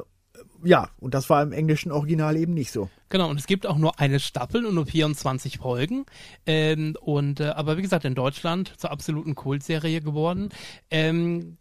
[0.62, 2.90] ja, und das war im englischen Original eben nicht so.
[3.08, 6.04] Genau, und es gibt auch nur eine Staffel und nur 24 Folgen.
[6.46, 10.50] Ähm, und äh, aber wie gesagt, in Deutschland zur absoluten Kultserie geworden.
[10.90, 11.56] Ähm,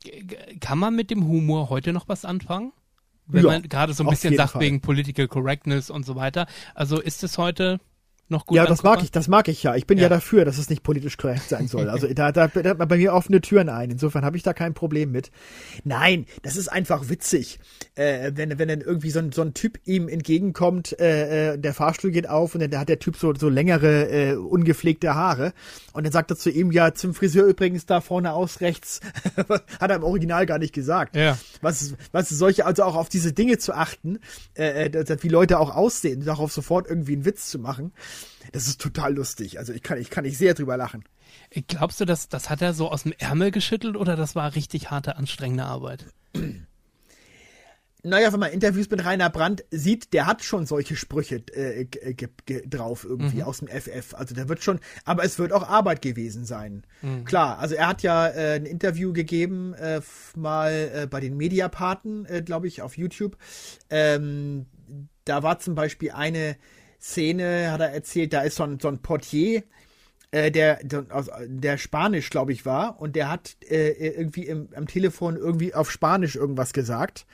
[0.60, 2.74] kann man mit dem Humor heute noch was anfangen?
[3.30, 4.62] Wenn Ja, man gerade so ein bisschen sagt Fall.
[4.62, 6.48] wegen Political Correctness und so weiter.
[6.74, 7.80] Also ist es heute
[8.30, 9.76] noch gut ja, das mag ich, das mag ich ja.
[9.76, 10.10] Ich bin ja, Ja.
[10.10, 11.90] dafür, dass es nicht politisch korrekt sein soll.
[11.90, 13.90] Also da, da, da hat man bei mir offene Türen ein.
[13.92, 15.32] Insofern habe ich da kein Problem mit.
[15.84, 17.60] Nein, das ist einfach witzig.
[17.96, 21.74] Äh, wenn, wenn dann irgendwie so ein, so ein Typ ihm entgegenkommt, äh, äh, der
[21.74, 25.54] Fahrstuhl geht auf und dann hat der Typ so, so längere, äh, ungepflegte Haare.
[25.94, 29.02] Und dann sagt er zu ihm, ja, zum Friseur übrigens da vorne aus rechts.
[29.80, 31.16] hat er im Original gar nicht gesagt.
[31.16, 31.38] Ja.
[31.62, 34.20] Was, was solche, also auch auf diese Dinge zu achten,
[34.56, 37.92] äh, äh, wie Leute auch aussehen, darauf sofort irgendwie einen Witz zu machen,
[38.52, 39.60] das ist total lustig.
[39.60, 41.04] Also ich kann, ich kann nicht sehr drüber lachen.
[41.68, 44.90] Glaubst du, das, das hat er so aus dem Ärmel geschüttelt oder das war richtig
[44.92, 46.06] harte, anstrengende Arbeit?
[48.02, 52.30] Naja, wenn man Interviews mit Rainer Brandt sieht, der hat schon solche Sprüche äh, g-
[52.66, 54.14] drauf irgendwie aus dem FF.
[54.14, 56.84] Also der wird schon, aber es wird auch Arbeit gewesen sein.
[57.26, 60.00] Klar, also er hat ja äh, ein Interview gegeben, äh,
[60.38, 63.36] mal äh, bei den Mediapaten, äh, glaube ich, auf YouTube.
[63.90, 64.66] Ähm,
[65.26, 66.56] da war zum Beispiel eine
[67.00, 69.64] Szene, hat er erzählt, da ist so ein, so ein Portier,
[70.32, 73.00] äh, der, der, Spanisch, glaube ich, war.
[73.02, 77.26] Und der hat äh, irgendwie im, am Telefon irgendwie auf Spanisch irgendwas gesagt.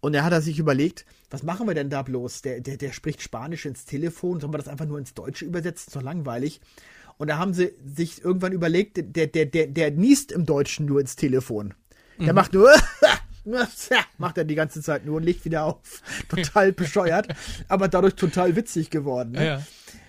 [0.00, 2.42] Und er hat er sich überlegt, was machen wir denn da bloß?
[2.42, 5.92] Der, der, der spricht Spanisch ins Telefon, sollen wir das einfach nur ins Deutsche übersetzen?
[5.94, 6.60] Doch langweilig.
[7.18, 11.00] Und da haben sie sich irgendwann überlegt, der, der, der, der niest im Deutschen nur
[11.00, 11.74] ins Telefon.
[12.18, 12.70] Der macht nur,
[14.18, 16.02] macht er die ganze Zeit nur und legt wieder auf.
[16.28, 17.28] Total bescheuert,
[17.68, 19.32] aber dadurch total witzig geworden.
[19.32, 19.46] Ne?
[19.46, 19.62] Ja.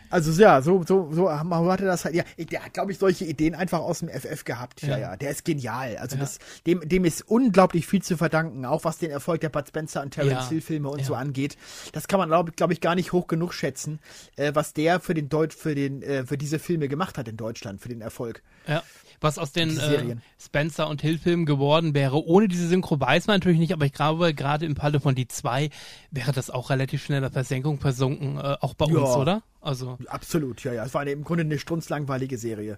[0.09, 2.15] Also ja, so, so, so hat er das halt.
[2.15, 4.81] Ja, der hat, glaube ich, solche Ideen einfach aus dem FF gehabt.
[4.81, 4.97] Ja, Ja.
[4.97, 5.15] ja.
[5.17, 5.97] Der ist genial.
[5.97, 9.67] Also das, dem, dem ist unglaublich viel zu verdanken, auch was den Erfolg der Bud
[9.67, 10.47] Spencer und Terence Ja.
[10.49, 11.05] Hill Filme und Ja.
[11.05, 11.57] so angeht.
[11.91, 13.99] Das kann man, glaube glaub ich, gar nicht hoch genug schätzen,
[14.37, 17.35] äh, was der für den Deut für den, äh, für diese Filme gemacht hat in
[17.35, 18.41] Deutschland, für den Erfolg.
[18.65, 18.83] Ja.
[19.19, 20.15] Was aus den äh.
[20.39, 24.33] Spencer und Hill-Filmen geworden wäre, ohne diese Synchro weiß man natürlich nicht, aber ich glaube,
[24.33, 25.69] gerade im Falle von die zwei
[26.11, 28.99] wäre das auch relativ schnell der Versenkung versunken, äh, auch bei Ja.
[28.99, 29.41] uns, oder?
[29.59, 30.85] Also Absolut, ja, ja.
[30.85, 32.77] Es war eine, im Grunde eine strunzlangweilige Serie.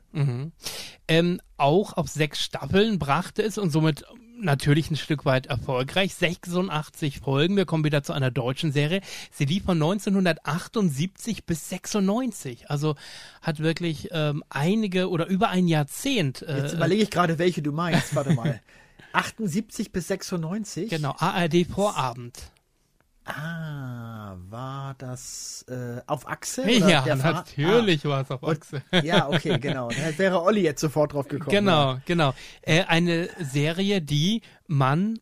[1.08, 4.06] ähm, auch auf sechs Staffeln brachte es und somit
[4.42, 6.14] natürlich ein Stück weit erfolgreich.
[6.16, 7.56] 86 Folgen.
[7.56, 9.02] Wir kommen wieder zu einer deutschen Serie.
[9.32, 12.70] Sie lief von 1978 bis 96.
[12.70, 12.96] Also
[13.42, 16.42] hat wirklich ähm, einige oder über ein Jahrzehnt.
[16.42, 18.16] Äh, Jetzt überlege ich gerade, welche du meinst.
[18.16, 18.60] Warte mal.
[19.14, 20.90] 78 bis 96?
[20.90, 22.38] genau, ARD Vorabend.
[23.26, 26.70] Ah, war das äh, auf Achse?
[26.70, 28.82] Ja, natürlich war es auf Achse.
[28.92, 29.90] Ah, ja, okay, genau.
[30.00, 31.52] Da wäre Olli jetzt sofort drauf gekommen.
[31.52, 32.34] Genau, genau.
[32.62, 35.20] Äh, eine Serie, die man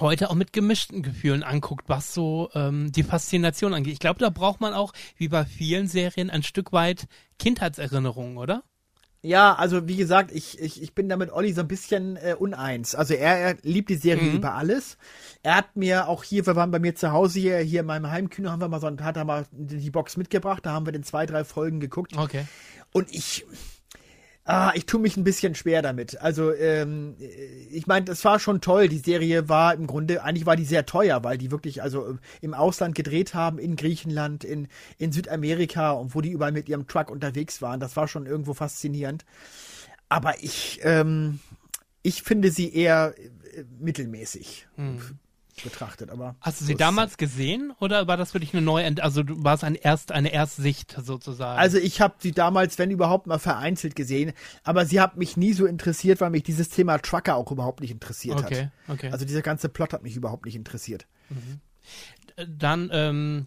[0.00, 3.94] heute auch mit gemischten Gefühlen anguckt, was so ähm, die Faszination angeht.
[3.94, 7.06] Ich glaube, da braucht man auch, wie bei vielen Serien, ein Stück weit
[7.38, 8.62] Kindheitserinnerungen, oder?
[9.26, 12.36] Ja, also wie gesagt, ich, ich, ich bin da mit Olli so ein bisschen äh,
[12.38, 12.94] uneins.
[12.94, 14.36] Also er, er liebt die Serie Mhm.
[14.36, 14.98] über alles.
[15.42, 18.08] Er hat mir auch hier, wir waren bei mir zu Hause hier, hier in meinem
[18.08, 21.02] Heimkino, haben wir mal so, hat er mal die Box mitgebracht, da haben wir den
[21.02, 22.16] zwei, drei Folgen geguckt.
[22.16, 22.46] Okay.
[22.92, 23.44] Und ich,
[24.46, 26.20] ah, ich tue mich ein bisschen schwer damit.
[26.20, 27.16] Also, ähm,
[27.70, 28.88] ich meine, das war schon toll.
[28.88, 32.14] Die Serie war im Grunde, eigentlich war die sehr teuer, weil die wirklich also äh,
[32.40, 34.68] im Ausland gedreht haben, in Griechenland, in,
[34.98, 37.80] in Südamerika und wo die überall mit ihrem Truck unterwegs waren.
[37.80, 39.24] Das war schon irgendwo faszinierend.
[40.08, 41.40] Aber ich, ähm,
[42.02, 44.68] ich finde sie eher äh, mittelmäßig
[45.62, 46.10] betrachtet.
[46.10, 49.22] Aber Hast du so sie damals gesehen oder war das für dich eine neue, also
[49.22, 51.58] du warst ein Erst, eine Erstsicht sozusagen?
[51.58, 54.32] Also ich habe sie damals, wenn überhaupt, mal vereinzelt gesehen,
[54.64, 57.90] aber sie hat mich nie so interessiert, weil mich dieses Thema Trucker auch überhaupt nicht
[57.90, 58.94] interessiert Okay, hat.
[58.98, 59.10] okay.
[59.10, 61.06] Also dieser ganze Plot hat mich überhaupt nicht interessiert.
[62.46, 63.46] dann, ähm,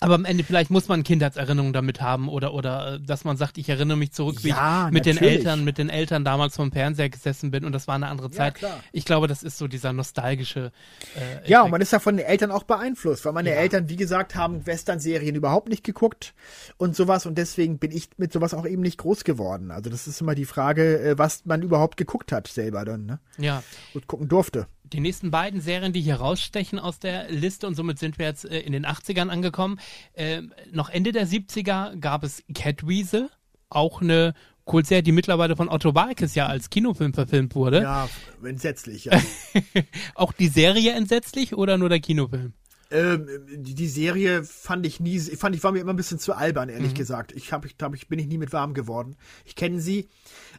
[0.00, 3.56] aber am Ende vielleicht muss man Kindheitserinnerungen damit haben oder oder äh, dass man sagt,
[3.58, 5.38] ich erinnere mich zurück, wie Ja, ich mit den natürlich.
[5.38, 8.56] Eltern, mit den Eltern damals vom Fernseher gesessen bin und das war eine andere Zeit.
[8.56, 8.80] klar.
[8.92, 10.72] Ich glaube, das ist so dieser nostalgische.
[11.16, 13.96] Äh, Ja, und man ist ja von den Eltern auch beeinflusst, weil meine Eltern, wie
[13.96, 16.34] gesagt, haben Western-Serien überhaupt nicht geguckt
[16.76, 19.70] und sowas und deswegen bin ich mit sowas auch eben nicht groß geworden.
[19.70, 23.18] Also das ist immer die Frage, äh, was man überhaupt geguckt hat selber dann, ne?
[23.38, 23.62] ja.
[23.94, 24.66] Und gucken durfte.
[24.92, 28.44] Die nächsten beiden Serien, die hier rausstechen aus der Liste und somit sind wir jetzt
[28.44, 29.80] äh, in den 80ern angekommen.
[30.14, 33.30] Ähm, noch Ende der 70er gab es Catweasel,
[33.68, 34.34] auch eine
[34.66, 37.82] Kultserie, die mittlerweile von Otto Walkes ja als Kinofilm verfilmt wurde.
[37.82, 38.08] Ja,
[38.44, 39.06] entsetzlich.
[39.06, 39.20] Ja.
[40.14, 42.52] Auch die Serie entsetzlich oder nur der Kinofilm?
[42.90, 46.34] Ähm, die, die Serie fand ich nie, fand ich war mir immer ein bisschen zu
[46.34, 46.96] albern, ehrlich Mhm.
[46.96, 47.32] gesagt.
[47.32, 49.16] Ich habe, ich, hab, ich bin ich nie mit warm geworden.
[49.44, 50.08] Ich kenne sie,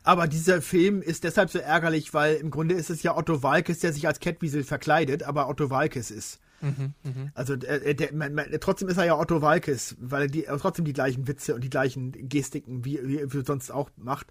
[0.03, 3.79] aber dieser Film ist deshalb so ärgerlich, weil im Grunde ist es ja Otto Walkes,
[3.79, 6.39] der sich als Catweasel verkleidet, aber Otto Walkes ist.
[6.59, 6.93] Mhm,
[7.35, 10.85] Also äh, der, man, man, trotzdem ist er ja Otto Walkes, weil er die, trotzdem
[10.85, 14.27] die gleichen Witze und die gleichen Gestiken wie, wie, wie er sonst auch macht.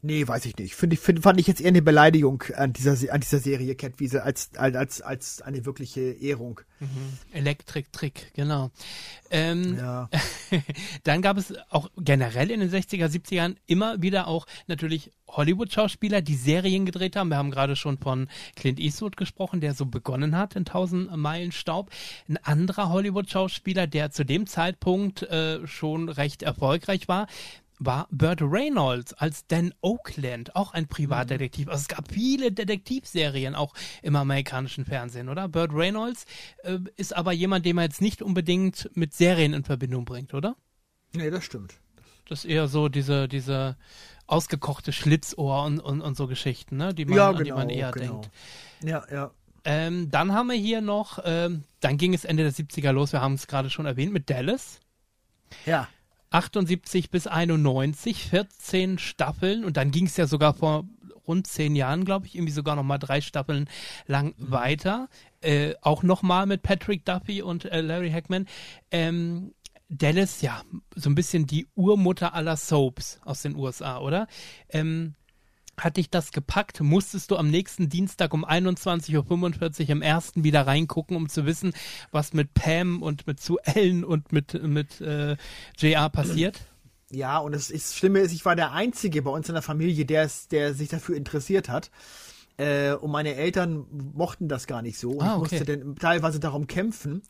[0.00, 0.76] Nee, weiß ich nicht.
[0.76, 3.74] Finde ich, find, fand ich jetzt eher eine Beleidigung an dieser, Se- an dieser Serie
[3.74, 6.60] Catweasel als, als, als eine wirkliche Ehrung.
[7.32, 8.70] Electric Trick, genau.
[9.32, 10.08] Ähm, Ja.
[11.02, 16.36] dann gab es auch generell in den 60er, 70ern immer wieder auch natürlich Hollywood-Schauspieler, die
[16.36, 17.28] Serien gedreht haben.
[17.30, 21.50] Wir haben gerade schon von Clint Eastwood gesprochen, der so begonnen hat in 1000 Meilen
[21.50, 21.90] Staub.
[22.28, 27.26] Ein anderer Hollywood-Schauspieler, der zu dem Zeitpunkt äh, schon recht erfolgreich war,
[27.78, 31.68] war Burt Reynolds als Dan Oakland, auch ein Privatdetektiv.
[31.68, 35.48] Also es gab viele Detektivserien auch im amerikanischen Fernsehen, oder?
[35.48, 36.24] Burt Reynolds
[36.64, 40.56] äh, ist aber jemand, den man jetzt nicht unbedingt mit Serien in Verbindung bringt, oder?
[41.14, 41.74] Nee, das stimmt.
[42.28, 43.76] Das ist eher so diese, diese
[44.26, 46.92] ausgekochte Schlitzohr und, und, und so Geschichten, ne?
[46.94, 48.20] die, man, Ja, an die man genau, eher genau.
[48.20, 48.30] denkt.
[48.84, 49.30] Ja, ja.
[49.64, 53.20] Ähm, dann haben wir hier noch, ähm, dann ging es Ende der 70er los, wir
[53.20, 54.80] haben es gerade schon erwähnt, mit Dallas.
[55.66, 55.88] Ja.
[56.30, 60.84] 78 bis 91, 14 Staffeln und dann ging es ja sogar vor
[61.26, 63.68] rund zehn Jahren, glaube ich, irgendwie sogar noch mal drei Staffeln
[64.06, 65.08] lang weiter.
[65.40, 68.46] Äh, auch noch mal mit Patrick Duffy und äh, Larry Hackman.
[68.90, 69.52] Ähm,
[69.90, 70.62] Dallas, ja,
[70.94, 74.26] so ein bisschen die Urmutter aller Soaps aus den USA, oder?
[74.68, 75.14] Ähm,
[75.78, 76.80] hat dich das gepackt?
[76.80, 81.72] Musstest du am nächsten Dienstag um 21.45 Uhr im ersten wieder reingucken, um zu wissen,
[82.10, 85.36] was mit Pam und mit Sue Ellen und mit, mit äh,
[85.76, 86.60] JR passiert?
[87.10, 89.62] Ja, und das, ist, das Schlimme ist, ich war der Einzige bei uns in der
[89.62, 91.90] Familie, der, es- der sich dafür interessiert hat.
[92.58, 95.12] Äh, und meine Eltern mochten das gar nicht so.
[95.12, 95.58] Und Ah, ich okay.
[95.60, 97.22] musste dann teilweise darum kämpfen.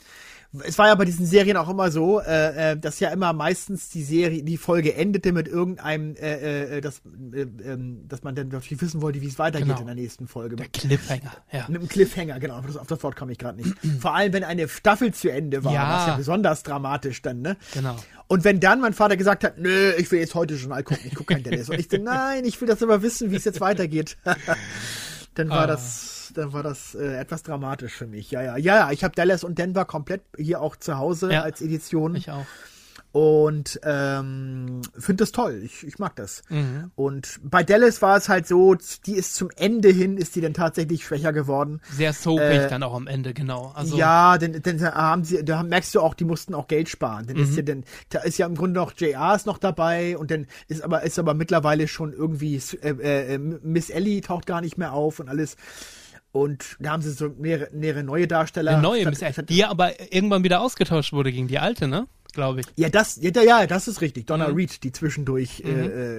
[0.65, 3.91] Es war ja bei diesen Serien auch immer so, äh, äh, dass ja immer meistens
[3.91, 7.03] die Serie, die Folge endete mit irgendeinem, äh, äh, das,
[7.35, 9.81] äh, ähm, dass man dann natürlich wissen wollte, wie es weitergeht Genau.
[9.81, 10.57] in der nächsten Folge.
[10.57, 11.67] Der Cliffhanger, ja.
[11.69, 12.63] Mit einem Cliffhanger, genau.
[12.63, 13.75] Das, auf das Wort komme ich gerade nicht.
[14.01, 15.83] Vor allem, wenn eine Staffel zu Ende war, Ja.
[15.83, 17.59] war es ja besonders dramatisch dann, ne?
[17.75, 17.97] Genau.
[18.27, 21.15] Und wenn dann mein Vater gesagt hat, nö, ich will jetzt heute Journal gucken, ich
[21.15, 21.69] gucke kein Dennis.
[21.69, 24.17] Und ich so, nein, ich will das aber wissen, wie es jetzt weitergeht.
[25.39, 25.67] dann war Ah.
[25.67, 28.31] das, dann war das äh, etwas dramatisch für mich.
[28.31, 28.91] Ja, ja, ja, ja.
[28.91, 31.43] Ich habe Dallas und Denver komplett hier auch zu Hause Ja.
[31.43, 32.47] als Edition Ich auch.
[33.13, 35.63] Und ähm, finde das toll.
[35.65, 36.43] Ich, ich mag das.
[36.51, 36.91] Mhm.
[36.95, 40.53] Und bei Dallas war es halt so, die ist zum Ende hin, ist die dann
[40.55, 41.81] tatsächlich schwächer geworden.
[41.91, 43.73] Sehr soapig Äh, dann auch am Ende, genau.
[43.75, 47.27] Also, ja, denn, denn haben sie, da merkst du auch, die mussten auch Geld sparen.
[47.27, 47.43] Dann Mhm.
[47.45, 50.47] ist ja denn, da ist ja im Grunde noch JR ist noch dabei und dann
[50.69, 54.93] ist aber ist aber mittlerweile schon irgendwie äh, äh, Miss Ellie taucht gar nicht mehr
[54.93, 55.57] auf und alles.
[56.31, 58.73] Und da haben sie so mehrere, mehrere neue Darsteller.
[58.73, 61.89] eine neue Statt- Miss Ellie, die ja aber irgendwann wieder ausgetauscht wurde gegen die alte,
[61.89, 62.07] ne?
[62.39, 62.67] Glaube ich.
[62.77, 64.27] Ja, das, ja, ja, das ist richtig.
[64.29, 64.55] Donna Mhm.
[64.55, 65.71] Reed, die zwischendurch, äh,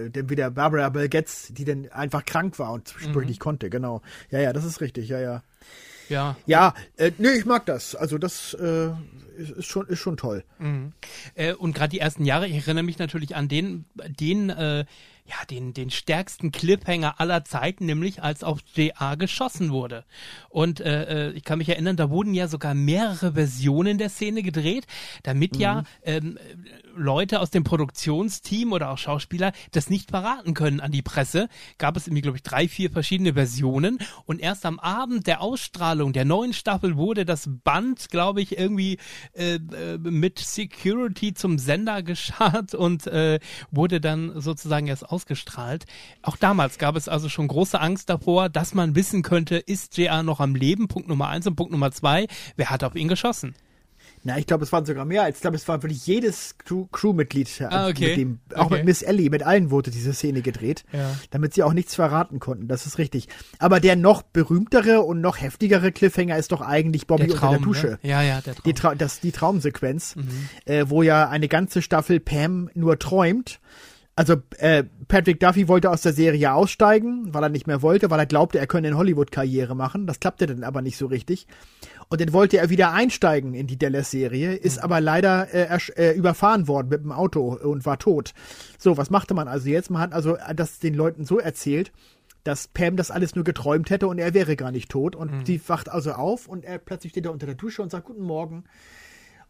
[0.06, 3.30] äh, dann wieder Barbara Bell Getz, die dann einfach krank war und zwischendurch Mhm.
[3.30, 4.02] nicht konnte, genau.
[4.30, 5.44] Ja, ja, das ist richtig, ja, ja.
[6.10, 6.36] Ja.
[6.46, 7.96] Ja, äh, nee, ich mag das.
[7.96, 8.88] Also das äh,
[9.38, 10.44] ist, ist schon, ist schon toll.
[10.58, 10.92] Mhm.
[11.36, 13.86] Äh, und gerade die ersten Jahre, ich erinnere mich natürlich an den,
[14.20, 14.84] den äh,
[15.30, 20.04] ja, den, den stärksten Cliffhanger aller Zeiten, nämlich als auf JR geschossen wurde.
[20.50, 24.42] Und äh, äh, ich kann mich erinnern, da wurden ja sogar mehrere Versionen der Szene
[24.42, 24.88] gedreht,
[25.22, 25.62] damit mhm.
[25.62, 26.40] ja ähm,
[26.96, 31.48] Leute aus dem Produktionsteam oder auch Schauspieler das nicht verraten können an die Presse.
[31.78, 34.00] Gab es irgendwie, glaube ich, drei, vier verschiedene Versionen.
[34.26, 38.98] Und erst am Abend der Ausstrahlung der neuen Staffel wurde das Band, glaube ich, irgendwie
[39.34, 43.40] äh, äh mit Security zum Sender geschart und äh,
[43.70, 45.86] wurde dann sozusagen erst aus ausgestrahlt.
[46.22, 50.24] Auch damals gab es also schon große Angst davor, dass man wissen könnte, ist JR
[50.24, 50.88] noch am Leben?
[50.88, 53.54] Punkt Nummer eins und Punkt Nummer zwei, wer hat auf ihn geschossen?
[54.24, 55.30] Na, ich glaube, es waren sogar mehr.
[55.30, 58.08] Ich glaube, es war wirklich jedes Crew Crewmitglied, ah, okay.
[58.08, 58.76] mit dem, auch okay.
[58.76, 61.16] mit Miss Ellie, mit allen wurde diese Szene gedreht, ja.
[61.32, 62.68] damit sie auch nichts verraten konnten.
[62.68, 63.30] Das ist richtig.
[63.60, 67.60] Aber der noch berühmtere und noch heftigere Cliffhanger ist doch eigentlich Bobby der Traum, unter
[67.60, 67.88] der Dusche.
[67.88, 68.10] Ne?
[68.10, 68.64] Ja, ja, der Traum.
[68.66, 70.50] Die, Tra das, die Traumsequenz, Mhm.
[70.66, 73.60] äh, wo ja eine ganze Staffel Pam nur träumt.
[74.20, 78.20] Also äh, Patrick Duffy wollte aus der Serie aussteigen, weil er nicht mehr wollte, weil
[78.20, 80.08] er glaubte, er könne in Hollywood Karriere machen.
[80.08, 81.48] Das klappte dann aber nicht so richtig.
[82.10, 86.68] Und dann wollte er wieder einsteigen in die Dallas-Serie, ist aber leider äh, äh, überfahren
[86.68, 88.34] worden mit dem Auto und war tot.
[88.78, 89.90] So, was machte man also jetzt?
[89.90, 91.94] Man hat also das den Leuten so erzählt,
[92.44, 95.16] dass Pam das alles nur geträumt hätte und er wäre gar nicht tot.
[95.16, 98.08] Und sie wacht also auf und er plötzlich steht er unter der Dusche und sagt
[98.08, 98.66] Guten Morgen.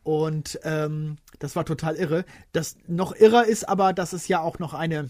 [0.04, 2.26] Und ähm, das war total irre.
[2.52, 5.10] Das noch irrer ist aber, dass es ja auch noch eine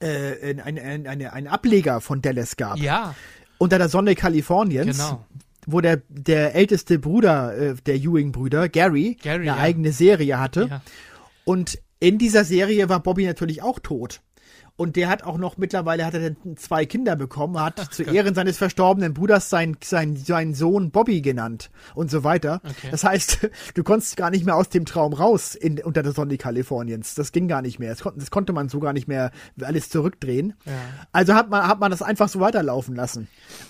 [0.00, 2.78] äh, eine, eine, eine, einen Ableger von Dallas gab.
[2.78, 3.14] Ja,
[3.58, 4.98] Unter der Sonne Kaliforniens.
[4.98, 5.24] genau.
[5.66, 9.56] Wo der, der älteste Bruder äh, der Ewing-Brüder, Gary, Gary, eine ja.
[9.56, 10.66] eigene Serie hatte.
[10.68, 10.82] Ja.
[11.44, 14.20] Und in dieser Serie war Bobby natürlich auch tot.
[14.76, 18.58] Und der hat auch noch mittlerweile hat er zwei Kinder bekommen, hat zu Ehren seines
[18.58, 22.60] verstorbenen Bruders sein, sein, seinen Sohn Bobby genannt und so weiter.
[22.64, 22.88] Okay.
[22.90, 26.38] Das heißt, du konntest gar nicht mehr aus dem Traum raus in, unter der Sonne
[26.38, 27.14] Kaliforniens.
[27.14, 27.90] Das ging gar nicht mehr.
[27.90, 29.30] Das, kon das konnte man so gar nicht mehr
[29.62, 30.54] alles zurückdrehen.
[30.66, 30.72] Ja.
[31.12, 33.28] Also hat man, hat man das einfach so weiterlaufen lassen.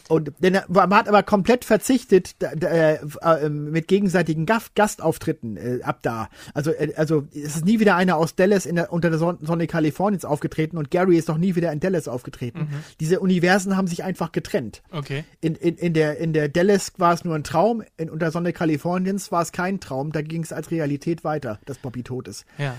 [0.09, 5.99] Und denn er- man hat aber komplett verzichtet äh, äh, mit gegenseitigen Gastauftritten äh, ab
[6.01, 6.29] da.
[6.55, 9.37] Also, äh, also es ist nie wieder einer aus Dallas in der, unter der Son
[9.43, 12.69] Sonne Kaliforniens aufgetreten und Gary ist noch nie wieder in Dallas aufgetreten.
[13.01, 14.83] Diese Universen haben sich einfach getrennt.
[14.93, 15.25] Okay.
[15.41, 18.53] In, in, in, der, in der Dallas war es nur ein Traum, in unter Sonne
[18.53, 22.45] Kaliforniens war es kein Traum, da ging es als Realität weiter, dass Bobby tot ist.
[22.59, 22.75] Ja.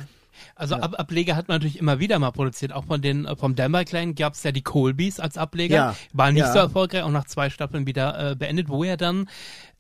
[0.56, 2.74] Also Ab Ableger hat man natürlich immer wieder mal produziert.
[2.74, 5.76] Auch von den vom Denver Clan gab es ja die Colbys als Ableger.
[5.76, 5.96] Ja.
[6.14, 6.52] War nicht Ja.
[6.54, 9.30] so erfolgreich, auch nach zwei Staffeln wieder äh, beendet, wo er dann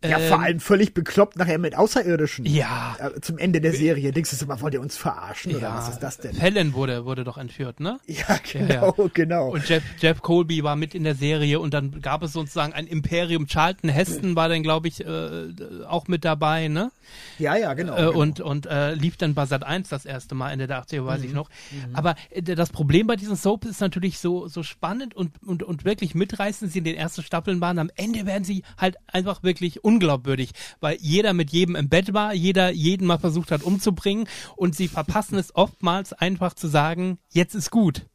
[0.09, 2.45] Ja, ähm, vor allem völlig bekloppt nachher mit Außerirdischen.
[2.45, 2.95] Ja.
[2.99, 4.11] Äh, zum Ende der Serie.
[4.11, 6.35] Denkst du immer, wollt ihr uns verarschen oder ja, was ist das denn?
[6.35, 7.99] Fallon wurde, wurde doch entführt, ne?
[8.07, 9.49] Ja, genau, genau.
[9.49, 12.87] Und Jeff, Jeff Colby war mit in der Serie und dann gab es sozusagen ein
[12.87, 13.47] Imperium.
[13.47, 15.47] Charlton Heston war dann, glaube ich, äh,
[15.87, 16.91] auch mit dabei, ne?
[17.37, 17.93] ja, ja, genau.
[17.93, 18.11] äh, genau.
[18.19, 21.21] und und äh, lief dann bei Sat 1 das erste Mal Ende der 80er, weiß
[21.21, 21.35] ich Mhm.
[21.35, 21.49] noch.
[21.93, 25.85] Aber äh, das Problem bei diesen Soaps ist natürlich so so spannend und und und
[25.85, 27.77] wirklich mitreißend sie in den ersten Staffeln waren.
[27.79, 30.51] Am Ende werden sie halt einfach wirklich unglaubwürdig,
[30.81, 34.87] weil jeder mit jedem im Bett war, jeder jeden mal versucht hat umzubringen und sie
[34.87, 38.05] verpassen es oftmals einfach zu sagen, jetzt ist gut.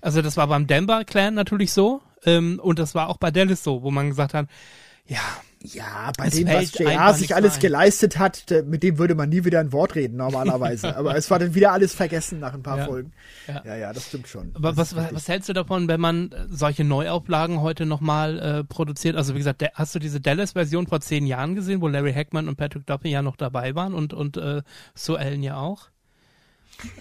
[0.00, 3.62] Also das war beim Denver Clan natürlich so ähm, und das war auch bei Dallas
[3.62, 4.48] so, wo man gesagt hat,
[5.06, 5.20] ja,
[5.62, 7.60] ja, bei es dem, was JR sich alles ein.
[7.60, 10.96] geleistet hat, mit dem würde man nie wieder ein Wort reden, normalerweise.
[10.96, 12.84] Aber es war dann wieder alles vergessen nach ein paar Ja.
[12.86, 13.12] Folgen.
[13.48, 13.62] Ja.
[13.64, 14.52] Ja, ja, das stimmt schon.
[14.54, 19.16] Aber was, was, hältst du davon, wenn man äh, solche Neuauflagen heute nochmal äh, produziert?
[19.16, 22.56] Also wie gesagt, hast du diese Dallas-Version vor zehn Jahren gesehen, wo Larry Hackman und
[22.56, 24.62] Patrick Duffy ja noch dabei waren und, und äh,
[24.94, 25.88] Sue Ellen ja auch?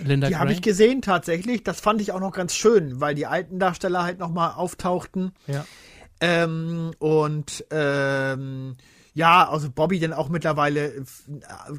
[0.04, 1.64] Linda Die habe ich gesehen tatsächlich.
[1.64, 5.34] Das fand ich auch noch ganz schön, weil die alten Darsteller halt nochmal auftauchten.
[5.46, 5.66] Ja.
[6.20, 8.76] Ähm, und ähm,
[9.18, 11.04] ja, also Bobby dann auch mittlerweile äh,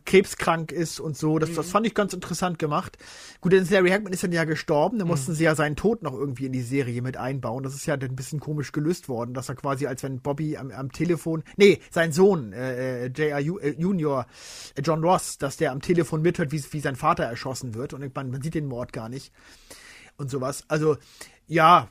[0.05, 1.39] krebskrank ist und so.
[1.39, 2.99] Das, das fand ich ganz interessant gemacht.
[3.41, 4.99] Gut, denn Larry Hackman ist dann ja gestorben.
[4.99, 7.63] Da mussten sie ja seinen Tod noch irgendwie in die Serie mit einbauen.
[7.63, 10.57] Das ist ja dann ein bisschen komisch gelöst worden, dass er quasi, als wenn Bobby
[10.57, 13.39] am, am Telefon, nee, sein Sohn, äh, äh, J.R.
[13.39, 14.27] Äh, Junior,
[14.75, 17.95] äh, John Ross, dass der am Telefon mithört, wie, wie sein Vater erschossen wird.
[17.95, 19.33] Und man, man sieht den Mord gar nicht.
[20.17, 20.65] Und sowas.
[20.67, 20.97] Also,
[21.47, 21.89] ja,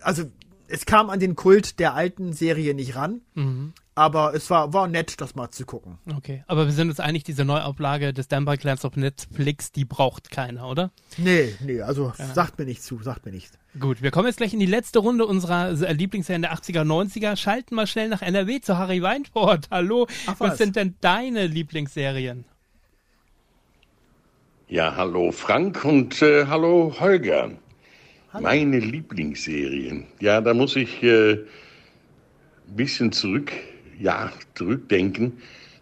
[0.00, 0.24] also
[0.72, 3.72] es kam an den Kult der alten Serie nicht ran, Mhm.
[3.94, 5.98] aber es war, war nett, das mal zu gucken.
[6.16, 10.30] Okay, aber wir sind uns einig, diese Neuauflage des Denver Clans auf Netflix, die braucht
[10.30, 10.90] keiner, oder?
[11.18, 13.58] Nee, nee, also sagt mir nicht zu, sagt mir nichts.
[13.78, 17.36] Gut, wir kommen jetzt gleich in die letzte Runde unserer äh, Lieblingsserien der 80er, 90er.
[17.36, 19.68] Schalten mal schnell nach NRW zu Harry Weinfurt.
[19.70, 20.58] Hallo, Ach, was was?
[20.58, 22.44] sind denn deine Lieblingsserien?
[24.68, 27.50] Ja, hallo Frank und äh, hallo Holger.
[28.40, 30.04] Meine Lieblingsserien.
[30.20, 31.38] Ja, da muss ich äh,
[32.74, 33.52] bisschen zurück,
[34.00, 35.34] ja, zurückdenken.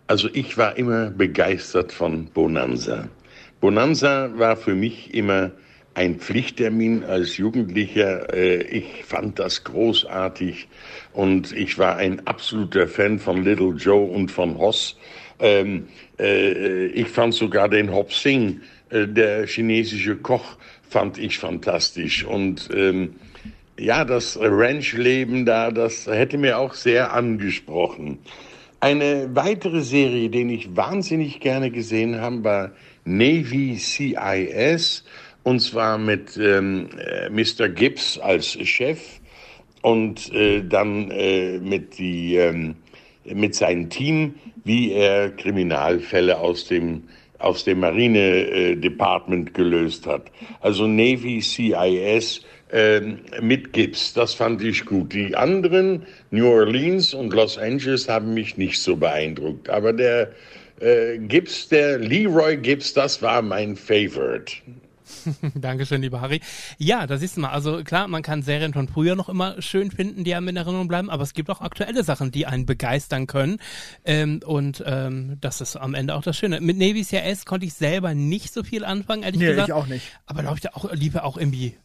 [0.09, 3.09] Also ich war immer begeistert von Bonanza.
[3.60, 5.52] Bonanza war für mich immer
[5.94, 8.32] ein Pflichttermin als Jugendlicher.
[8.35, 10.66] Äh, ich fand das großartig
[11.12, 14.97] und ich war ein absoluter Fan von Little Joe und von Hoss.
[15.39, 15.86] Ähm,
[16.18, 18.60] äh, ich fand sogar den Hop Sing,
[18.90, 20.56] äh, der chinesische Koch,
[20.91, 22.25] fand ich fantastisch.
[22.25, 23.15] Und ähm,
[23.79, 28.19] ja, das Ranch-Leben da, das hätte mir auch sehr angesprochen.
[28.81, 32.73] Eine weitere Serie, den ich wahnsinnig gerne gesehen habe, war
[33.05, 35.05] Navy CIS.
[35.43, 37.69] Und zwar mit ähm, äh, Mr.
[37.71, 39.01] Gibbs als Chef
[39.81, 42.77] und äh, dann äh, mit, die, ähm,
[43.25, 44.35] mit seinem Team,
[44.65, 47.05] wie er Kriminalfälle aus dem,
[47.41, 50.31] aus dem Marine-Department äh, gelöst hat.
[50.61, 53.01] Also Navy CIS äh,
[53.41, 55.12] mit Gibbs, das fand ich gut.
[55.12, 59.69] Die anderen, New Orleans und Los Angeles, haben mich nicht so beeindruckt.
[59.69, 60.31] Aber der
[60.81, 64.55] äh, Gibbs, der Leroy Gibbs, das war mein Favorite.
[65.55, 66.41] Dankeschön, lieber Harry.
[66.78, 67.51] Ja, da siehst du mal.
[67.51, 70.89] Also klar, man kann Serien von früher noch immer schön finden, die einem in Erinnerung
[70.89, 73.59] bleiben, aber es gibt auch aktuelle Sachen, die einen begeistern können.
[74.05, 76.61] Ähm, und ähm, das ist am Ende auch das Schöne.
[76.61, 79.69] Mit Navy CRS konnte ich selber nicht so viel anfangen, ehrlich Nee, gesagt.
[79.69, 80.07] ich auch nicht.
[80.27, 81.77] Aber glaube ich auch lieber auch irgendwie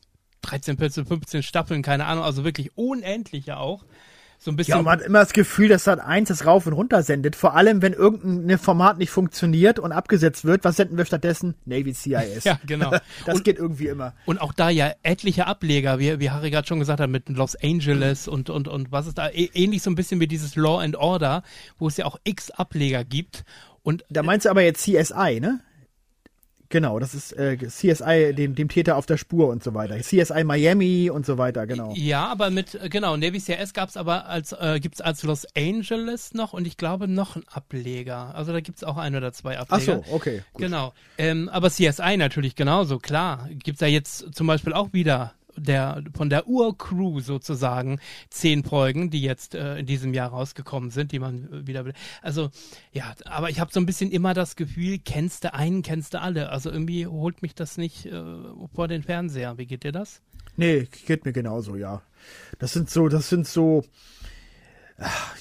[0.42, 3.86] 13, 14, 15 Staffeln, keine Ahnung, also wirklich unendlich ja auch.
[4.38, 4.76] So ein bisschen.
[4.78, 7.36] Ja, man hat immer das Gefühl, dass Sat 1 das rauf und runter sendet.
[7.36, 11.56] Vor allem, wenn irgendein Format nicht funktioniert und abgesetzt wird, was senden wir stattdessen?
[11.66, 12.44] Navy CIS.
[12.44, 12.92] Ja, genau.
[13.26, 14.14] das Und- geht irgendwie immer.
[14.26, 17.56] Und auch da ja etliche Ableger, wie, wie Harry gerade schon gesagt hat, mit Los
[17.56, 20.96] Angeles und, und, und was ist da, ähnlich so ein bisschen wie dieses Law and
[20.96, 21.42] Order,
[21.80, 23.46] wo es ja auch x Ableger gibt.
[23.84, 25.60] Und Da meinst du aber jetzt CSI, ne?
[26.70, 30.00] Genau, das ist äh, CSI, dem, dem Täter auf der Spur und so weiter.
[30.00, 31.94] CSI Miami und so weiter, genau.
[31.96, 35.46] ja, aber mit, äh, genau, Navy CRS gab es aber als, äh, gibt's als Los
[35.56, 38.34] Angeles noch und ich glaube noch einen Ableger.
[38.36, 40.04] Also da gibt's auch ein oder zwei Ach Ableger.
[40.08, 40.44] so, okay.
[40.54, 40.62] Gut.
[40.62, 40.94] Genau.
[41.18, 43.48] Ähm, aber CSI natürlich genauso, klar.
[43.52, 48.00] Gibt's da jetzt zum Beispiel auch wieder der von der Urcrew sozusagen
[48.30, 51.86] zehn Folgen, die jetzt äh, in diesem Jahr rausgekommen sind, die man äh, wieder.
[52.22, 52.50] Also
[52.92, 56.22] ja, aber ich habe so ein bisschen immer das Gefühl, kennst du einen, kennst du
[56.22, 56.50] alle.
[56.50, 58.24] Also irgendwie holt mich das nicht äh,
[58.74, 59.58] vor den Fernseher.
[59.58, 60.22] Wie geht dir das?
[60.58, 62.02] Nee, geht mir genauso, ja.
[62.60, 63.84] Das sind so, das sind so,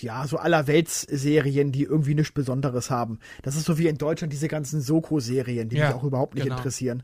[0.00, 3.20] ja, so allerwelts-Serien, die irgendwie nichts Besonderes haben.
[3.42, 6.44] Das ist so wie in Deutschland diese ganzen Soko-Serien, die Ja, mich auch überhaupt nicht
[6.44, 6.56] genau.
[6.56, 7.02] interessieren.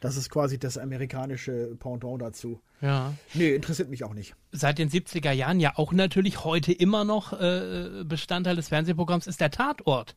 [0.00, 2.60] Das ist quasi das amerikanische Pendant dazu.
[2.80, 3.12] Ja.
[3.34, 4.34] Nee, interessiert mich auch nicht.
[4.52, 9.40] Seit den 70er Jahren ja auch natürlich heute immer noch äh, Bestandteil des Fernsehprogramms ist
[9.40, 10.16] der Tatort.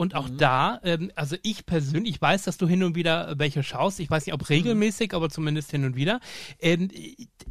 [0.00, 3.62] Und auch da, ähm, also ich persönlich, ich weiß, dass du hin und wieder welche
[3.62, 4.00] schaust.
[4.00, 6.20] Ich weiß nicht, ob regelmäßig, aber zumindest hin und wieder.
[6.58, 6.88] Ähm,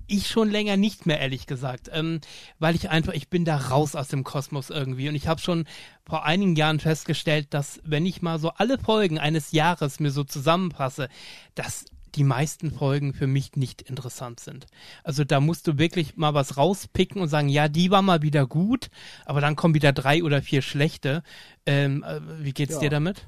[0.07, 1.91] ich schon länger nicht mehr, ehrlich gesagt.
[1.93, 2.21] Ähm,
[2.57, 5.07] weil ich einfach, ich bin da raus aus dem Kosmos irgendwie.
[5.09, 5.65] Und ich habe schon
[6.07, 10.23] vor einigen Jahren festgestellt, dass wenn ich mal so alle Folgen eines Jahres mir so
[10.23, 11.07] zusammenpasse,
[11.53, 11.85] dass
[12.15, 14.68] die meisten Folgen für mich nicht interessant sind.
[15.03, 18.48] Also da musst du wirklich mal was rauspicken und sagen, ja, die war mal wieder
[18.48, 18.90] gut,
[19.26, 21.23] aber dann kommen wieder drei oder vier schlechte.
[21.65, 22.80] Ähm, äh, wie geht's Ja.
[22.81, 23.27] dir damit?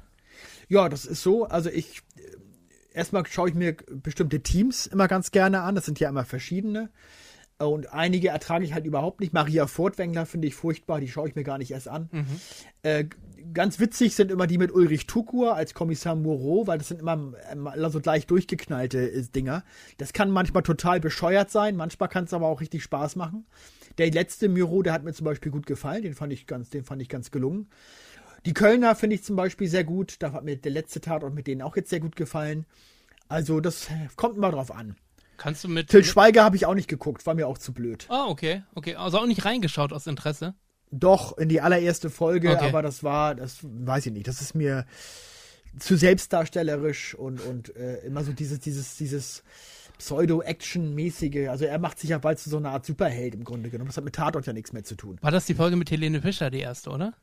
[0.68, 1.44] Ja, das ist so.
[1.46, 2.20] Also ich äh,
[2.94, 5.74] erstmal schaue ich mir bestimmte Teams immer ganz gerne an.
[5.74, 6.90] Das sind ja immer verschiedene.
[7.58, 9.32] Und einige ertrage ich halt überhaupt nicht.
[9.32, 12.08] Maria Furtwängler finde ich furchtbar, die schaue ich mir gar nicht erst an.
[12.82, 13.04] Äh,
[13.52, 17.90] ganz witzig sind immer die mit Ulrich Tukur als Kommissar Moreau, weil das sind immer
[17.90, 19.64] so gleich durchgeknallte äh, Dinger.
[19.98, 23.46] Das kann manchmal total bescheuert sein, manchmal kann es aber auch richtig Spaß machen.
[23.98, 26.84] Der letzte Moreau, der hat mir zum Beispiel gut gefallen, den fand ich ganz, den
[26.84, 27.68] fand ich ganz gelungen.
[28.44, 30.16] Die Kölner finde ich zum Beispiel sehr gut.
[30.18, 32.66] Da hat mir der letzte Tatort mit denen auch jetzt sehr gut gefallen.
[33.28, 34.96] Also das äh, kommt immer drauf an.
[35.36, 35.88] Kannst du mit.
[35.88, 38.06] Till Schweiger habe ich auch nicht geguckt, war mir auch zu blöd.
[38.08, 38.96] Ah, okay, okay.
[38.96, 40.54] Also auch nicht reingeschaut aus Interesse.
[40.94, 42.68] Doch, in die allererste Folge, Okay.
[42.68, 44.84] aber das war, das weiß ich nicht, das ist mir
[45.78, 49.42] zu selbstdarstellerisch und, und äh, immer so dieses, dieses, dieses
[49.96, 51.48] Pseudo-Action-mäßige.
[51.48, 53.88] Also er macht sich ja bald zu so einer Art Superheld im Grunde genommen.
[53.88, 55.16] Das hat mit Tatort ja nichts mehr zu tun.
[55.22, 57.14] War das die Folge mit Helene Fischer, die erste, oder?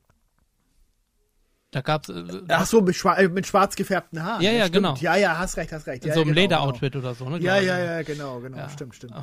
[1.72, 4.42] Da gab's äh, Ach so, mit, schwa äh, mit schwarz gefärbten Haaren.
[4.42, 4.76] Ja, ja, stimmt.
[4.76, 4.96] genau.
[5.00, 6.04] Ja, ja, hast recht, hast recht.
[6.04, 7.40] in ja, so einem genau, Lederoutfit oder so, ne?
[7.40, 7.54] Genau.
[7.54, 8.58] Ja, glaube ja, ja, genau, genau.
[8.58, 8.70] Ja.
[8.70, 9.14] Stimmt, stimmt.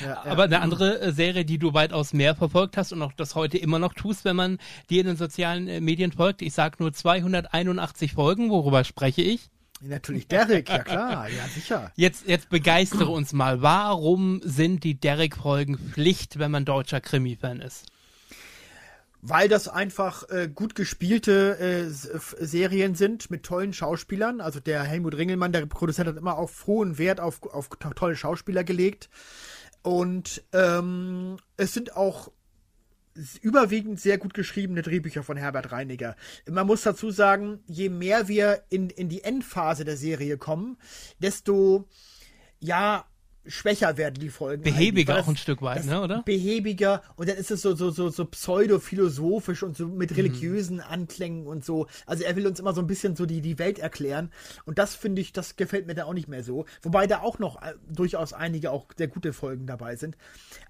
[0.00, 0.24] Ja, ja.
[0.26, 3.58] Aber eine andere äh, Serie, die du weitaus mehr verfolgt hast und auch das heute
[3.58, 4.58] immer noch tust, wenn man
[4.90, 6.40] dir in den sozialen äh, Medien folgt.
[6.40, 9.50] Ich sag nur 281 Folgen, worüber spreche ich?
[9.80, 11.90] Natürlich Derek, ja klar, ja sicher.
[11.96, 13.62] Jetzt, jetzt begeistere uns mal.
[13.62, 17.86] Warum sind die Derek-Folgen Pflicht, wenn man deutscher Krimi-Fan ist?
[19.24, 24.40] Weil das einfach äh, gut gespielte äh, Serien sind mit tollen Schauspielern.
[24.40, 28.16] Also der Helmut Ringelmann, der Produzent, hat immer auf hohen Wert auf, auf to- tolle
[28.16, 29.08] Schauspieler gelegt.
[29.82, 32.32] Und ähm, es sind auch
[33.42, 36.16] überwiegend sehr gut geschriebene Drehbücher von Herbert Reiniger.
[36.50, 40.78] Man muss dazu sagen, je mehr wir in, in die Endphase der Serie kommen,
[41.20, 41.86] desto
[42.58, 43.04] ja,
[43.46, 44.62] schwächer werden die Folgen.
[44.62, 46.22] Behäbiger auch ein Stück weit, ne, oder?
[46.22, 49.96] Behäbiger und dann ist es so, so, so, so pseudo-philosophisch und so Mhm.
[49.98, 51.86] mit religiösen Anklängen und so.
[52.06, 54.30] Also er will uns immer so ein bisschen so die, die Welt erklären
[54.64, 56.66] und das finde ich, das gefällt mir da auch nicht mehr so.
[56.82, 60.16] Wobei da auch noch äh, durchaus einige auch sehr gute Folgen dabei sind.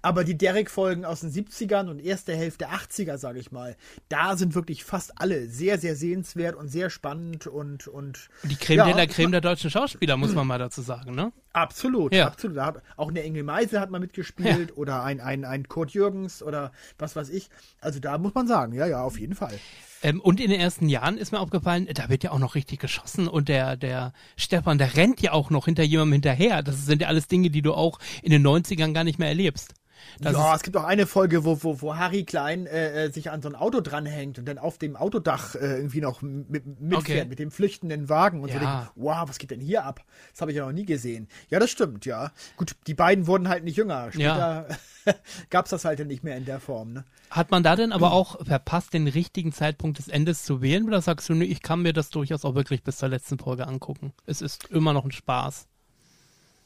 [0.01, 3.75] Aber die Derek-Folgen aus den 70ern und erste Hälfte 80er, sage ich mal,
[4.09, 8.77] da sind wirklich fast alle sehr, sehr sehenswert und sehr spannend und, und Die Creme
[8.79, 11.31] ja, de la Creme der deutschen Schauspieler, muss man mal dazu sagen, ne?
[11.53, 12.27] Absolut, Ja.
[12.27, 12.57] absolut.
[12.57, 16.41] Da hat, auch eine Engel Meisel hat mal mitgespielt oder ein, ein, ein Kurt Jürgens
[16.41, 17.49] oder was weiß ich.
[17.79, 19.53] Also da muss man sagen, ja, ja, auf jeden Fall.
[20.01, 22.79] Ähm, und in den ersten Jahren ist mir aufgefallen, da wird ja auch noch richtig
[22.79, 26.63] geschossen und der, der Stefan, der rennt ja auch noch hinter jemandem hinterher.
[26.63, 29.75] Das sind ja alles Dinge, die du auch in den 90ern gar nicht mehr erlebst.
[30.21, 33.31] Das ja, es gibt auch eine Folge, wo, wo, wo Harry Klein äh, äh, sich
[33.31, 36.97] an so ein Auto dranhängt und dann auf dem Autodach äh, irgendwie noch mit, mitfährt
[36.97, 37.25] Okay.
[37.25, 38.59] mit dem flüchtenden Wagen und so Ja.
[38.59, 40.01] denkt, wow, was geht denn hier ab?
[40.31, 41.27] Das habe ich ja noch nie gesehen.
[41.49, 42.31] Ja, das stimmt, ja.
[42.57, 44.11] Gut, die beiden wurden halt nicht jünger.
[44.11, 44.67] Später
[45.49, 47.05] gab's das halt nicht mehr in der Form, ne?
[47.29, 50.85] hat man da denn aber auch verpasst, den richtigen Zeitpunkt des Endes zu wählen?
[50.87, 53.67] Oder sagst du, nö, ich kann mir das durchaus auch wirklich bis zur letzten Folge
[53.67, 54.13] angucken?
[54.27, 55.67] Es ist immer noch ein Spaß.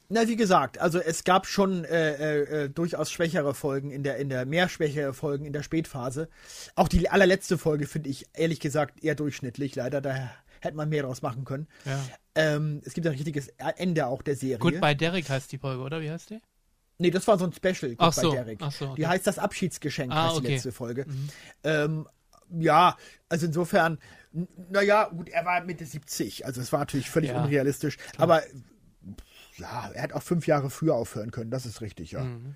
[0.10, 4.18] Na, wie gesagt, also es gab schon äh, äh, äh, durchaus schwächere Folgen in der,
[4.18, 6.30] in der, mehr schwächere Folgen in der Spätphase.
[6.76, 10.00] Auch die allerletzte Folge finde ich ehrlich gesagt eher durchschnittlich, leider.
[10.00, 10.32] Da
[10.62, 11.68] hätte man mehr draus machen können.
[11.86, 12.00] Ja.
[12.36, 14.60] Ähm, es gibt ein richtiges Ende auch der Serie.
[14.60, 16.02] Goodbye Derek heißt die Folge, oder?
[16.02, 16.40] Wie heißt die?
[17.00, 18.60] Nee, das war so ein Special Ach bei so, Derek.
[18.62, 18.96] ach so, okay.
[18.96, 20.54] Die heißt das Abschiedsgeschenk, Ah, heißt die okay.
[20.54, 21.06] letzte Folge.
[21.64, 22.08] Ähm,
[22.58, 22.98] ja,
[23.30, 24.00] also insofern,
[24.72, 27.98] naja, gut, er war Mitte 70, also es war natürlich völlig Ja, unrealistisch.
[28.18, 28.42] Aber
[29.58, 32.24] ja, er hat auch fünf Jahre früher aufhören können, das ist richtig, ja.
[32.24, 32.56] Mhm.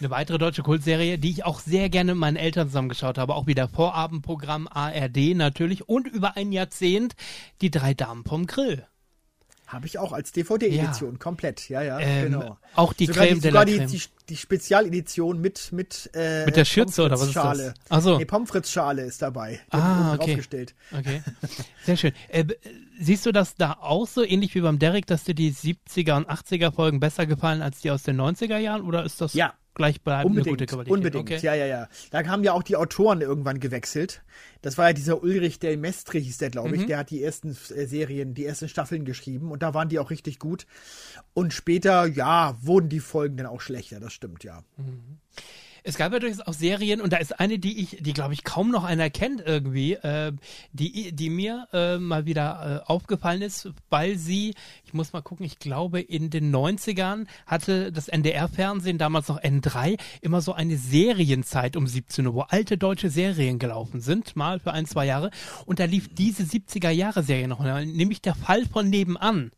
[0.00, 3.46] Eine weitere deutsche Kultserie, die ich auch sehr gerne mit meinen Eltern zusammengeschaut habe, auch
[3.46, 7.16] wieder Vorabendprogramm ARD natürlich und über ein Jahrzehnt
[7.60, 8.86] die drei Damen vom Grill.
[9.68, 12.56] Habe ich auch als DVD-Edition, komplett, ja, ja, Ähm, genau.
[12.74, 13.88] auch die sogar Creme die, de sogar la die, Creme.
[13.90, 17.42] die, die Spezialedition mit mit äh, Mit der Schürze oder was ist das?
[17.44, 17.74] Pommes-Frites-Schale.
[17.90, 18.16] Ach so.
[18.18, 19.60] Nee, Pommes frites Schale ist dabei.
[19.72, 20.24] Die Ah, okay.
[20.26, 20.74] draufgestellt.
[20.98, 21.22] Okay,
[21.84, 22.12] sehr schön.
[22.28, 22.44] Äh,
[22.98, 26.30] siehst du das da auch so, ähnlich wie beim Derek, dass dir die 70er und
[26.30, 29.52] 80er Folgen besser gefallen als die aus den 90er Jahren oder ist das Ja.
[29.78, 30.92] Gleichbleibend eine Unbedingt, gute Qualität?
[30.92, 31.38] unbedingt, Okay.
[31.42, 31.88] ja, ja, ja.
[32.10, 34.22] Da haben ja auch die Autoren irgendwann gewechselt.
[34.60, 36.82] Das war ja dieser Ulrich del Mestre, hieß der, glaube ich.
[36.82, 36.86] Mhm.
[36.88, 40.10] Der hat die ersten äh, Serien, die ersten Staffeln geschrieben und da waren die auch
[40.10, 40.66] richtig gut.
[41.32, 44.62] Und später, ja, wurden die Folgen dann auch schlechter, das stimmt, ja.
[45.84, 48.44] Es gab ja durchaus auch Serien und da ist eine, die ich, die glaube ich
[48.44, 50.32] kaum noch einer kennt irgendwie, äh,
[50.72, 55.46] die, die mir äh, mal wieder äh, aufgefallen ist, weil sie, ich muss mal gucken,
[55.46, 61.76] ich glaube in den 90ern hatte das NDR-Fernsehen, damals noch N3, immer so eine Serienzeit
[61.76, 65.30] um 17 Uhr, wo alte deutsche Serien gelaufen sind, mal für ein, zwei Jahre.
[65.66, 69.50] Und da lief diese 70er-Jahre-Serie noch, nämlich der Fall von nebenan.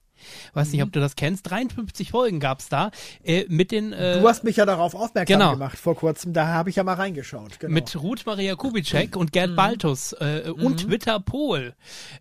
[0.54, 0.72] Weiß Mhm.
[0.72, 1.50] nicht, ob du das kennst.
[1.50, 2.90] 53 Folgen gab's da
[3.22, 5.52] äh, mit den äh, Du hast mich ja darauf aufmerksam genau.
[5.52, 7.60] gemacht vor kurzem, da habe ich ja mal reingeschaut.
[7.60, 7.72] Genau.
[7.72, 11.74] mit Ruth Maria Kubitschek und Gerd Baltus äh, und Witter Pohl.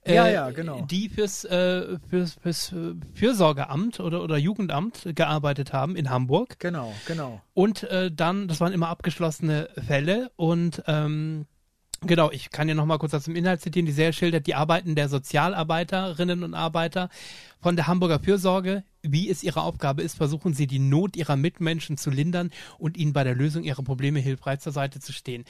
[0.03, 0.15] Äh, Mhm.
[0.15, 0.81] Ja, ja, genau.
[0.89, 6.59] Die fürs, äh, fürs, fürs äh, Fürsorgeamt oder, oder Jugendamt gearbeitet haben in Hamburg.
[6.59, 7.41] Genau, genau.
[7.53, 11.45] Und äh, dann, das waren immer abgeschlossene Fälle und ähm,
[12.01, 13.85] Genau, ich kann ja noch mal kurz aus dem Inhalt zitieren.
[13.85, 17.09] Die Serie schildert die Arbeiten der Sozialarbeiterinnen und Arbeiter
[17.59, 18.83] von der Hamburger Fürsorge.
[19.01, 23.11] Wie es ihre Aufgabe ist, versuchen sie die Not ihrer Mitmenschen zu lindern und ihnen
[23.11, 25.43] bei der Lösung ihrer Probleme hilfreich zur Seite zu stehen.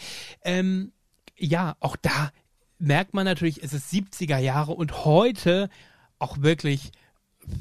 [0.44, 0.92] Ähm,
[1.38, 2.32] ja, auch da
[2.80, 5.70] merkt man natürlich, es ist 70er Jahre und heute
[6.18, 6.92] auch wirklich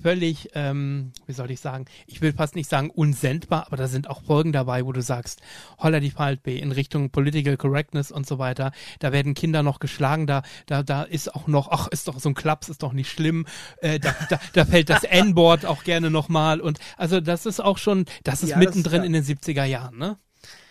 [0.03, 4.09] völlig, ähm, wie soll ich sagen, ich will fast nicht sagen unsendbar, aber da sind
[4.09, 5.41] auch Folgen dabei, wo du sagst,
[5.79, 8.73] holla die Faltbe in Richtung Political Correctness und so weiter.
[9.01, 12.29] Da werden Kinder noch geschlagen, da, da, da ist auch noch, ach, ist doch so
[12.29, 13.47] ein Klaps, ist doch nicht schlimm.
[13.81, 17.79] Äh, da, da, da fällt das N-Board auch gerne nochmal und also das ist auch
[17.79, 19.07] schon, das ist Ja, das- mittendrin ja.
[19.07, 20.19] in den 70er Jahren, ne?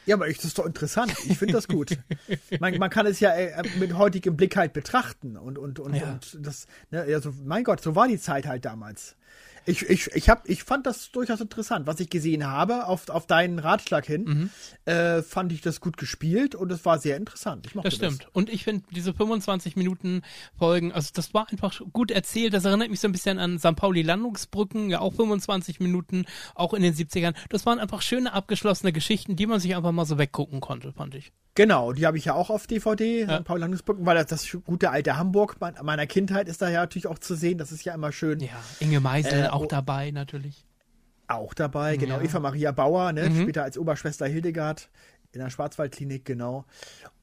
[0.07, 1.13] Ja, aber ich, das ist doch interessant.
[1.25, 1.97] Ich finde das gut.
[2.59, 6.13] man, man kann es ja äh, mit heutigem Blick halt betrachten und und und, Ja.
[6.13, 9.15] und das, ne, also mein Gott, so war die Zeit halt damals.
[9.67, 11.85] Ich, ich, ich, hab, ich fand das durchaus interessant.
[11.87, 14.23] Was ich gesehen habe, auf, auf deinen Ratschlag hin,
[14.85, 14.91] Mhm.
[14.91, 17.67] äh, fand ich das gut gespielt und es war sehr interessant.
[17.67, 18.27] Ich mochte Das stimmt.
[18.33, 20.21] Und ich finde diese 25 Minuten
[20.57, 22.53] Folgen, also das war einfach gut erzählt.
[22.53, 23.75] Das erinnert mich so ein bisschen an St.
[23.75, 26.25] Pauli Landungsbrücken, ja auch 25 Minuten,
[26.55, 27.33] auch in den 70ern.
[27.49, 31.13] Das waren einfach schöne abgeschlossene Geschichten, die man sich einfach mal so weggucken konnte, fand
[31.15, 31.31] ich.
[31.55, 33.37] Genau, die habe ich ja auch auf DVD, Ja.
[33.39, 33.43] St.
[33.45, 37.07] Paul Landungsbrücken, weil das, das gute alte Hamburg mein- meiner Kindheit ist da ja natürlich
[37.07, 37.57] auch zu sehen.
[37.57, 38.39] Das ist ja immer schön.
[38.41, 38.49] Ja,
[38.79, 40.65] Inge Meisel Äh, auch dabei natürlich.
[41.27, 42.17] Auch dabei, genau.
[42.17, 42.23] Ja.
[42.23, 43.41] Eva Maria Bauer, ne, Mhm.
[43.43, 44.89] später als Oberschwester Hildegard
[45.33, 46.63] In der Schwarzwaldklinik, genau.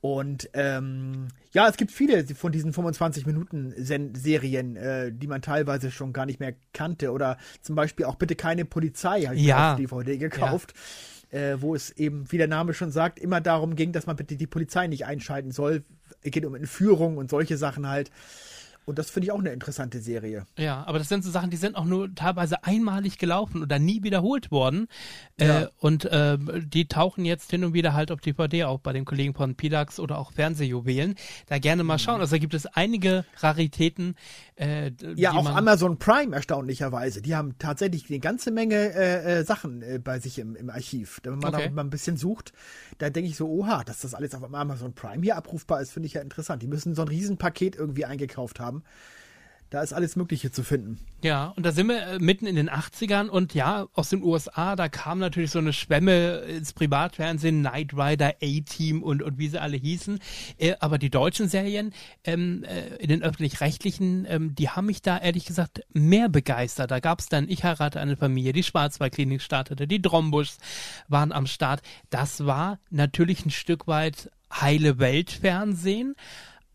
[0.02, 2.72] Und ähm, ja, es gibt viele von diesen
[3.54, 7.12] 25-Minuten-Serien, äh, die man teilweise schon gar nicht mehr kannte.
[7.12, 9.72] Oder zum Beispiel auch Bitte keine Polizei, habe ich Ja.
[9.72, 10.74] auf DVD gekauft.
[11.30, 14.36] Äh, wo es eben, wie der Name schon sagt, immer darum ging, dass man bitte
[14.36, 15.82] die Polizei nicht einschalten soll.
[16.22, 18.12] Es geht um Entführung und solche Sachen halt.
[18.86, 20.46] Und das finde ich auch eine interessante Serie.
[20.58, 24.02] Ja, aber das sind so Sachen, die sind auch nur teilweise einmalig gelaufen oder nie
[24.02, 24.88] wiederholt worden.
[25.40, 25.62] Ja.
[25.62, 26.36] Äh, und äh,
[26.66, 29.98] die tauchen jetzt hin und wieder halt auf DVD auf bei den Kollegen von Pilax
[29.98, 31.14] oder auch Fernsehjuwelen.
[31.46, 32.20] Da gerne mal schauen.
[32.20, 34.16] Also da gibt es einige Raritäten.
[34.56, 37.22] Äh, Ja, auch Amazon Prime erstaunlicherweise.
[37.22, 41.20] Die haben tatsächlich eine ganze Menge äh, äh, Sachen äh, bei sich im, im Archiv.
[41.22, 41.68] Wenn man Okay.
[41.68, 42.52] da mal ein bisschen sucht,
[42.98, 46.06] da denke ich so, oha, dass das alles auf Amazon Prime hier abrufbar ist, finde
[46.06, 46.62] ich ja interessant.
[46.62, 48.73] Die müssen so ein Riesenpaket irgendwie eingekauft haben.
[49.74, 51.00] Da ist alles Mögliche zu finden.
[51.24, 54.76] Ja, und da sind wir äh, mitten in den 80ern und ja, aus den USA,
[54.76, 59.60] da kam natürlich so eine Schwemme ins Privatfernsehen, Knight Rider, A-Team und, und wie sie
[59.60, 60.20] alle hießen.
[60.58, 61.92] Äh, aber die deutschen Serien
[62.22, 66.92] ähm, äh, in den öffentlich-rechtlichen, ähm, die haben mich da ehrlich gesagt mehr begeistert.
[66.92, 70.58] Da gab es dann Ich heirate eine Familie, die Schwarzwaldklinik startete, die Drombuschs
[71.08, 71.82] waren am Start.
[72.10, 76.14] Das war natürlich ein Stück weit heile Weltfernsehen.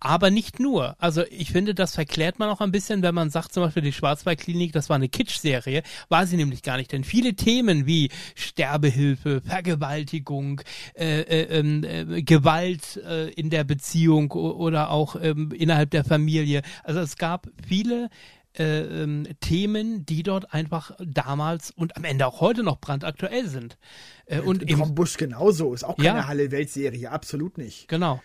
[0.01, 0.95] Aber nicht nur.
[0.97, 3.91] Also ich finde, das verklärt man auch ein bisschen, wenn man sagt zum Beispiel, die
[3.91, 6.91] Schwarzwaldklinik, das war eine Kitsch-Serie, war sie nämlich gar nicht.
[6.93, 10.61] Denn viele Themen wie Sterbehilfe, Vergewaltigung,
[10.95, 16.61] äh, äh, ähm, äh, Gewalt äh, in der Beziehung oder auch ähm, innerhalb der Familie.
[16.83, 18.09] Also es gab viele
[18.57, 23.77] äh, ähm, Themen, die dort einfach damals und am Ende auch heute noch brandaktuell sind.
[24.25, 25.73] Äh, und Tom Busch genauso.
[25.73, 26.27] Ist auch keine Ja.
[26.27, 27.11] Halle-Welt-Serie.
[27.11, 27.87] Absolut nicht.
[27.87, 28.21] genau.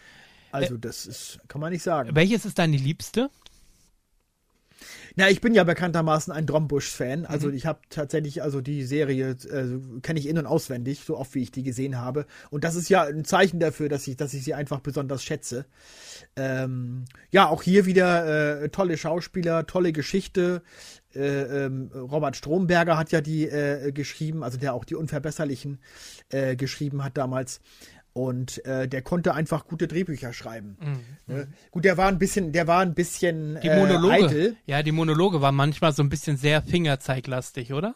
[0.54, 2.10] Also, das ist, kann man nicht sagen.
[2.14, 3.30] Welches ist deine liebste?
[5.16, 7.24] Na, ich bin ja bekanntermaßen ein Drombusch-Fan.
[7.24, 7.54] Also Mhm.
[7.54, 11.42] ich habe tatsächlich, also die Serie äh, kenne ich in- und auswendig, so oft wie
[11.42, 12.26] ich die gesehen habe.
[12.50, 15.66] Und das ist ja ein Zeichen dafür, dass ich, dass ich sie einfach besonders schätze.
[16.34, 20.62] Ähm, ja, auch hier wieder äh, tolle Schauspieler, tolle Geschichte.
[21.14, 25.78] Äh, ähm, Robert Stromberger hat ja die äh, geschrieben, also der auch die Unverbesserlichen
[26.30, 27.60] äh, geschrieben hat damals.
[28.14, 30.76] Und äh, der konnte einfach gute Drehbücher schreiben.
[31.26, 31.48] Ne?
[31.72, 33.60] Gut, der war ein bisschen, der war ein bisschen Mhm.
[33.60, 34.14] Die äh, Monologe.
[34.14, 34.56] eitel.
[34.66, 37.94] ja, die Monologe waren manchmal so ein bisschen sehr fingerzeiglastig, oder?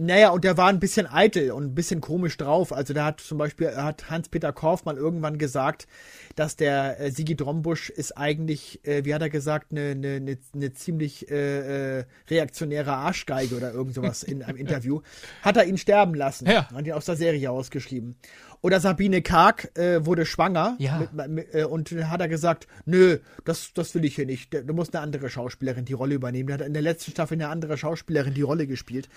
[0.00, 2.72] Naja, und der war ein bisschen eitel und ein bisschen komisch drauf.
[2.72, 5.88] Also da hat zum Beispiel hat Hans-Peter Korfmann irgendwann gesagt,
[6.36, 10.38] dass der äh, Sigi Drombusch ist eigentlich, äh, wie hat er gesagt, eine ne, ne,
[10.54, 15.00] ne ziemlich äh, äh, reaktionäre Arschgeige oder irgend sowas in einem Interview.
[15.42, 16.46] Hat er ihn sterben lassen.
[16.48, 16.70] Ja.
[16.72, 18.14] Hat ihn aus der Serie ausgeschrieben.
[18.60, 20.98] Oder Sabine Karg äh, wurde schwanger Ja.
[21.12, 24.52] mit, mit, äh, und dann hat er gesagt, nö, das, das will ich hier nicht.
[24.52, 26.48] Du musst eine andere Schauspielerin die Rolle übernehmen.
[26.48, 29.08] Der hat in der letzten Staffel eine andere Schauspielerin die Rolle gespielt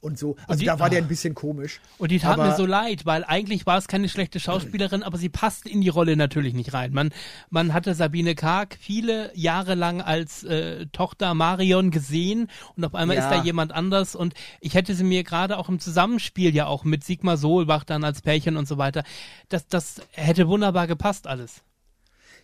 [0.00, 0.36] und so.
[0.46, 1.02] Also die- da war der ah.
[1.02, 1.80] ein bisschen komisch.
[1.98, 5.16] Und die tat Aber- mir so leid, weil eigentlich war es keine schlechte Schauspielerin, aber
[5.18, 6.92] sie passte in die Rolle natürlich nicht rein.
[6.92, 7.10] Man,
[7.48, 13.16] man hatte Sabine Karg viele Jahre lang als äh, Tochter Marion gesehen und auf einmal
[13.16, 13.22] Ja.
[13.28, 16.84] ist da jemand anders und ich hätte sie mir gerade auch im Zusammenspiel ja auch
[16.84, 21.62] mit Sigmar Solbach dann als Pärchen und so weiter, das, das hätte wunderbar gepasst alles.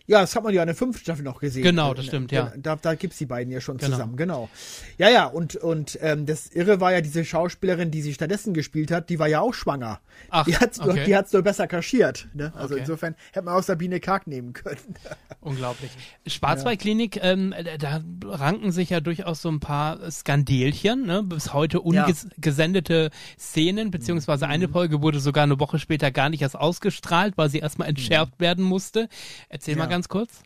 [0.09, 1.63] Ja, das hat man ja in der fünften Staffel noch gesehen.
[1.63, 2.53] Genau, das Äh, stimmt, ja.
[2.57, 3.91] Da, da gibt's die beiden ja schon Genau.
[3.91, 4.49] zusammen, genau.
[4.97, 8.89] Ja, ja, und, und ähm, das Irre war ja diese Schauspielerin, die sie stattdessen gespielt
[8.89, 9.99] hat, die war ja auch schwanger.
[10.29, 11.03] Ach, die hat's, okay.
[11.05, 12.27] die hat's nur besser kaschiert.
[12.33, 12.53] Ne?
[12.55, 12.81] Also Okay.
[12.81, 14.77] insofern hätte man auch Sabine Karg nehmen können.
[15.41, 15.91] Unglaublich.
[16.25, 21.21] Schwarzwaldklinik, ähm, da, da ranken sich ja durchaus so ein paar Skandelchen, ne?
[21.23, 23.09] bis heute ungesendete
[23.39, 24.51] Szenen, beziehungsweise Mhm.
[24.51, 28.39] eine Folge wurde sogar eine Woche später gar nicht erst ausgestrahlt, weil sie erstmal entschärft
[28.39, 29.09] werden musste.
[29.49, 29.96] Erzähl mal Mhm.
[29.97, 30.43] Ganz kurz.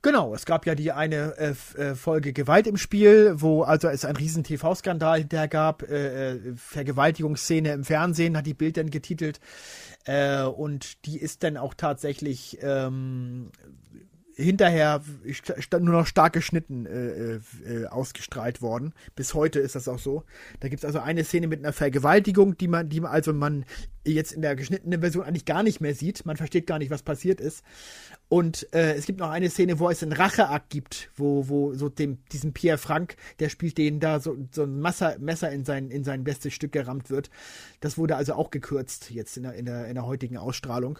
[0.00, 4.06] Genau, es gab ja die eine äh, äh, Folge Gewalt im Spiel, wo also es
[4.06, 9.40] einen riesen TV-Skandal hinterher gab, äh, äh, Vergewaltigungsszene im Fernsehen, hat die Bild dann getitelt.
[10.06, 13.50] Äh, und die ist dann auch tatsächlich ähm,
[14.36, 15.02] hinterher
[15.72, 18.92] nur noch stark geschnitten äh, äh, ausgestrahlt worden.
[19.14, 20.24] Bis heute ist das auch so.
[20.60, 23.64] Da gibt es also eine Szene mit einer Vergewaltigung, die man, die man also man
[24.04, 26.26] jetzt in der geschnittenen Version eigentlich gar nicht mehr sieht.
[26.26, 27.64] Man versteht gar nicht, was passiert ist.
[28.28, 31.88] Und äh, es gibt noch eine Szene, wo es einen Racheakt gibt, wo, wo so
[31.88, 35.90] dem, diesem Pierre Frank, der spielt den da so, so ein Messer, Messer in sein,
[35.90, 37.30] in sein bestes Stück gerammt wird.
[37.80, 40.98] Das wurde also auch gekürzt jetzt in der, in der, in der heutigen Ausstrahlung.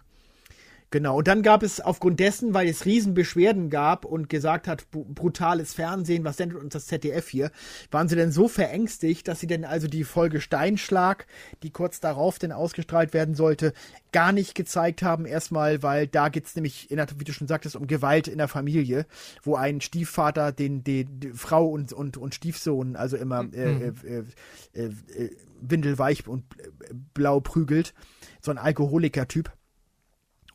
[0.91, 5.75] Genau, und dann gab es aufgrund dessen, weil es Riesenbeschwerden gab und gesagt hat, brutales
[5.75, 7.51] Fernsehen, was sendet uns das ZDF hier,
[7.91, 11.27] waren sie denn so verängstigt, dass sie denn also die Folge Steinschlag,
[11.65, 13.73] die kurz darauf denn ausgestrahlt werden sollte,
[14.13, 15.27] gar nicht gezeigt haben.
[15.27, 18.49] Erstmal, weil da geht's nämlich, in der, wie du schon sagtest, um Gewalt in der
[18.49, 19.07] Familie,
[19.43, 24.25] wo ein Stiefvater den, den, die Frau und, und, und Stiefsohn also immer äh, äh,
[24.73, 25.31] äh, äh,
[25.61, 26.71] windelweich und äh,
[27.13, 27.93] blau prügelt.
[28.41, 29.51] So ein Alkoholiker-Typ.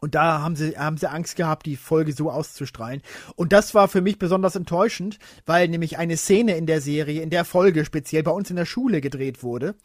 [0.03, 3.03] Und da haben sie, haben sie Angst gehabt, die Folge so auszustrahlen.
[3.35, 7.29] Und das war für mich besonders enttäuschend, weil nämlich eine Szene in der Serie, in
[7.29, 9.75] der Folge speziell bei uns in der Schule gedreht wurde.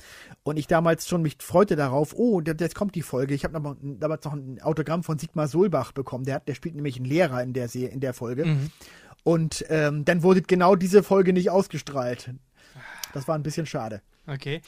[0.43, 3.35] Und ich damals schon mich freute darauf, oh, jetzt kommt die Folge.
[3.35, 6.25] Ich habe damals noch ein Autogramm von Sigmar Solbach bekommen.
[6.25, 8.47] Der, hat, der spielt nämlich einen Lehrer in der, in der Folge.
[8.47, 8.71] Mhm.
[9.23, 12.31] Und ähm, dann wurde genau diese Folge nicht ausgestrahlt.
[13.13, 14.01] Das war ein bisschen schade.
[14.27, 14.61] Okay.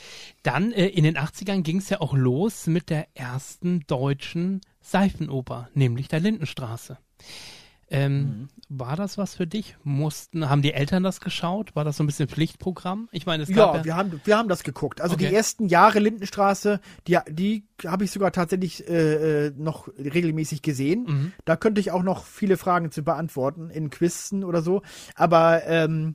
[0.43, 5.69] Dann äh, in den 80ern ging es ja auch los mit der ersten deutschen Seifenoper,
[5.75, 6.99] nämlich der Lindenstraße.
[7.91, 9.77] Ähm, War das was für dich?
[9.83, 11.75] Mussten, haben die Eltern das geschaut?
[11.75, 13.09] War das so ein bisschen Pflichtprogramm?
[13.13, 15.01] Ich meine, es gab Ja, ja, wir haben, wir haben das geguckt.
[15.01, 15.29] Also Okay.
[15.29, 21.05] die ersten Jahre Lindenstraße, die, die habe ich sogar tatsächlich äh, äh, noch regelmäßig gesehen.
[21.09, 21.33] Mhm.
[21.47, 24.83] Da könnte ich auch noch viele Fragen zu beantworten in Quizzen oder so.
[25.15, 26.15] Aber ähm,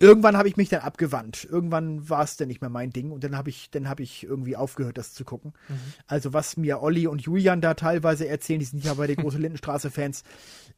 [0.00, 1.46] irgendwann habe ich mich dann abgewandt.
[1.50, 4.24] Irgendwann war es dann nicht mehr mein Ding und dann habe ich, dann habe ich
[4.24, 5.52] irgendwie aufgehört, das zu gucken.
[5.68, 5.74] Mhm.
[6.06, 10.22] Also was mir Olli und Julian da teilweise erzählen, die sind ja beide große Lindenstraße-Fans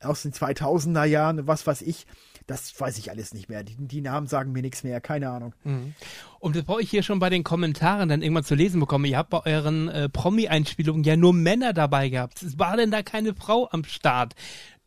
[0.01, 2.07] aus den 2000er Jahren, was weiß ich.
[2.47, 3.63] Das weiß ich alles nicht mehr.
[3.63, 5.55] Die, die Namen sagen mir nichts mehr, keine Ahnung.
[5.65, 5.95] Mhm.
[6.39, 9.31] Und bevor ich hier schon bei den Kommentaren dann irgendwann zu lesen bekomme, ihr habt
[9.31, 12.43] bei euren äh, Promi-Einspielungen ja nur Männer dabei gehabt.
[12.43, 14.35] Es war denn da keine Frau am Start?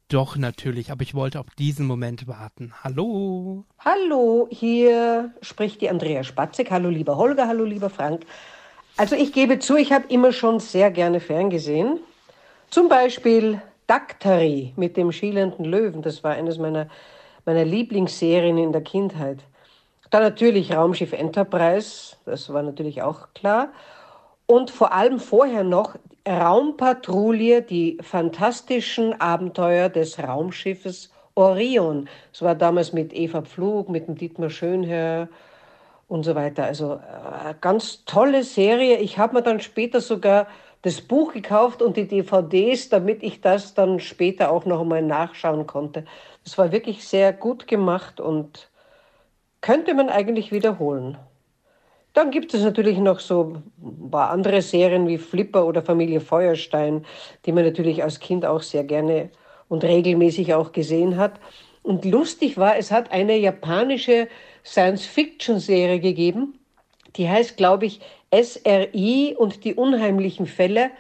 [0.10, 2.74] Doch, natürlich, aber ich wollte auf diesen Moment warten.
[2.84, 3.66] Hallo.
[3.80, 6.70] Hallo, hier spricht die Andrea Spatzek.
[6.72, 8.26] Hallo, lieber Holger, hallo, lieber Frank.
[8.98, 12.00] Also ich gebe zu, ich habe immer schon sehr gerne ferngesehen.
[12.70, 16.02] Zum Beispiel Daktari mit dem schielenden Löwen.
[16.02, 16.88] Das war eines meiner,
[17.46, 19.40] meiner Lieblingsserien in der Kindheit.
[20.12, 23.70] Dann natürlich Raumschiff Enterprise, das war natürlich auch klar.
[24.46, 25.96] Und vor allem vorher noch
[26.28, 32.08] Raumpatrouille, die fantastischen Abenteuer des Raumschiffes Orion.
[32.32, 35.28] Das war damals mit Eva Pflug, mit dem Dietmar Schönherr
[36.08, 36.66] und so weiter.
[36.66, 38.98] Also äh, ganz tolle Serie.
[38.98, 40.48] Ich habe mir dann später sogar
[40.84, 45.66] das Buch gekauft und die DVDs, damit ich das dann später auch noch einmal nachschauen
[45.66, 46.06] konnte.
[46.44, 48.70] Das war wirklich sehr gut gemacht und
[49.62, 51.18] könnte man eigentlich wiederholen.
[52.14, 57.06] Dann gibt es natürlich noch so ein paar andere Serien wie Flipper oder Familie Feuerstein,
[57.46, 59.30] die man natürlich als Kind auch sehr gerne
[59.68, 61.40] und regelmäßig auch gesehen hat.
[61.82, 64.28] Und lustig war, es hat eine japanische
[64.64, 66.60] Science-Fiction-Serie gegeben,
[67.16, 68.00] die heißt, glaube ich,
[68.32, 70.92] SRI und die unheimlichen Fälle.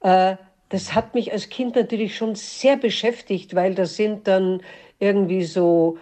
[0.00, 0.36] Äh,
[0.68, 4.62] das hat mich als Kind natürlich schon sehr beschäftigt, weil da sind dann
[4.98, 5.98] irgendwie so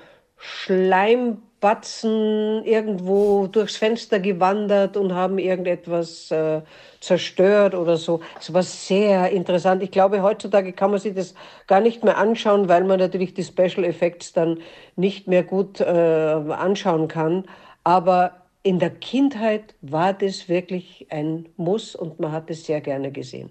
[1.58, 6.62] Schleimbatzen irgendwo durchs Fenster gewandert und haben irgendetwas äh,
[7.00, 8.20] zerstört oder so.
[8.38, 9.82] Es war sehr interessant.
[9.82, 11.34] Ich glaube, heutzutage kann man sich das
[11.66, 14.58] gar nicht mehr anschauen, weil man natürlich die Special Effects dann
[14.96, 17.44] nicht mehr gut äh, anschauen kann.
[17.84, 18.32] Aber
[18.62, 23.50] in der Kindheit war das wirklich ein Muss und man hat es sehr gerne gesehen.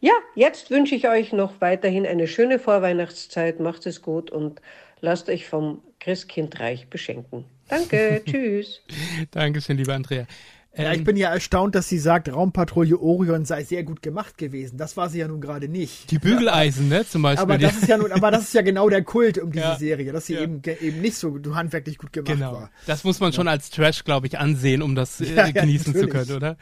[0.00, 3.60] Ja, jetzt wünsche ich euch noch weiterhin eine schöne Vorweihnachtszeit.
[3.60, 4.60] Macht es gut und
[5.02, 7.44] lasst euch vom Christkindreich beschenken.
[7.68, 8.80] Danke, tschüss.
[9.30, 10.26] Dankeschön, lieber Andrea.
[10.74, 14.38] Ja, Ähm, ich bin ja erstaunt, dass sie sagt, Raumpatrouille Orion sei sehr gut gemacht
[14.38, 14.78] gewesen.
[14.78, 16.10] Das war sie ja nun gerade nicht.
[16.10, 17.42] die Bügeleisen, ne, zum Beispiel.
[17.42, 19.76] Aber das ist ja nun, aber das ist ja genau der Kult um diese Ja.
[19.78, 20.40] Serie, dass sie Ja.
[20.40, 22.52] eben, eben nicht so handwerklich gut gemacht Genau.
[22.54, 22.70] war.
[22.86, 25.94] Das muss man schon als Trash, glaube ich, ansehen, um das äh, Ja, ja, genießen
[25.94, 26.56] zu können, oder?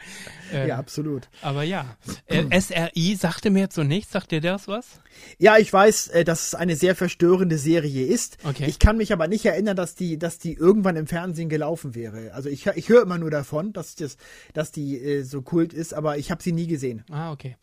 [0.53, 1.29] Äh, Ja, absolut.
[1.41, 4.11] Aber ja, äh, SRI sagte mir jetzt so nichts.
[4.11, 4.99] Sagt dir das was?
[5.37, 8.37] Ja, ich weiß, äh, dass es eine sehr verstörende Serie ist.
[8.43, 8.65] Okay.
[8.67, 12.33] Ich kann mich aber nicht erinnern, dass die, dass die irgendwann im Fernsehen gelaufen wäre.
[12.33, 14.17] Also ich, ich höre immer nur davon, dass das,
[14.53, 17.03] dass die äh, so kult ist, aber ich habe sie nie gesehen.
[17.09, 17.55] Ah, okay.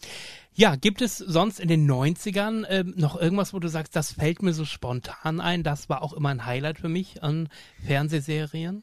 [0.55, 4.43] Ja, gibt es sonst in den 90ern ähm, noch irgendwas, wo du sagst, das fällt
[4.43, 5.63] mir so spontan ein?
[5.63, 7.49] Das war auch immer ein Highlight für mich an
[7.87, 8.83] Fernsehserien.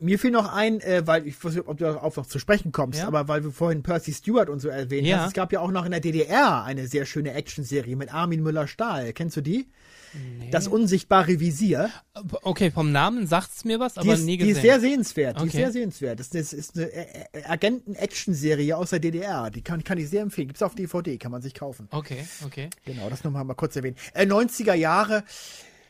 [0.00, 2.72] Mir fiel noch ein, äh, weil ich weiß nicht, ob du darauf noch zu sprechen
[2.72, 3.06] kommst, Ja.
[3.06, 5.18] aber weil du vorhin Percy Stewart und so erwähnt Ja.
[5.20, 8.42] hast, es gab ja auch noch in der DDR eine sehr schöne Actionserie mit Armin
[8.42, 9.12] Müller-Stahl.
[9.12, 9.68] Kennst du die?
[10.50, 11.90] Das unsichtbare Visier.
[12.42, 14.56] Okay, vom Namen sagt's mir was, Die aber ist, nie die gesehen.
[14.56, 15.40] ist sehr sehenswert.
[15.40, 15.56] Die ist Okay.
[15.62, 16.20] sehr sehenswert.
[16.20, 19.50] Das ist, ist eine äh, äh, Agenten-Action-Serie aus der DDR.
[19.50, 20.48] Die kann, kann ich sehr empfehlen.
[20.48, 21.88] Gibt's auf DVD, kann man sich kaufen.
[21.90, 22.70] Okay, okay.
[22.84, 23.96] Genau, das nochmal mal kurz erwähnen.
[24.12, 25.24] Äh, 90er Jahre.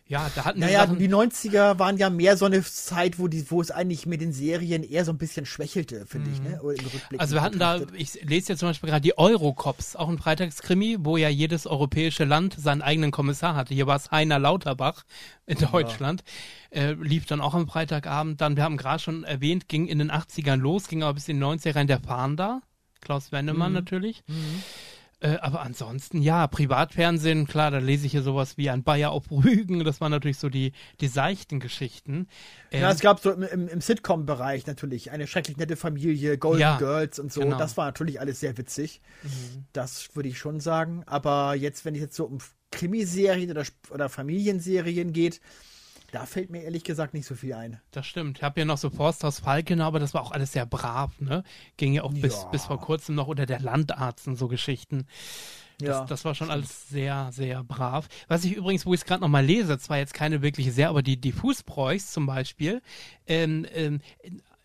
[0.06, 3.50] Ja, da hatten wir Naja, die 90er waren ja mehr so eine Zeit, wo, die,
[3.50, 6.60] wo es eigentlich mit den Serien eher so ein bisschen schwächelte, finde ich, ne?
[6.62, 8.00] Rückblick Also wir hatten da, betrachtet.
[8.00, 12.24] ich lese jetzt zum Beispiel gerade die Eurocops, auch ein Freitagskrimi, wo ja jedes europäische
[12.24, 13.72] Land seinen eigenen Kommissar hatte.
[13.72, 15.04] Hier war es Heiner Lauterbach
[15.46, 16.22] in Deutschland.
[16.68, 18.42] Äh, lief dann auch am Freitagabend.
[18.42, 21.38] Dann, wir haben gerade schon erwähnt, ging in den 80ern los, ging aber bis in
[21.38, 22.60] die 90er rein der Fahnder.
[23.00, 23.78] Klaus Wendemann Mhm.
[23.78, 24.22] natürlich.
[25.24, 29.30] Äh, aber ansonsten, ja, Privatfernsehen, klar, da lese ich hier sowas wie ein Bayer auf
[29.30, 29.82] Rügen.
[29.82, 32.28] Das waren natürlich so die, die seichten Geschichten.
[32.70, 36.76] Ähm, Ja, es gab so im, im, Sitcom-Bereich natürlich eine schrecklich nette Familie, Golden Ja,
[36.76, 37.40] Girls und so.
[37.40, 37.56] genau.
[37.56, 39.00] Das war natürlich alles sehr witzig.
[39.72, 41.04] Das würde ich schon sagen.
[41.06, 42.38] Aber jetzt, wenn es jetzt so um
[42.70, 45.40] Krimiserien oder, oder Familienserien geht,
[46.14, 47.80] da fällt mir ehrlich gesagt nicht so viel ein.
[47.90, 48.38] Das stimmt.
[48.38, 51.42] Ich habe ja noch so Forsthaus Falkenau, aber das war auch alles sehr brav, ne?
[51.76, 52.48] Ging ja auch bis, Ja.
[52.50, 55.06] bis vor kurzem noch unter der Landarzt und so Geschichten.
[55.78, 58.08] Das, Ja, das war schon alles sehr, sehr brav.
[58.28, 61.02] Was ich übrigens, wo ich es gerade nochmal lese, zwar jetzt keine wirkliche Serie, aber
[61.02, 62.80] die, die Fußbräuchs zum Beispiel,
[63.26, 64.00] ähm, ähm,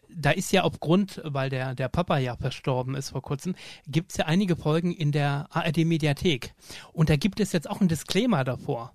[0.08, 3.56] da ist ja aufgrund, weil der, der Papa ja verstorben ist vor kurzem,
[3.88, 6.54] gibt es ja einige Folgen in der ARD-Mediathek.
[6.94, 8.94] Und da gibt es jetzt auch einen Disclaimer davor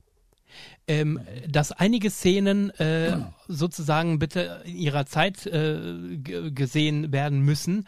[0.86, 3.18] ähm, dass einige Szenen äh,
[3.48, 6.18] sozusagen bitte in ihrer Zeit äh,
[6.50, 7.86] gesehen werden müssen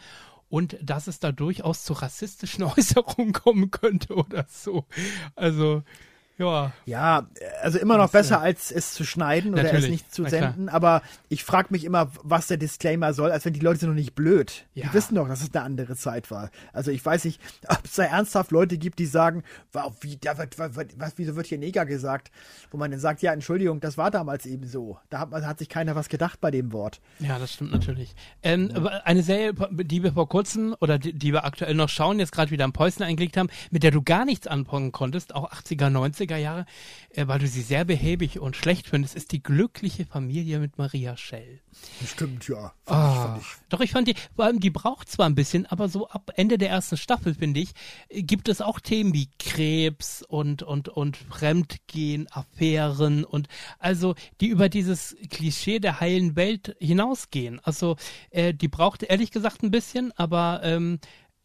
[0.49, 4.85] und dass es da durchaus zu rassistischen Äußerungen kommen könnte oder so.
[5.35, 5.83] Also,
[6.37, 6.71] ja.
[6.85, 7.27] Ja,
[7.61, 10.69] also immer noch besser, als es zu schneiden oder es Natürlich, nicht zu senden.
[10.69, 13.95] Aber ich frage mich immer, was der Disclaimer soll, als wenn die Leute sind noch
[13.95, 14.65] nicht blöd.
[14.73, 14.87] Ja.
[14.87, 16.51] Die wissen doch, dass es eine andere Zeit war.
[16.73, 19.43] Also ich weiß nicht, ob es da ernsthaft Leute gibt, die sagen,
[19.73, 22.31] wow, wie, da wird, was, wieso wird hier Neger gesagt?
[22.69, 24.99] Wo man dann sagt, ja, Entschuldigung, das war damals eben so.
[25.09, 27.01] Da hat, man, hat sich keiner was gedacht bei dem Wort.
[27.19, 28.15] Ja, das stimmt natürlich.
[28.43, 32.19] Ähm, aber Eine Serie, die wir vor kurzem oder die, die wir aktuell noch schauen,
[32.19, 35.51] jetzt gerade wieder am Päuschen eingelegt haben, mit der du gar nichts anfangen konntest, auch
[35.51, 36.65] 80er, 90er Jahre,
[37.11, 41.15] äh, weil du sie sehr behäbig und schlecht findest, ist die glückliche Familie mit Maria
[41.15, 41.61] Schell.
[42.05, 42.73] Stimmt, ja.
[42.85, 43.47] Ich, Ah, fand ich.
[43.69, 46.57] Doch, ich fand die, vor allem die braucht zwar ein bisschen, aber so ab Ende
[46.57, 47.71] der ersten Staffel, finde ich,
[48.09, 53.47] äh, gibt es auch Themen wie Krebs und, und, und Fremdgehen, Affären und
[53.79, 57.61] also, die über dieses Klischee der heilen Welt hinausgehen.
[57.63, 57.95] Also,
[58.31, 60.99] äh, die braucht ehrlich gesagt ein bisschen, aber ähm,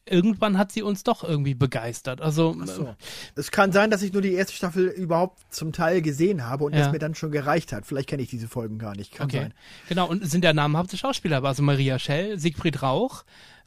[0.06, 2.20] irgendwann hat sie uns doch irgendwie begeistert.
[2.20, 2.94] Also, So.
[3.36, 6.74] Es kann sein, dass ich nur die erste Staffel überhaupt zum Teil gesehen habe und
[6.74, 6.86] Ja.
[6.86, 7.86] es mir dann schon gereicht hat.
[7.86, 9.12] Vielleicht kenne ich diese Folgen gar nicht.
[9.14, 9.54] Kann Okay, sein.
[9.88, 10.08] genau.
[10.08, 13.24] Und sind ja namhafte Schauspieler, also Maria Schell, Siegfried Rauch,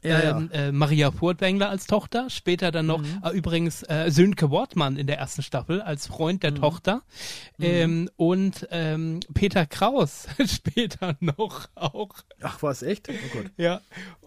[0.08, 3.22] Ja, ähm, Äh, Maria Furtwängler als Tochter, später dann noch Mhm.
[3.24, 6.40] äh, übrigens äh, Sönke Wortmann in der ersten Staffel als Freund Mhm.
[6.40, 7.02] der Tochter
[7.58, 12.10] ähm, und ähm, Peter Kraus später noch auch.
[12.42, 13.08] Ach, war es echt?
[13.08, 13.46] Oh Gott.
[13.56, 13.80] Ja,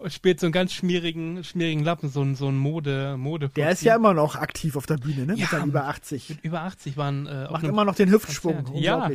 [0.08, 3.48] spielt so einen ganz schmierigen, schmierigen Lappen, so ein, so ein Mode, Mode.
[3.56, 5.34] Der ist ja immer noch aktiv auf der Bühne, ne?
[5.34, 6.38] Ja, Mit seinen über 80.
[6.42, 8.10] über 80 waren äh, Macht immer noch den.
[8.10, 8.66] Konzert.
[8.74, 9.10] Ja,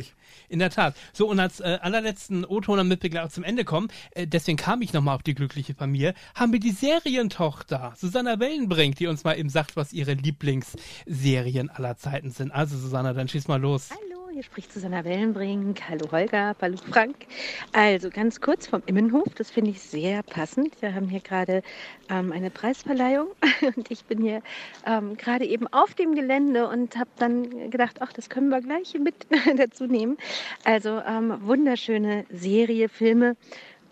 [0.48, 0.94] in der Tat.
[1.12, 4.56] So, und als äh, allerletzten O-Ton, damit wir gleich auch zum Ende kommen, äh, deswegen
[4.56, 9.24] kam ich nochmal auf die glückliche Familie, haben wir die Serientochter, Susanna Wellenbrink, die uns
[9.24, 12.50] mal eben sagt, was ihre Lieblingsserien aller Zeiten sind.
[12.50, 13.90] Also, Susanna, dann schieß mal los.
[13.90, 15.82] Hallo, hier spricht Susanna Wellenbrink.
[15.86, 17.26] Hallo Holger, hallo Frank.
[17.72, 20.80] Also ganz kurz vom Immenhof, das finde ich sehr passend.
[20.80, 21.60] Wir haben hier gerade
[22.08, 23.26] ähm, eine Preisverleihung
[23.76, 24.40] und ich bin hier
[24.86, 28.94] ähm, gerade eben auf dem Gelände und habe dann gedacht, ach, das können wir gleich
[28.94, 29.26] mit
[29.58, 30.16] dazu nehmen.
[30.64, 33.36] Also ähm, wunderschöne Serie, Filme,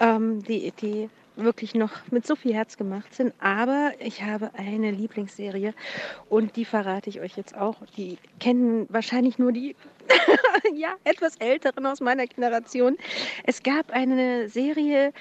[0.00, 3.34] ähm, die, die wirklich noch mit so viel Herz gemacht sind.
[3.38, 5.74] Aber ich habe eine Lieblingsserie
[6.28, 7.76] und die verrate ich euch jetzt auch.
[7.96, 9.76] Die kennen wahrscheinlich nur die
[10.74, 12.96] ja, etwas Älteren aus meiner Generation.
[13.44, 15.12] Es gab eine Serie,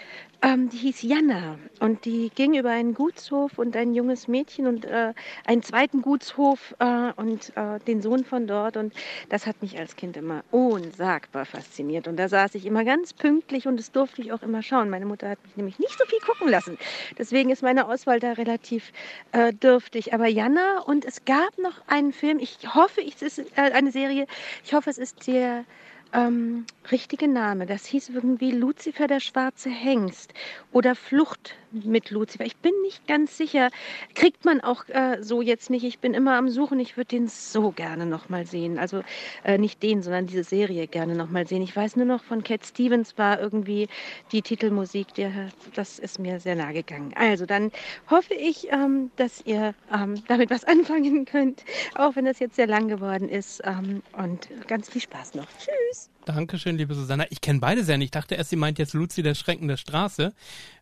[0.44, 4.84] ähm, die hieß Jana und die ging über einen Gutshof und ein junges Mädchen und
[4.84, 5.14] äh,
[5.46, 8.94] einen zweiten Gutshof äh, und äh, den Sohn von dort und
[9.30, 13.68] das hat mich als Kind immer unsagbar fasziniert und da saß ich immer ganz pünktlich
[13.68, 14.90] und das durfte ich auch immer schauen.
[14.90, 16.78] Meine Mutter hat mich nämlich nicht so viel gucken lassen.
[17.18, 18.92] Deswegen ist meine Auswahl da relativ
[19.32, 20.14] äh, dürftig.
[20.14, 24.28] Aber Jana und es gab noch einen Film, ich hoffe, es ist äh, eine Serie,
[24.66, 25.66] ich hoffe, es ist der
[26.14, 27.66] ähm, richtige Name.
[27.66, 30.34] Das hieß irgendwie Luzifer der schwarze Hengst
[30.72, 32.46] oder Flucht mit Luzifer.
[32.46, 33.70] Ich bin nicht ganz sicher.
[34.16, 35.84] Kriegt man auch äh, so jetzt nicht.
[35.84, 36.80] Ich bin immer am Suchen.
[36.80, 38.78] Ich würde den so gerne noch mal sehen.
[38.78, 39.02] Also
[39.44, 41.62] äh, nicht den, sondern diese Serie gerne noch mal sehen.
[41.62, 43.88] Ich weiß nur noch von Cat Stevens war irgendwie
[44.32, 45.14] die Titelmusik.
[45.16, 45.32] Der,
[45.74, 47.14] das ist mir sehr nahe gegangen.
[47.16, 47.72] Also dann
[48.10, 51.64] hoffe ich, ähm, dass ihr ähm, damit was anfangen könnt,
[51.96, 53.62] auch wenn das jetzt sehr lang geworden ist.
[53.66, 55.48] Ähm, und ganz viel Spaß noch.
[55.58, 56.10] Tschüss.
[56.26, 57.26] Dankeschön, liebe Susanna.
[57.30, 58.06] Ich kenne beide sehr nicht.
[58.08, 60.34] Ich dachte erst, sie meint jetzt Luzi der Schrecken der Straße,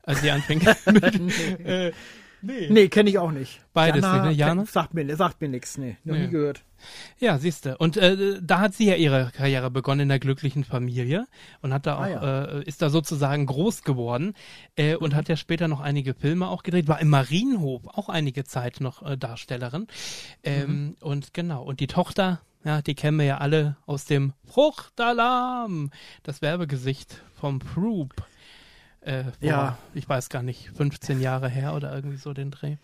[0.04, 0.62] als sie anfing.
[0.92, 1.92] mit, äh,
[2.44, 2.70] Nee.
[2.72, 3.62] Nee, kenne ich auch nicht.
[3.72, 4.46] Beides Jana, nicht, ne?
[4.48, 4.66] Jana?
[4.66, 5.98] Sagt mir, sagt mir nichts, nee.
[6.04, 6.24] Noch Nee.
[6.26, 6.64] nie gehört.
[7.20, 7.78] Ja, siehste.
[7.78, 11.28] Und äh, da hat sie ja ihre Karriere begonnen in der glücklichen Familie
[11.62, 12.46] und hat da auch, Ah, ja.
[12.46, 14.34] äh, ist da sozusagen groß geworden
[14.76, 18.44] äh, und hat ja später noch einige Filme auch gedreht, war im Marienhof auch einige
[18.44, 19.86] Zeit noch äh, Darstellerin.
[20.44, 25.92] Ähm, Und genau, und die Tochter, ja, die kennen wir ja alle aus dem Fruchtalarm,
[26.24, 28.14] das Werbegesicht vom Proop.
[29.02, 29.78] Äh, vor, Ja.
[29.94, 32.78] Ich weiß gar nicht, 15 Jahre her oder irgendwie so den Dreh.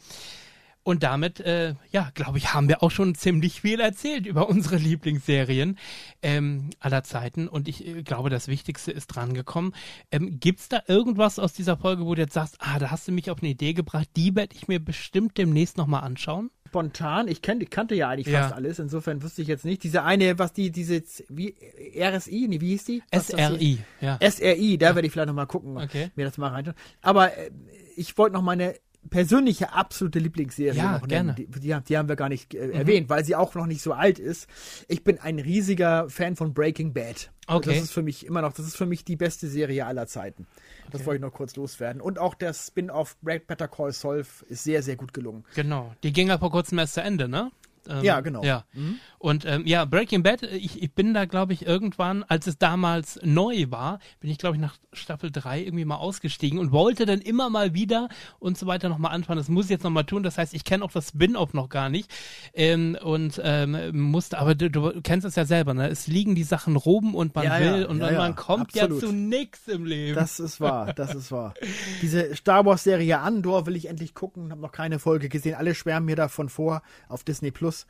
[0.87, 4.77] Und damit, äh, ja, glaube ich, haben wir auch schon ziemlich viel erzählt über unsere
[4.77, 5.77] Lieblingsserien
[6.21, 7.49] ähm, aller Zeiten.
[7.49, 9.73] Und ich äh, glaube, das Wichtigste ist drangekommen.
[10.11, 13.05] Ähm, Gibt es da irgendwas aus dieser Folge, wo du jetzt sagst, ah, da hast
[13.05, 16.51] du mich auf eine Idee gebracht, die werde ich mir bestimmt demnächst nochmal anschauen?
[16.68, 18.44] Spontan, ich kenn, kannte ja eigentlich Ja.
[18.44, 19.84] fast alles, insofern wüsste ich jetzt nicht.
[19.84, 21.56] Diese eine, was die, diese, wie,
[21.98, 23.03] RSI, nee, wie hieß die?
[23.11, 24.19] Was SRI, ja.
[24.22, 26.11] SRI, da werde ich vielleicht nochmal gucken, Okay.
[26.15, 26.76] mir das mal reinschauen.
[27.02, 27.49] Aber äh,
[27.95, 28.76] ich wollte noch meine
[29.10, 31.34] persönliche absolute Lieblingsserie Ja, noch gerne.
[31.34, 31.48] nennen.
[31.53, 33.94] Die, die, die haben wir gar nicht äh, erwähnt, weil sie auch noch nicht so
[33.94, 34.48] alt ist.
[34.89, 37.31] Ich bin ein riesiger Fan von Breaking Bad.
[37.48, 37.69] Okay.
[37.76, 40.45] Das ist für mich immer noch, das ist für mich die beste Serie aller Zeiten.
[40.91, 42.01] Das wollte ich noch kurz loswerden.
[42.01, 45.43] Und auch der Spin-off Break Better Call Saul ist sehr, sehr gut gelungen.
[45.55, 45.93] Genau.
[46.03, 47.51] Die ging ja vor kurzem erst zu Ende, ne?
[47.89, 48.43] Ähm, Ja, genau.
[48.43, 48.65] Ja.
[48.73, 48.99] Mhm.
[49.19, 52.57] Und ähm, ja, Breaking Bad, äh, ich, ich bin da, glaube ich, irgendwann, als es
[52.57, 57.06] damals neu war, bin ich, glaube ich, nach Staffel 3 irgendwie mal ausgestiegen und wollte
[57.06, 59.38] dann immer mal wieder und so weiter nochmal anfangen.
[59.39, 60.23] Das muss ich jetzt nochmal tun.
[60.23, 62.11] Das heißt, ich kenne auch das Spin-off noch gar nicht.
[62.53, 65.88] Ähm, und ähm, musste, aber du, du kennst es ja selber, ne?
[65.89, 69.02] Es liegen die Sachen rum und man Ja, will ja, und ja, man kommt absolut.
[69.02, 70.15] ja zu nix im Leben.
[70.15, 71.53] Das ist wahr, das ist wahr.
[72.02, 75.56] Diese Star Wars Serie Andor will ich endlich gucken, habe noch keine Folge gesehen.
[75.56, 77.88] Alle schwärmen mir davon vor auf Disney Plus.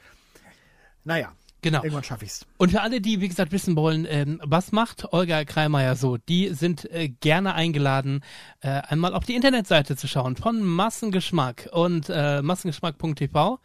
[1.07, 1.31] Naja,
[1.61, 1.79] Genau.
[1.79, 2.45] irgendwann schaffe ich's.
[2.57, 6.49] Und für alle, die, wie gesagt, wissen wollen, ähm, was macht Olga Kreimeier so, die
[6.53, 8.23] sind äh, gerne eingeladen,
[8.61, 13.59] äh, einmal auf die Internetseite zu schauen von Massengeschmack und äh, massengeschmack.tv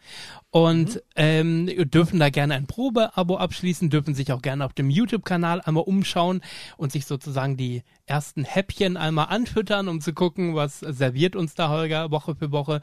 [0.53, 5.61] und ähm, dürfen da gerne ein Probeabo abschließen, dürfen sich auch gerne auf dem YouTube-Kanal
[5.61, 6.41] einmal umschauen
[6.77, 11.69] und sich sozusagen die ersten Häppchen einmal anfüttern, um zu gucken, was serviert uns da
[11.69, 12.81] Holger Woche für Woche.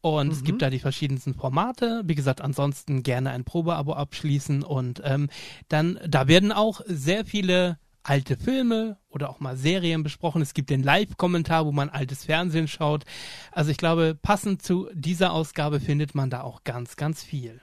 [0.00, 2.02] Und es gibt da die verschiedensten Formate.
[2.06, 5.30] Wie gesagt, ansonsten gerne ein Probeabo abschließen und ähm,
[5.68, 10.42] dann, da werden auch sehr viele alte Filme oder auch mal Serien besprochen.
[10.42, 13.04] Es gibt den Live-Kommentar, wo man altes Fernsehen schaut.
[13.50, 17.60] Also ich glaube, passend zu dieser Ausgabe findet man da auch ganz, ganz viel.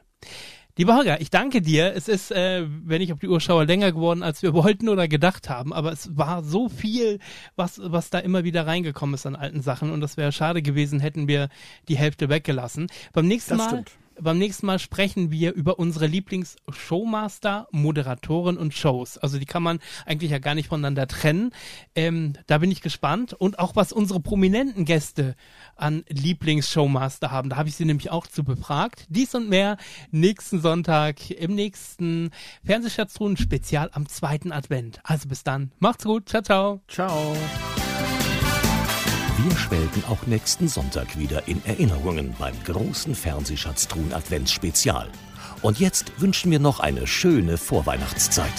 [0.78, 1.94] Lieber Holger, ich danke dir.
[1.94, 5.10] Es ist, äh, wenn ich auf die Uhr schaue, länger geworden, als wir wollten oder
[5.10, 5.74] gedacht haben.
[5.74, 7.20] Aber es war so viel,
[7.58, 9.92] was, was da immer wieder reingekommen ist an alten Sachen.
[9.92, 11.50] Und das wäre schade gewesen, hätten wir
[11.90, 12.88] die Hälfte weggelassen.
[13.12, 13.70] Beim nächsten Das Mal.
[13.70, 13.92] stimmt.
[14.22, 19.18] Beim nächsten Mal sprechen wir über unsere Lieblings-Showmaster, Moderatoren und Shows.
[19.18, 21.52] Also die kann man eigentlich ja gar nicht voneinander trennen.
[21.96, 23.34] Ähm, da bin ich gespannt.
[23.34, 25.36] Und auch was unsere prominenten Gäste
[25.76, 27.50] an Lieblings-Showmaster haben.
[27.50, 29.06] Da habe ich sie nämlich auch zu befragt.
[29.10, 29.78] Dies und mehr
[30.12, 32.32] nächsten Sonntag im nächsten
[32.66, 35.00] Fernsehschatztruhen-Spezial am zweiten Advent.
[35.04, 35.72] Also bis dann.
[35.80, 36.30] Macht's gut.
[36.30, 36.82] Ciao, ciao.
[36.88, 37.36] Ciao.
[39.44, 45.08] Wir schwelgen auch nächsten Sonntag wieder in Erinnerungen beim großen Fernsehschatztruhen Adventsspezial.
[45.62, 48.52] Und jetzt wünschen wir noch eine schöne Vorweihnachtszeit.